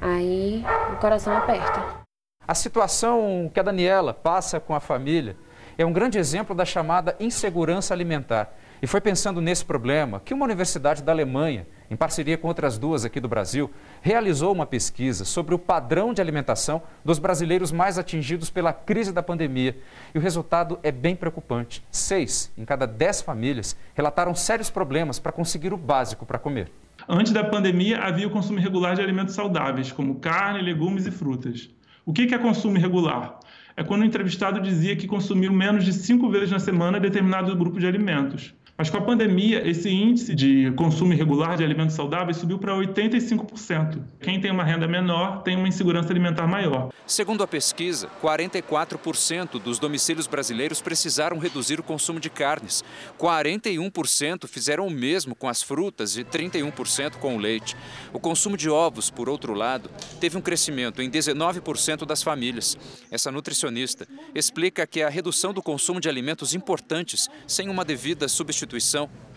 aí 0.00 0.64
o 0.92 0.96
coração 0.96 1.36
aperta. 1.36 2.04
A 2.46 2.54
situação 2.54 3.50
que 3.52 3.60
a 3.60 3.62
Daniela 3.62 4.12
passa 4.12 4.58
com 4.58 4.74
a 4.74 4.80
família 4.80 5.36
é 5.78 5.86
um 5.86 5.92
grande 5.92 6.18
exemplo 6.18 6.56
da 6.56 6.64
chamada 6.64 7.14
insegurança 7.20 7.94
alimentar. 7.94 8.52
E 8.82 8.86
foi 8.86 9.00
pensando 9.00 9.40
nesse 9.40 9.64
problema 9.64 10.20
que 10.20 10.34
uma 10.34 10.44
universidade 10.44 11.02
da 11.02 11.12
Alemanha, 11.12 11.66
em 11.90 11.96
parceria 11.96 12.36
com 12.36 12.48
outras 12.48 12.78
duas 12.78 13.04
aqui 13.04 13.20
do 13.20 13.28
Brasil, 13.28 13.70
realizou 14.00 14.52
uma 14.52 14.66
pesquisa 14.66 15.24
sobre 15.24 15.54
o 15.54 15.58
padrão 15.58 16.12
de 16.12 16.20
alimentação 16.20 16.82
dos 17.04 17.18
brasileiros 17.18 17.72
mais 17.72 17.98
atingidos 17.98 18.50
pela 18.50 18.72
crise 18.72 19.12
da 19.12 19.22
pandemia. 19.22 19.76
E 20.14 20.18
o 20.18 20.20
resultado 20.20 20.78
é 20.82 20.90
bem 20.90 21.14
preocupante. 21.14 21.84
Seis 21.90 22.52
em 22.56 22.64
cada 22.64 22.86
dez 22.86 23.20
famílias 23.20 23.76
relataram 23.94 24.34
sérios 24.34 24.70
problemas 24.70 25.18
para 25.18 25.32
conseguir 25.32 25.72
o 25.72 25.76
básico 25.76 26.26
para 26.26 26.38
comer. 26.38 26.70
Antes 27.08 27.32
da 27.32 27.44
pandemia, 27.44 27.98
havia 27.98 28.26
o 28.26 28.30
consumo 28.30 28.58
irregular 28.58 28.96
de 28.96 29.02
alimentos 29.02 29.34
saudáveis, 29.34 29.92
como 29.92 30.16
carne, 30.16 30.60
legumes 30.60 31.06
e 31.06 31.10
frutas. 31.10 31.70
O 32.04 32.12
que 32.12 32.34
é 32.34 32.38
consumo 32.38 32.76
irregular? 32.76 33.38
É 33.76 33.84
quando 33.84 34.02
o 34.02 34.04
entrevistado 34.04 34.60
dizia 34.60 34.96
que 34.96 35.06
consumiu 35.06 35.52
menos 35.52 35.84
de 35.84 35.92
cinco 35.92 36.30
vezes 36.30 36.50
na 36.50 36.58
semana 36.58 36.98
determinado 36.98 37.54
grupo 37.54 37.78
de 37.78 37.86
alimentos. 37.86 38.54
Mas 38.78 38.90
com 38.90 38.98
a 38.98 39.00
pandemia, 39.00 39.66
esse 39.66 39.88
índice 39.88 40.34
de 40.34 40.70
consumo 40.72 41.14
irregular 41.14 41.56
de 41.56 41.64
alimentos 41.64 41.96
saudáveis 41.96 42.36
subiu 42.36 42.58
para 42.58 42.74
85%. 42.74 44.02
Quem 44.20 44.38
tem 44.38 44.50
uma 44.50 44.64
renda 44.64 44.86
menor 44.86 45.42
tem 45.42 45.56
uma 45.56 45.66
insegurança 45.66 46.10
alimentar 46.10 46.46
maior. 46.46 46.90
Segundo 47.06 47.42
a 47.42 47.46
pesquisa, 47.46 48.06
44% 48.22 49.58
dos 49.58 49.78
domicílios 49.78 50.26
brasileiros 50.26 50.82
precisaram 50.82 51.38
reduzir 51.38 51.80
o 51.80 51.82
consumo 51.82 52.20
de 52.20 52.28
carnes. 52.28 52.84
41% 53.18 54.46
fizeram 54.46 54.86
o 54.86 54.90
mesmo 54.90 55.34
com 55.34 55.48
as 55.48 55.62
frutas 55.62 56.18
e 56.18 56.24
31% 56.24 57.16
com 57.16 57.34
o 57.34 57.38
leite. 57.38 57.74
O 58.12 58.20
consumo 58.20 58.58
de 58.58 58.68
ovos, 58.68 59.08
por 59.08 59.26
outro 59.26 59.54
lado, 59.54 59.88
teve 60.20 60.36
um 60.36 60.42
crescimento 60.42 61.00
em 61.00 61.10
19% 61.10 62.04
das 62.04 62.22
famílias. 62.22 62.76
Essa 63.10 63.32
nutricionista 63.32 64.06
explica 64.34 64.86
que 64.86 65.02
a 65.02 65.08
redução 65.08 65.54
do 65.54 65.62
consumo 65.62 65.98
de 65.98 66.10
alimentos 66.10 66.54
importantes 66.54 67.30
sem 67.46 67.70
uma 67.70 67.82
devida 67.82 68.28
substituição 68.28 68.65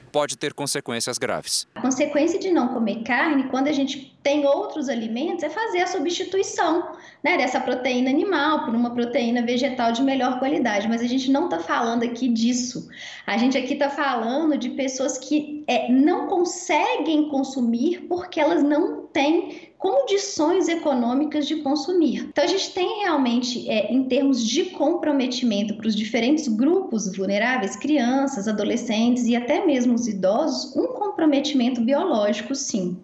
pode 0.09 0.37
ter 0.37 0.53
consequências 0.53 1.17
graves. 1.17 1.67
A 1.75 1.81
consequência 1.81 2.39
de 2.39 2.51
não 2.51 2.69
comer 2.69 3.03
carne, 3.03 3.43
quando 3.49 3.67
a 3.67 3.71
gente 3.71 4.17
tem 4.21 4.45
outros 4.45 4.89
alimentos, 4.89 5.43
é 5.43 5.49
fazer 5.49 5.81
a 5.81 5.87
substituição 5.87 6.91
né, 7.23 7.37
dessa 7.37 7.59
proteína 7.59 8.09
animal 8.09 8.65
por 8.65 8.75
uma 8.75 8.93
proteína 8.93 9.41
vegetal 9.41 9.91
de 9.91 10.01
melhor 10.01 10.39
qualidade. 10.39 10.87
Mas 10.87 11.01
a 11.01 11.07
gente 11.07 11.31
não 11.31 11.45
está 11.45 11.59
falando 11.59 12.03
aqui 12.03 12.27
disso. 12.27 12.89
A 13.25 13.37
gente 13.37 13.57
aqui 13.57 13.73
está 13.73 13.89
falando 13.89 14.57
de 14.57 14.71
pessoas 14.71 15.17
que 15.17 15.63
é, 15.67 15.91
não 15.91 16.27
conseguem 16.27 17.29
consumir 17.29 18.05
porque 18.07 18.39
elas 18.39 18.63
não 18.63 19.07
têm 19.07 19.68
condições 19.79 20.67
econômicas 20.67 21.47
de 21.47 21.55
consumir. 21.55 22.27
Então, 22.29 22.43
a 22.43 22.47
gente 22.47 22.71
tem 22.71 22.99
realmente, 23.03 23.67
é, 23.69 23.91
em 23.91 24.03
termos 24.03 24.45
de 24.45 24.65
comprometimento 24.65 25.73
para 25.75 25.87
os 25.87 25.95
diferentes 25.95 26.49
grupos 26.49 27.15
vulneráveis, 27.15 27.77
crianças, 27.77 28.47
adolescentes 28.47 29.25
e 29.25 29.37
até 29.37 29.65
mesmo 29.65 29.95
os 29.95 30.05
idosos, 30.05 30.75
um 30.75 30.87
comprometimento 30.87 31.79
biológico, 31.79 32.53
sim. 32.53 32.97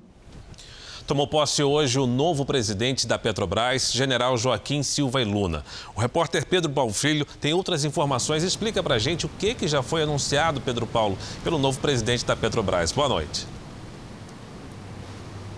Tomou 1.08 1.28
posse 1.28 1.64
hoje 1.64 1.98
o 2.00 2.08
novo 2.08 2.46
presidente 2.46 3.08
da 3.08 3.18
Petrobras, 3.18 3.94
general 3.94 4.36
Joaquim 4.38 4.84
Silva 4.84 5.22
e 5.22 5.26
Luna. 5.26 5.64
O 5.96 6.02
repórter 6.02 6.46
Pedro 6.46 6.72
Paulo 6.72 6.92
Filho 6.92 7.26
tem 7.40 7.54
outras 7.54 7.86
informações. 7.86 8.44
Explica 8.44 8.82
para 8.82 8.98
gente 8.98 9.26
o 9.26 9.30
que, 9.30 9.54
que 9.54 9.68
já 9.68 9.84
foi 9.84 10.02
anunciado, 10.02 10.60
Pedro 10.60 10.88
Paulo, 10.88 11.16
pelo 11.44 11.60
novo 11.60 11.80
presidente 11.80 12.26
da 12.26 12.36
Petrobras. 12.36 12.92
Boa 12.92 13.08
noite. 13.08 13.46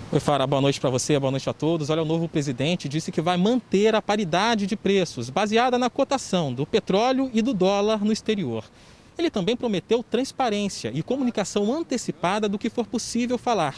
Oi, 0.10 0.22
Fara, 0.22 0.48
boa 0.48 0.62
noite 0.62 0.80
para 0.80 0.90
você, 0.90 1.20
boa 1.20 1.32
noite 1.32 1.50
a 1.50 1.54
todos. 1.54 1.90
Olha, 1.90 2.02
o 2.02 2.06
novo 2.06 2.30
presidente 2.30 2.88
disse 2.88 3.12
que 3.12 3.20
vai 3.20 3.36
manter 3.36 3.94
a 3.94 4.02
paridade 4.02 4.66
de 4.66 4.74
preços, 4.74 5.30
baseada 5.30 5.78
na 5.78 5.90
cotação 5.90 6.54
do 6.54 6.66
petróleo 6.66 7.30
e 7.34 7.42
do 7.42 7.54
dólar 7.54 8.06
no 8.06 8.14
exterior. 8.14 8.64
Ele 9.18 9.30
também 9.30 9.58
prometeu 9.58 10.02
transparência 10.02 10.94
e 10.94 11.04
comunicação 11.04 11.74
antecipada 11.74 12.48
do 12.48 12.58
que 12.58 12.70
for 12.70 12.88
possível 12.88 13.38
falar, 13.38 13.76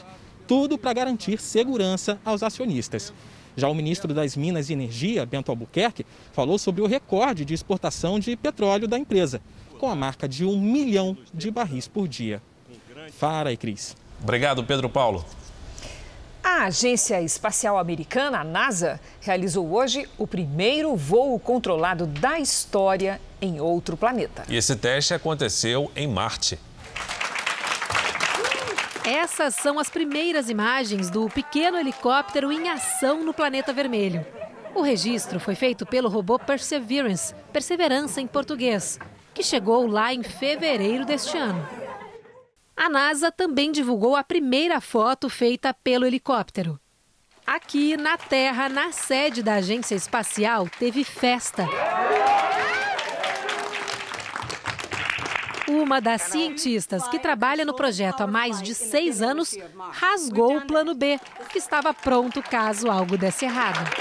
tudo 0.47 0.77
para 0.77 0.93
garantir 0.93 1.41
segurança 1.41 2.19
aos 2.23 2.43
acionistas. 2.43 3.11
Já 3.57 3.67
o 3.67 3.73
ministro 3.73 4.13
das 4.13 4.37
Minas 4.37 4.69
e 4.69 4.73
Energia, 4.73 5.25
Bento 5.25 5.49
Albuquerque, 5.49 6.05
falou 6.31 6.59
sobre 6.59 6.83
o 6.83 6.85
recorde 6.85 7.43
de 7.43 7.55
exportação 7.55 8.19
de 8.19 8.35
petróleo 8.35 8.87
da 8.87 8.99
empresa, 8.99 9.41
com 9.79 9.89
a 9.89 9.95
marca 9.95 10.29
de 10.29 10.45
um 10.45 10.61
milhão 10.61 11.17
de 11.33 11.49
barris 11.49 11.87
por 11.87 12.07
dia. 12.07 12.39
Fara 13.17 13.51
e 13.51 13.57
Cris. 13.57 13.97
Obrigado, 14.21 14.63
Pedro 14.63 14.87
Paulo. 14.89 15.25
A 16.51 16.63
Agência 16.63 17.21
Espacial 17.21 17.77
Americana, 17.77 18.39
a 18.39 18.43
NASA, 18.43 18.99
realizou 19.21 19.71
hoje 19.71 20.09
o 20.17 20.25
primeiro 20.25 20.95
voo 20.95 21.39
controlado 21.39 22.07
da 22.07 22.39
história 22.39 23.21
em 23.39 23.61
outro 23.61 23.95
planeta. 23.95 24.45
E 24.49 24.57
esse 24.57 24.75
teste 24.75 25.13
aconteceu 25.13 25.91
em 25.95 26.07
Marte. 26.07 26.57
Essas 29.05 29.53
são 29.53 29.77
as 29.77 29.91
primeiras 29.91 30.49
imagens 30.49 31.11
do 31.11 31.29
pequeno 31.29 31.77
helicóptero 31.77 32.51
em 32.51 32.67
ação 32.67 33.23
no 33.23 33.31
planeta 33.31 33.71
vermelho. 33.71 34.25
O 34.73 34.81
registro 34.81 35.39
foi 35.39 35.53
feito 35.53 35.85
pelo 35.85 36.09
robô 36.09 36.39
Perseverance, 36.39 37.35
Perseverança 37.53 38.21
em 38.21 38.27
português, 38.27 38.97
que 39.35 39.43
chegou 39.43 39.85
lá 39.85 40.11
em 40.11 40.23
fevereiro 40.23 41.05
deste 41.05 41.37
ano. 41.37 41.78
A 42.79 42.87
NASA 42.87 43.29
também 43.29 43.73
divulgou 43.73 44.15
a 44.15 44.23
primeira 44.23 44.79
foto 44.79 45.27
feita 45.27 45.73
pelo 45.73 46.05
helicóptero. 46.05 46.79
Aqui 47.45 47.97
na 47.97 48.17
Terra, 48.17 48.69
na 48.69 48.93
sede 48.93 49.43
da 49.43 49.55
agência 49.55 49.95
espacial, 49.95 50.65
teve 50.79 51.03
festa. 51.03 51.67
Uma 55.67 55.99
das 55.99 56.21
cientistas 56.21 57.05
que 57.09 57.19
trabalha 57.19 57.65
no 57.65 57.75
projeto 57.75 58.21
há 58.21 58.27
mais 58.27 58.61
de 58.61 58.73
seis 58.73 59.21
anos 59.21 59.57
rasgou 59.91 60.55
o 60.55 60.65
plano 60.65 60.95
B, 60.95 61.19
que 61.51 61.57
estava 61.57 61.93
pronto 61.93 62.41
caso 62.41 62.89
algo 62.89 63.17
desse 63.17 63.43
errado. 63.43 63.91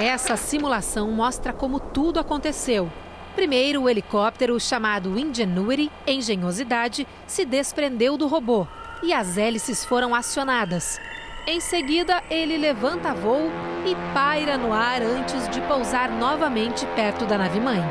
Essa 0.00 0.38
simulação 0.38 1.12
mostra 1.12 1.52
como 1.52 1.78
tudo 1.78 2.18
aconteceu 2.18 2.90
Primeiro, 3.34 3.82
o 3.82 3.90
helicóptero 3.90 4.58
chamado 4.60 5.18
Ingenuity, 5.18 5.90
Engenhosidade, 6.06 7.06
se 7.26 7.44
desprendeu 7.44 8.16
do 8.16 8.28
robô 8.28 8.66
e 9.02 9.12
as 9.12 9.36
hélices 9.36 9.84
foram 9.84 10.14
acionadas. 10.14 11.00
Em 11.46 11.60
seguida, 11.60 12.22
ele 12.30 12.56
levanta 12.56 13.12
voo 13.12 13.50
e 13.84 13.94
paira 14.14 14.56
no 14.56 14.72
ar 14.72 15.02
antes 15.02 15.48
de 15.48 15.60
pousar 15.62 16.10
novamente 16.10 16.86
perto 16.94 17.26
da 17.26 17.36
nave-mãe. 17.36 17.82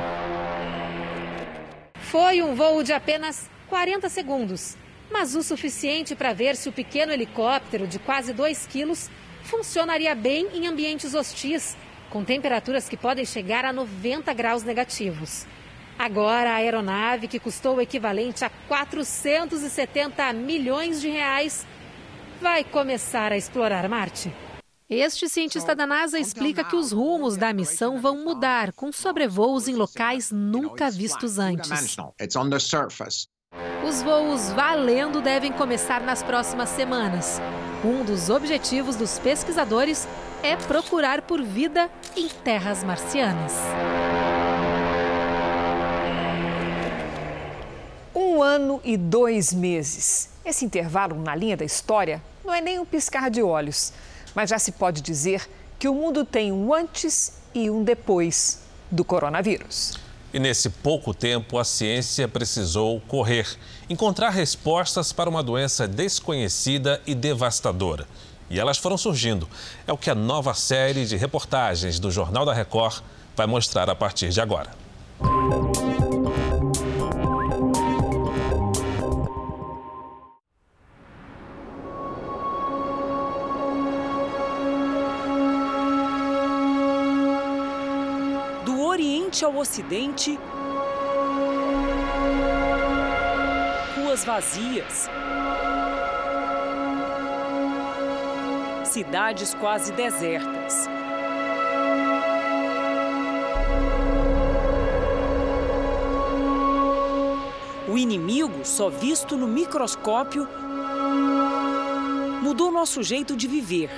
Foi 1.96 2.42
um 2.42 2.56
voo 2.56 2.82
de 2.82 2.94
apenas 2.94 3.50
40 3.68 4.08
segundos, 4.10 4.78
mas 5.12 5.36
o 5.36 5.44
suficiente 5.44 6.16
para 6.16 6.34
ver 6.34 6.56
se 6.56 6.70
o 6.70 6.72
pequeno 6.72 7.12
helicóptero 7.12 7.86
de 7.86 8.00
quase 8.00 8.34
2 8.34 8.66
quilos 8.66 9.10
funcionaria 9.44 10.16
bem 10.16 10.48
em 10.54 10.68
ambientes 10.68 11.14
hostis, 11.14 11.76
com 12.14 12.24
temperaturas 12.24 12.88
que 12.88 12.96
podem 12.96 13.26
chegar 13.26 13.66
a 13.66 13.74
90 13.74 14.32
graus 14.36 14.62
negativos. 14.62 15.48
Agora, 15.98 16.52
a 16.52 16.56
aeronave, 16.56 17.28
que 17.28 17.40
custou 17.40 17.78
o 17.78 17.82
equivalente 17.82 18.46
a 18.46 18.52
470 18.68 20.32
milhões 20.34 21.02
de 21.02 21.10
reais, 21.10 21.66
vai 22.40 22.64
começar 22.64 23.32
a 23.32 23.38
explorar 23.38 23.90
Marte. 23.90 24.32
Este 24.88 25.28
cientista 25.28 25.74
da 25.74 25.88
NASA 25.88 26.20
explica 26.20 26.64
que 26.64 26.76
os 26.76 26.92
rumos 26.92 27.36
da 27.36 27.52
missão 27.52 28.00
vão 28.00 28.24
mudar 28.24 28.72
com 28.74 28.92
sobrevoos 28.92 29.68
em 29.68 29.74
locais 29.74 30.30
nunca 30.30 30.92
vistos 30.92 31.40
antes. 31.40 31.98
Os 33.88 34.04
voos 34.04 34.52
valendo 34.52 35.20
devem 35.20 35.52
começar 35.52 36.02
nas 36.02 36.22
próximas 36.22 36.70
semanas. 36.70 37.40
Um 37.84 38.06
dos 38.06 38.30
objetivos 38.30 38.96
dos 38.96 39.18
pesquisadores 39.18 40.08
é 40.44 40.58
procurar 40.58 41.22
por 41.22 41.42
vida 41.42 41.90
em 42.18 42.28
terras 42.28 42.84
marcianas. 42.84 43.54
Um 48.14 48.44
ano 48.44 48.82
e 48.84 48.98
dois 48.98 49.54
meses. 49.54 50.30
Esse 50.46 50.66
intervalo 50.66 51.16
na 51.16 51.34
linha 51.34 51.56
da 51.56 51.64
história 51.64 52.22
não 52.44 52.54
é 52.54 52.60
nem 52.60 52.78
um 52.78 52.86
piscar 52.86 53.32
de 53.32 53.42
olhos, 53.42 53.94
mas 54.36 54.50
já 54.50 54.60
se 54.60 54.74
pode 54.74 55.02
dizer 55.02 55.50
que 55.80 55.88
o 55.88 55.96
mundo 55.96 56.26
tem 56.26 56.52
um 56.52 56.74
antes 56.74 57.42
e 57.56 57.70
um 57.70 57.82
depois 57.82 58.64
do 58.92 59.06
coronavírus. 59.06 59.94
E 60.34 60.40
nesse 60.40 60.70
pouco 60.70 61.14
tempo, 61.14 61.58
a 61.58 61.64
ciência 61.64 62.28
precisou 62.28 63.00
correr, 63.08 63.48
encontrar 63.90 64.32
respostas 64.32 65.14
para 65.14 65.30
uma 65.30 65.44
doença 65.44 65.88
desconhecida 65.88 67.00
e 67.08 67.16
devastadora. 67.16 68.08
E 68.50 68.60
elas 68.60 68.78
foram 68.78 68.98
surgindo. 68.98 69.48
É 69.88 69.94
o 69.94 69.98
que 69.98 70.10
a 70.10 70.16
nova 70.16 70.54
série 70.54 71.06
de 71.06 71.18
reportagens 71.18 72.00
do 72.00 72.12
Jornal 72.12 72.46
da 72.46 72.54
Record 72.54 73.02
vai 73.36 73.48
mostrar 73.48 73.90
a 73.90 73.96
partir 73.96 74.30
de 74.30 74.40
agora. 74.40 74.70
Oriente 89.34 89.44
ao 89.44 89.58
Ocidente, 89.58 90.40
ruas 93.96 94.24
vazias, 94.24 95.10
cidades 98.94 99.56
quase 99.56 99.92
desertas. 99.92 100.88
O 107.88 107.98
inimigo, 107.98 108.64
só 108.64 108.92
visto 108.92 109.36
no 109.36 109.48
microscópio, 109.48 110.48
mudou 112.44 112.72
nosso 112.72 113.02
jeito 113.02 113.36
de 113.36 113.48
viver. 113.48 113.90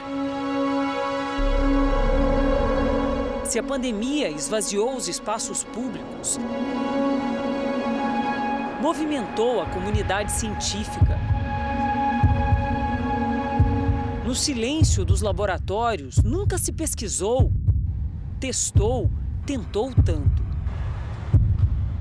Se 3.43 3.59
a 3.59 3.63
pandemia 3.63 4.29
esvaziou 4.29 4.95
os 4.95 5.09
espaços 5.09 5.65
públicos, 5.65 6.39
movimentou 8.81 9.61
a 9.61 9.65
comunidade 9.65 10.31
científica. 10.31 11.14
No 14.35 14.41
silêncio 14.41 15.05
dos 15.05 15.21
laboratórios, 15.21 16.21
nunca 16.21 16.57
se 16.57 16.73
pesquisou, 16.73 17.53
testou, 18.37 19.09
tentou 19.45 19.93
tanto. 20.05 20.43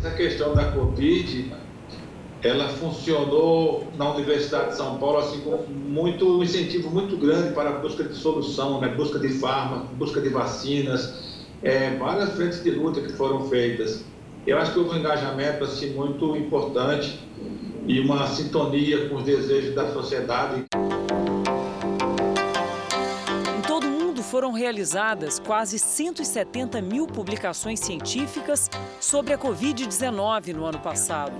A 0.04 0.10
questão 0.10 0.52
da 0.52 0.72
Covid, 0.72 1.54
ela 2.42 2.70
funcionou 2.70 3.86
na 3.96 4.12
Universidade 4.12 4.70
de 4.70 4.76
São 4.78 4.98
Paulo 4.98 5.18
assim 5.18 5.42
com 5.42 5.58
muito 5.68 6.38
um 6.38 6.42
incentivo 6.42 6.90
muito 6.90 7.16
grande 7.16 7.54
para 7.54 7.70
a 7.70 7.78
busca 7.78 8.02
de 8.02 8.16
solução, 8.16 8.80
né? 8.80 8.88
busca 8.88 9.20
de 9.20 9.28
fármacos, 9.28 9.96
busca 9.96 10.20
de 10.20 10.30
vacinas, 10.30 11.46
é, 11.62 11.96
várias 11.96 12.30
frentes 12.30 12.64
de 12.64 12.72
luta 12.72 13.00
que 13.00 13.12
foram 13.12 13.48
feitas. 13.48 14.04
Eu 14.44 14.58
acho 14.58 14.72
que 14.72 14.80
houve 14.80 14.96
um 14.96 14.98
engajamento 14.98 15.62
assim, 15.62 15.94
muito 15.94 16.36
importante 16.36 17.16
e 17.86 18.00
uma 18.00 18.26
sintonia 18.26 19.08
com 19.08 19.18
os 19.18 19.22
desejos 19.22 19.72
da 19.72 19.92
sociedade. 19.92 20.64
Foram 24.34 24.50
realizadas 24.50 25.38
quase 25.38 25.78
170 25.78 26.82
mil 26.82 27.06
publicações 27.06 27.78
científicas 27.78 28.68
sobre 28.98 29.32
a 29.32 29.38
Covid-19 29.38 30.52
no 30.52 30.64
ano 30.64 30.80
passado. 30.80 31.36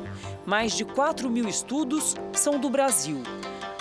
Mais 0.47 0.77
de 0.77 0.85
4 0.85 1.29
mil 1.29 1.49
estudos 1.49 2.15
são 2.33 2.57
do 2.61 2.71
Brasil. 2.71 3.21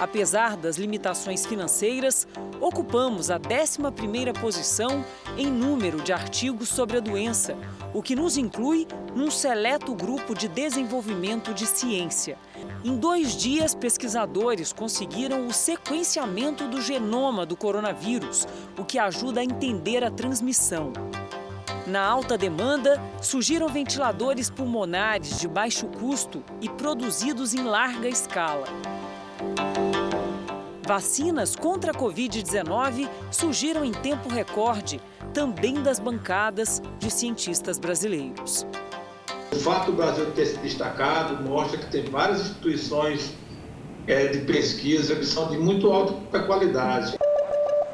Apesar 0.04 0.58
das 0.58 0.76
limitações 0.76 1.46
financeiras, 1.46 2.28
ocupamos 2.60 3.32
a 3.32 3.40
11ª 3.40 4.38
posição 4.38 5.02
em 5.38 5.46
número 5.48 6.02
de 6.02 6.12
artigos 6.12 6.68
sobre 6.68 6.98
a 6.98 7.00
doença, 7.00 7.56
o 7.94 8.04
que 8.04 8.14
nos 8.14 8.36
inclui 8.36 8.86
num 9.16 9.32
seleto 9.32 9.96
grupo 9.96 10.36
de 10.36 10.50
desenvolvimento 10.50 11.54
de 11.54 11.66
ciência. 11.66 12.38
Em 12.84 12.98
dois 12.98 13.34
dias, 13.34 13.74
pesquisadores 13.74 14.74
conseguiram 14.74 15.48
o 15.48 15.54
sequenciamento 15.54 16.68
do 16.68 16.82
genoma 16.82 17.46
do 17.46 17.56
coronavírus, 17.56 18.46
o 18.78 18.84
que 18.84 19.00
ajuda 19.00 19.40
a 19.40 19.46
entender 19.46 20.04
a 20.04 20.12
transmissão. 20.12 20.92
Na 21.88 22.06
alta 22.06 22.38
demanda, 22.38 23.02
surgiram 23.22 23.70
ventiladores 23.70 24.50
pulmonares 24.50 25.40
de 25.40 25.48
baixo 25.48 25.88
custo 25.88 26.44
e 26.60 26.68
produzidos 26.68 27.54
em 27.54 27.64
larga 27.64 28.10
escala. 28.10 28.66
Vacinas 30.86 31.56
contra 31.56 31.92
a 31.92 31.96
Covid-19 31.96 33.10
surgiram 33.32 33.86
em 33.86 33.92
tempo 33.92 34.28
recorde, 34.28 35.00
também 35.34 35.82
das 35.82 35.98
bancadas 35.98 36.82
de 37.00 37.10
cientistas 37.10 37.80
brasileiros. 37.80 38.68
O 39.52 39.56
fato 39.56 39.92
do 39.92 39.98
Brasil 39.98 40.30
ter 40.32 40.46
se 40.48 40.58
destacado 40.58 41.42
mostra 41.42 41.78
que 41.78 41.90
tem 41.90 42.04
várias 42.04 42.42
instituições 42.42 43.34
é, 44.08 44.28
de 44.28 44.40
pesquisa 44.40 45.16
que 45.16 45.26
são 45.26 45.50
de 45.50 45.58
muito 45.58 45.90
alta 45.90 46.44
qualidade. 46.44 47.18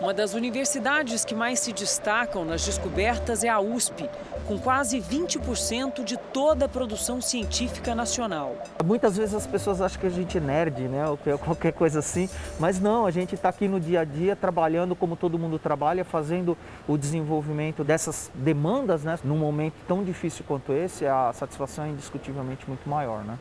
Uma 0.01 0.13
das 0.13 0.33
universidades 0.33 1.23
que 1.23 1.35
mais 1.35 1.59
se 1.59 1.71
destacam 1.71 2.43
nas 2.43 2.65
descobertas 2.65 3.43
é 3.43 3.49
a 3.49 3.59
USP, 3.59 4.09
com 4.49 4.57
quase 4.57 4.99
20% 4.99 6.03
de 6.03 6.17
toda 6.17 6.65
a 6.65 6.67
produção 6.67 7.21
científica 7.21 7.93
nacional. 7.93 8.55
Muitas 8.83 9.15
vezes 9.15 9.35
as 9.35 9.45
pessoas 9.45 9.79
acham 9.79 10.01
que 10.01 10.07
a 10.07 10.09
gente 10.09 10.39
é 10.39 10.41
nerd, 10.41 10.87
né, 10.87 11.07
ou 11.07 11.19
é 11.23 11.37
qualquer 11.37 11.71
coisa 11.71 11.99
assim, 11.99 12.27
mas 12.59 12.79
não, 12.79 13.05
a 13.05 13.11
gente 13.11 13.35
está 13.35 13.49
aqui 13.49 13.67
no 13.67 13.79
dia 13.79 13.99
a 13.99 14.03
dia 14.03 14.35
trabalhando 14.35 14.95
como 14.95 15.15
todo 15.15 15.37
mundo 15.37 15.59
trabalha, 15.59 16.03
fazendo 16.03 16.57
o 16.87 16.97
desenvolvimento 16.97 17.83
dessas 17.83 18.31
demandas, 18.33 19.03
né, 19.03 19.19
num 19.23 19.37
momento 19.37 19.75
tão 19.87 20.03
difícil 20.03 20.43
quanto 20.47 20.73
esse, 20.73 21.05
a 21.05 21.31
satisfação 21.31 21.85
é 21.85 21.89
indiscutivelmente 21.89 22.67
muito 22.67 22.89
maior, 22.89 23.23
né. 23.23 23.37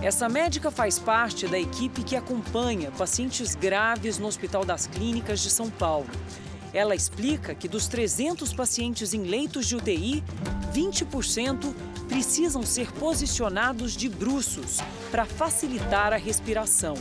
Essa 0.00 0.26
médica 0.26 0.70
faz 0.70 0.98
parte 0.98 1.46
da 1.48 1.58
equipe 1.58 2.02
que 2.02 2.16
acompanha 2.16 2.90
pacientes 2.92 3.54
graves 3.54 4.18
no 4.18 4.26
Hospital 4.26 4.64
das 4.64 4.86
Clínicas 4.86 5.40
de 5.40 5.50
São 5.50 5.68
Paulo. 5.68 6.08
Ela 6.72 6.94
explica 6.94 7.54
que 7.54 7.68
dos 7.68 7.88
300 7.88 8.52
pacientes 8.52 9.12
em 9.12 9.24
leitos 9.24 9.66
de 9.66 9.74
UTI, 9.76 10.22
20% 10.72 11.74
precisam 12.08 12.62
ser 12.62 12.92
posicionados 12.92 13.96
de 13.96 14.08
bruços 14.08 14.78
para 15.10 15.24
facilitar 15.24 16.12
a 16.12 16.16
respiração. 16.16 16.94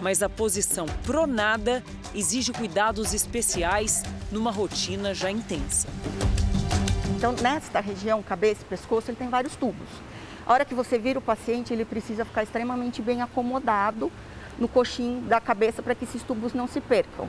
Mas 0.00 0.22
a 0.22 0.28
posição 0.28 0.86
pronada 1.04 1.84
exige 2.14 2.52
cuidados 2.52 3.12
especiais 3.12 4.02
numa 4.30 4.50
rotina 4.50 5.14
já 5.14 5.30
intensa. 5.30 5.88
Então, 7.16 7.32
nesta 7.32 7.80
região, 7.80 8.22
cabeça 8.22 8.62
e 8.62 8.64
pescoço, 8.64 9.10
ele 9.10 9.16
tem 9.16 9.28
vários 9.28 9.54
tubos. 9.54 9.88
A 10.46 10.52
hora 10.52 10.64
que 10.64 10.74
você 10.74 10.98
vira 10.98 11.18
o 11.18 11.22
paciente, 11.22 11.72
ele 11.72 11.84
precisa 11.84 12.24
ficar 12.24 12.42
extremamente 12.42 13.00
bem 13.00 13.22
acomodado 13.22 14.10
no 14.58 14.66
coxim 14.66 15.20
da 15.28 15.40
cabeça 15.40 15.82
para 15.82 15.94
que 15.94 16.04
esses 16.04 16.22
tubos 16.22 16.52
não 16.52 16.66
se 16.66 16.80
percam. 16.80 17.28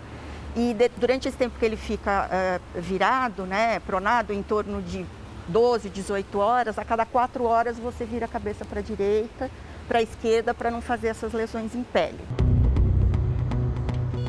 E 0.56 0.74
de, 0.74 0.90
durante 0.98 1.28
esse 1.28 1.38
tempo 1.38 1.58
que 1.58 1.66
ele 1.66 1.76
fica 1.76 2.30
uh, 2.30 2.82
virado, 2.82 3.46
né, 3.46 3.80
pronado, 3.80 4.32
em 4.34 4.44
torno 4.44 4.82
de 4.82 5.06
12, 5.48 5.90
18 5.90 6.38
horas, 6.38 6.78
a 6.78 6.86
cada 6.86 7.06
4 7.06 7.44
horas 7.44 7.78
você 7.78 8.06
vira 8.06 8.26
a 8.26 8.28
cabeça 8.30 8.64
para 8.64 8.80
a 8.80 8.84
direita, 8.84 9.50
para 9.88 10.00
a 10.00 10.02
esquerda, 10.02 10.54
para 10.54 10.70
não 10.70 10.82
fazer 10.82 11.08
essas 11.08 11.34
lesões 11.34 11.76
em 11.76 11.84
pele. 11.84 12.20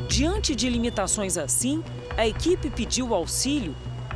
Diante 0.07 0.55
de 0.55 0.69
limitações 0.69 1.37
assim, 1.37 1.83
a 2.17 2.27
equipe 2.27 2.69
pediu 2.69 3.13
auxílio 3.13 3.75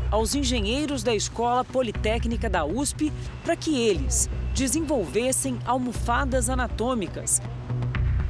aos 0.10 0.34
engenheiros 0.34 1.04
da 1.04 1.14
Escola 1.14 1.64
Politécnica 1.64 2.50
da 2.50 2.66
USP 2.66 3.14
para 3.44 3.56
que 3.56 3.80
eles, 3.80 4.30
desenvolvessem 4.54 5.60
almofadas 5.66 6.50
anatômicas 6.50 7.42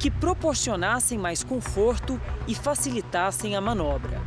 que 0.00 0.10
proporcionassem 0.10 1.18
mais 1.18 1.44
conforto 1.44 2.18
e 2.48 2.54
facilitassem 2.54 3.54
a 3.54 3.60
manobra. 3.60 4.18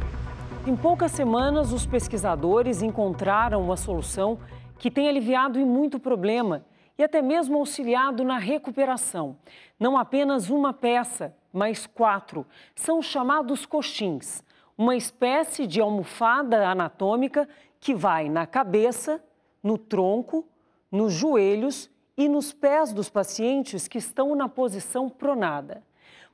Em 0.67 0.75
poucas 0.75 1.11
semanas, 1.13 1.73
os 1.73 1.83
pesquisadores 1.83 2.83
encontraram 2.83 3.59
uma 3.59 3.75
solução 3.75 4.37
que 4.77 4.91
tem 4.91 5.09
aliviado 5.09 5.59
em 5.59 5.65
muito 5.65 5.99
problema 5.99 6.63
e 6.95 7.03
até 7.03 7.23
mesmo 7.23 7.57
auxiliado 7.57 8.23
na 8.23 8.37
recuperação. 8.37 9.35
Não 9.79 9.97
apenas 9.97 10.51
uma 10.51 10.73
peça, 10.73 11.35
mas 11.51 11.87
quatro. 11.87 12.45
São 12.75 13.01
chamados 13.01 13.65
coxins, 13.65 14.43
uma 14.77 14.95
espécie 14.95 15.65
de 15.65 15.81
almofada 15.81 16.67
anatômica 16.67 17.49
que 17.79 17.95
vai 17.95 18.29
na 18.29 18.45
cabeça, 18.45 19.19
no 19.63 19.79
tronco, 19.79 20.47
nos 20.91 21.13
joelhos 21.13 21.89
e 22.17 22.29
nos 22.29 22.53
pés 22.53 22.93
dos 22.93 23.09
pacientes 23.09 23.87
que 23.87 23.97
estão 23.97 24.35
na 24.35 24.47
posição 24.47 25.09
pronada. 25.09 25.83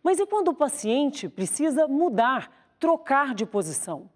Mas 0.03 0.19
e 0.19 0.25
quando 0.25 0.49
o 0.49 0.55
paciente 0.55 1.27
precisa 1.27 1.87
mudar, 1.87 2.51
trocar 2.79 3.33
de 3.33 3.45
posição? 3.45 4.09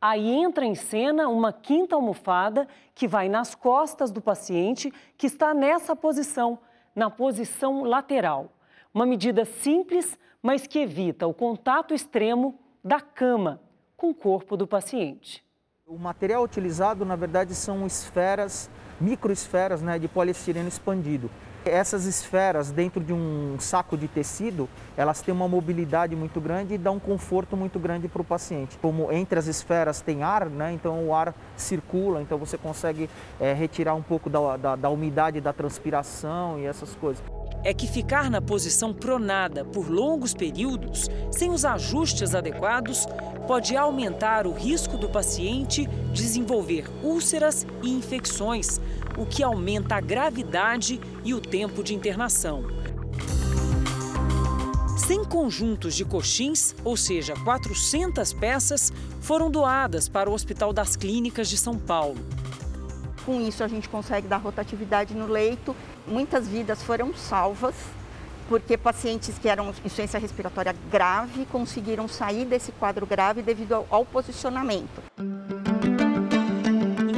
Aí 0.00 0.28
entra 0.28 0.64
em 0.64 0.74
cena 0.74 1.28
uma 1.28 1.52
quinta 1.52 1.94
almofada 1.94 2.66
que 2.94 3.06
vai 3.06 3.28
nas 3.28 3.54
costas 3.54 4.10
do 4.10 4.20
paciente 4.20 4.92
que 5.16 5.26
está 5.26 5.54
nessa 5.54 5.94
posição, 5.94 6.58
na 6.94 7.08
posição 7.08 7.84
lateral. 7.84 8.50
Uma 8.92 9.06
medida 9.06 9.44
simples, 9.44 10.18
mas 10.42 10.66
que 10.66 10.80
evita 10.80 11.26
o 11.26 11.32
contato 11.32 11.94
extremo 11.94 12.58
da 12.82 13.00
cama 13.00 13.60
com 13.96 14.10
o 14.10 14.14
corpo 14.14 14.56
do 14.56 14.66
paciente. 14.66 15.44
O 15.86 15.96
material 15.96 16.42
utilizado, 16.42 17.04
na 17.04 17.14
verdade, 17.14 17.54
são 17.54 17.86
esferas, 17.86 18.68
microesferas 19.02 19.82
né, 19.82 19.98
de 19.98 20.08
poliestireno 20.08 20.68
expandido. 20.68 21.28
Essas 21.64 22.06
esferas 22.06 22.70
dentro 22.72 23.02
de 23.02 23.12
um 23.12 23.56
saco 23.60 23.96
de 23.96 24.08
tecido, 24.08 24.68
elas 24.96 25.20
têm 25.22 25.32
uma 25.32 25.46
mobilidade 25.46 26.16
muito 26.16 26.40
grande 26.40 26.74
e 26.74 26.78
dão 26.78 26.96
um 26.96 26.98
conforto 26.98 27.56
muito 27.56 27.78
grande 27.78 28.08
para 28.08 28.22
o 28.22 28.24
paciente. 28.24 28.76
Como 28.82 29.12
entre 29.12 29.38
as 29.38 29.46
esferas 29.46 30.00
tem 30.00 30.22
ar, 30.22 30.46
né, 30.46 30.72
então 30.72 31.06
o 31.06 31.14
ar 31.14 31.34
circula, 31.56 32.20
então 32.20 32.36
você 32.36 32.58
consegue 32.58 33.08
é, 33.40 33.52
retirar 33.52 33.94
um 33.94 34.02
pouco 34.02 34.28
da, 34.28 34.56
da, 34.56 34.76
da 34.76 34.88
umidade 34.88 35.40
da 35.40 35.52
transpiração 35.52 36.58
e 36.58 36.66
essas 36.66 36.96
coisas 36.96 37.22
é 37.64 37.72
que 37.72 37.86
ficar 37.86 38.30
na 38.30 38.40
posição 38.40 38.92
pronada 38.92 39.64
por 39.64 39.88
longos 39.88 40.34
períodos, 40.34 41.08
sem 41.30 41.50
os 41.50 41.64
ajustes 41.64 42.34
adequados, 42.34 43.06
pode 43.46 43.76
aumentar 43.76 44.46
o 44.46 44.52
risco 44.52 44.96
do 44.96 45.08
paciente 45.08 45.86
desenvolver 46.12 46.84
úlceras 47.02 47.66
e 47.82 47.90
infecções, 47.90 48.80
o 49.16 49.26
que 49.26 49.42
aumenta 49.42 49.96
a 49.96 50.00
gravidade 50.00 51.00
e 51.24 51.34
o 51.34 51.40
tempo 51.40 51.82
de 51.82 51.94
internação. 51.94 52.64
100 54.96 55.24
conjuntos 55.24 55.94
de 55.94 56.04
coxins, 56.04 56.74
ou 56.84 56.96
seja, 56.96 57.34
400 57.44 58.32
peças, 58.32 58.92
foram 59.20 59.50
doadas 59.50 60.08
para 60.08 60.30
o 60.30 60.32
Hospital 60.32 60.72
das 60.72 60.96
Clínicas 60.96 61.48
de 61.48 61.58
São 61.58 61.76
Paulo. 61.76 62.18
Com 63.24 63.40
isso, 63.40 63.62
a 63.62 63.68
gente 63.68 63.88
consegue 63.88 64.26
dar 64.26 64.38
rotatividade 64.38 65.14
no 65.14 65.26
leito. 65.26 65.74
Muitas 66.06 66.48
vidas 66.48 66.82
foram 66.82 67.14
salvas, 67.14 67.74
porque 68.48 68.76
pacientes 68.76 69.38
que 69.38 69.48
eram 69.48 69.70
insuficiência 69.70 70.18
respiratória 70.18 70.74
grave 70.90 71.46
conseguiram 71.46 72.08
sair 72.08 72.44
desse 72.44 72.72
quadro 72.72 73.06
grave 73.06 73.42
devido 73.42 73.74
ao, 73.74 73.86
ao 73.90 74.04
posicionamento 74.04 75.02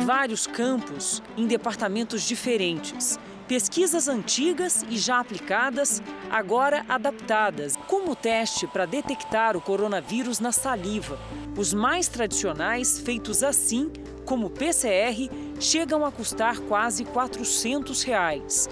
vários 0.05 0.46
campos, 0.46 1.22
em 1.34 1.46
departamentos 1.46 2.22
diferentes. 2.22 3.18
Pesquisas 3.48 4.07
antigas 4.07 4.84
e 4.88 4.98
já 4.98 5.18
aplicadas, 5.18 6.02
agora 6.30 6.84
adaptadas, 6.88 7.74
como 7.88 8.12
o 8.12 8.16
teste 8.16 8.66
para 8.66 8.86
detectar 8.86 9.57
o 9.57 9.61
coronavírus 9.61 10.40
na 10.40 10.52
saliva. 10.52 11.18
Os 11.57 11.72
mais 11.72 12.07
tradicionais, 12.09 12.98
feitos 12.98 13.42
assim, 13.42 13.90
como 14.25 14.51
PCR, 14.51 15.31
chegam 15.61 16.05
a 16.05 16.11
custar 16.11 16.61
quase 16.61 17.05
400 17.05 18.03
reais. 18.03 18.68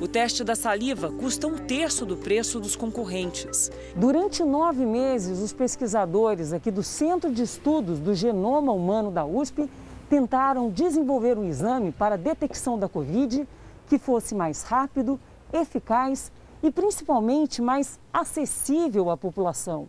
O 0.00 0.08
teste 0.08 0.42
da 0.42 0.54
saliva 0.54 1.12
custa 1.12 1.46
um 1.46 1.58
terço 1.58 2.06
do 2.06 2.16
preço 2.16 2.58
dos 2.58 2.74
concorrentes. 2.74 3.70
Durante 3.94 4.42
nove 4.42 4.86
meses, 4.86 5.40
os 5.40 5.52
pesquisadores 5.52 6.52
aqui 6.52 6.70
do 6.70 6.82
Centro 6.82 7.30
de 7.30 7.42
Estudos 7.42 7.98
do 7.98 8.14
Genoma 8.14 8.72
Humano 8.72 9.10
da 9.10 9.26
USP 9.26 9.68
tentaram 10.08 10.70
desenvolver 10.70 11.36
um 11.36 11.44
exame 11.44 11.92
para 11.92 12.16
detecção 12.16 12.78
da 12.78 12.88
Covid 12.88 13.46
que 13.88 13.98
fosse 13.98 14.34
mais 14.34 14.62
rápido, 14.62 15.20
eficaz 15.52 16.32
e 16.62 16.70
principalmente 16.70 17.60
mais 17.60 17.98
acessível 18.12 19.10
à 19.10 19.16
população. 19.16 19.86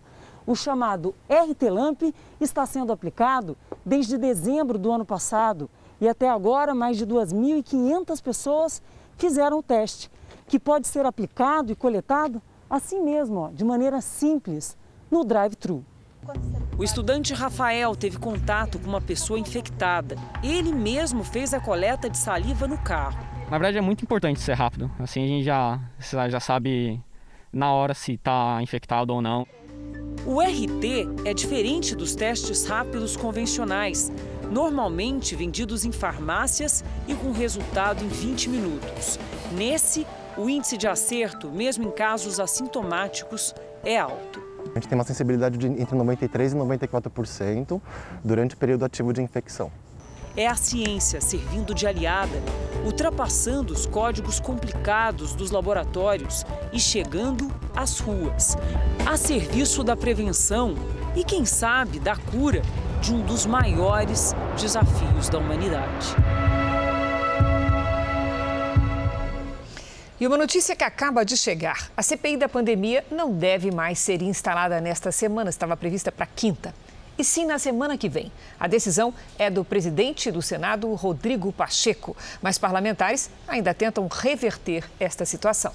O 0.52 0.56
chamado 0.56 1.16
RT-LAMP 1.30 2.14
está 2.42 2.66
sendo 2.66 2.92
aplicado 2.92 3.56
desde 3.86 4.18
dezembro 4.18 4.78
do 4.78 4.92
ano 4.92 5.06
passado 5.06 5.70
e 6.02 6.10
até 6.10 6.30
agora 6.30 6.76
mais 6.76 6.98
de 6.98 7.08
2.500 7.08 8.22
pessoas 8.22 8.84
fizeram 9.16 9.60
o 9.60 9.64
teste, 9.64 10.12
que 10.50 10.60
pode 10.60 10.90
ser 10.90 11.06
aplicado 11.06 11.72
e 11.72 11.76
coletado 11.76 12.42
assim 12.70 13.02
mesmo, 13.02 13.38
ó, 13.38 13.48
de 13.50 13.64
maneira 13.64 14.02
simples, 14.02 14.78
no 15.10 15.24
drive-thru. 15.24 15.86
O 16.78 16.84
estudante 16.84 17.34
Rafael 17.34 17.96
teve 17.96 18.18
contato 18.18 18.78
com 18.78 18.90
uma 18.90 19.00
pessoa 19.00 19.40
infectada. 19.40 20.18
Ele 20.44 20.74
mesmo 20.74 21.24
fez 21.24 21.54
a 21.54 21.62
coleta 21.62 22.10
de 22.10 22.18
saliva 22.18 22.68
no 22.68 22.78
carro. 22.78 23.26
Na 23.50 23.58
verdade 23.58 23.78
é 23.78 23.82
muito 23.82 24.04
importante 24.04 24.42
ser 24.42 24.56
rápido. 24.56 24.92
Assim 25.00 25.24
a 25.24 25.28
gente 25.28 25.46
já, 25.46 25.80
já 26.28 26.42
sabe 26.42 27.02
na 27.54 27.72
hora 27.72 27.94
se 27.94 28.14
está 28.14 28.62
infectado 28.62 29.14
ou 29.14 29.22
não. 29.22 29.48
O 30.24 30.40
RT 30.40 31.26
é 31.26 31.34
diferente 31.34 31.96
dos 31.96 32.14
testes 32.14 32.68
rápidos 32.68 33.18
convencionais, 33.18 34.12
normalmente 34.52 35.36
vendidos 35.36 35.84
em 35.84 35.92
farmácias 35.92 36.84
e 37.08 37.16
com 37.16 37.32
resultado 37.32 38.06
em 38.06 38.08
20 38.08 38.50
minutos. 38.50 39.18
Nesse, 39.52 40.06
o 40.38 40.48
índice 40.48 40.78
de 40.78 40.88
acerto, 40.88 41.50
mesmo 41.50 41.88
em 41.88 41.92
casos 41.92 42.40
assintomáticos, 42.40 43.56
é 43.84 43.98
alto. 43.98 44.40
A 44.70 44.76
gente 44.76 44.88
tem 44.88 44.96
uma 44.96 45.04
sensibilidade 45.04 45.58
de 45.58 45.66
entre 45.66 45.98
93% 45.98 46.52
e 46.52 46.78
94% 46.78 47.82
durante 48.24 48.54
o 48.54 48.58
período 48.58 48.86
ativo 48.86 49.12
de 49.12 49.24
infecção. 49.24 49.72
É 50.36 50.48
a 50.48 50.56
ciência 50.56 51.20
servindo 51.20 51.74
de 51.74 51.86
aliada, 51.86 52.42
ultrapassando 52.86 53.74
os 53.74 53.86
códigos 53.86 54.40
complicados 54.40 55.34
dos 55.34 55.52
laboratórios 55.52 56.46
e 56.72 56.80
chegando 56.80 57.52
às 57.76 58.00
ruas, 58.00 58.56
a 59.06 59.18
serviço 59.18 59.84
da 59.84 59.96
prevenção 59.96 60.76
e, 61.16 61.24
quem 61.24 61.46
sabe, 61.46 62.00
da 62.00 62.16
cura 62.16 62.62
de 63.02 63.14
um 63.14 63.22
dos 63.22 63.46
maiores 63.46 64.34
desafios 64.58 65.28
da 65.28 65.38
humanidade. 65.38 66.16
E 70.18 70.28
uma 70.28 70.38
notícia 70.38 70.76
que 70.76 70.84
acaba 70.84 71.26
de 71.26 71.36
chegar: 71.36 71.92
a 71.98 72.04
CPI 72.04 72.38
da 72.38 72.48
pandemia 72.48 73.04
não 73.12 73.34
deve 73.34 73.72
mais 73.72 73.98
ser 73.98 74.22
instalada 74.22 74.80
nesta 74.80 75.12
semana, 75.12 75.50
estava 75.50 75.76
prevista 75.76 76.12
para 76.12 76.28
quinta. 76.28 76.74
E 77.22 77.24
sim 77.24 77.46
na 77.46 77.60
semana 77.60 78.00
que 78.00 78.10
vem. 78.10 78.32
A 78.60 78.66
decisão 78.66 79.14
é 79.38 79.48
do 79.48 79.64
presidente 79.64 80.32
do 80.32 80.42
Senado, 80.42 80.92
Rodrigo 80.96 81.54
Pacheco, 81.54 82.18
mas 82.42 82.58
parlamentares 82.58 83.30
ainda 83.48 83.76
tentam 83.76 84.08
reverter 84.08 84.84
esta 85.00 85.24
situação. 85.24 85.72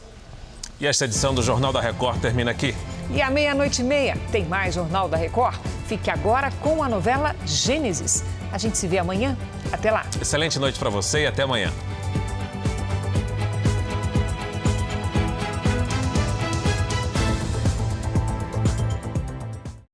E 0.81 0.89
esta 0.89 1.05
edição 1.05 1.33
do 1.33 1.45
Jornal 1.45 1.73
da 1.73 1.81
Record 1.81 2.21
termina 2.21 2.51
aqui. 2.51 2.75
E 3.13 3.23
à 3.23 3.31
meia-noite 3.31 3.81
e 3.81 3.85
meia 3.85 4.19
tem 4.33 4.45
mais 4.45 4.75
Jornal 4.75 5.09
da 5.09 5.17
Record. 5.17 5.57
Fique 5.87 6.11
agora 6.11 6.51
com 6.61 6.83
a 6.83 6.89
novela 6.89 7.37
Gênesis. 7.47 8.25
A 8.51 8.59
gente 8.59 8.77
se 8.77 8.89
vê 8.89 8.99
amanhã. 8.99 9.39
Até 9.71 9.93
lá. 9.93 10.05
Excelente 10.21 10.59
noite 10.59 10.81
para 10.81 10.91
você 10.91 11.21
e 11.21 11.27
até 11.29 11.45
amanhã. 11.45 11.73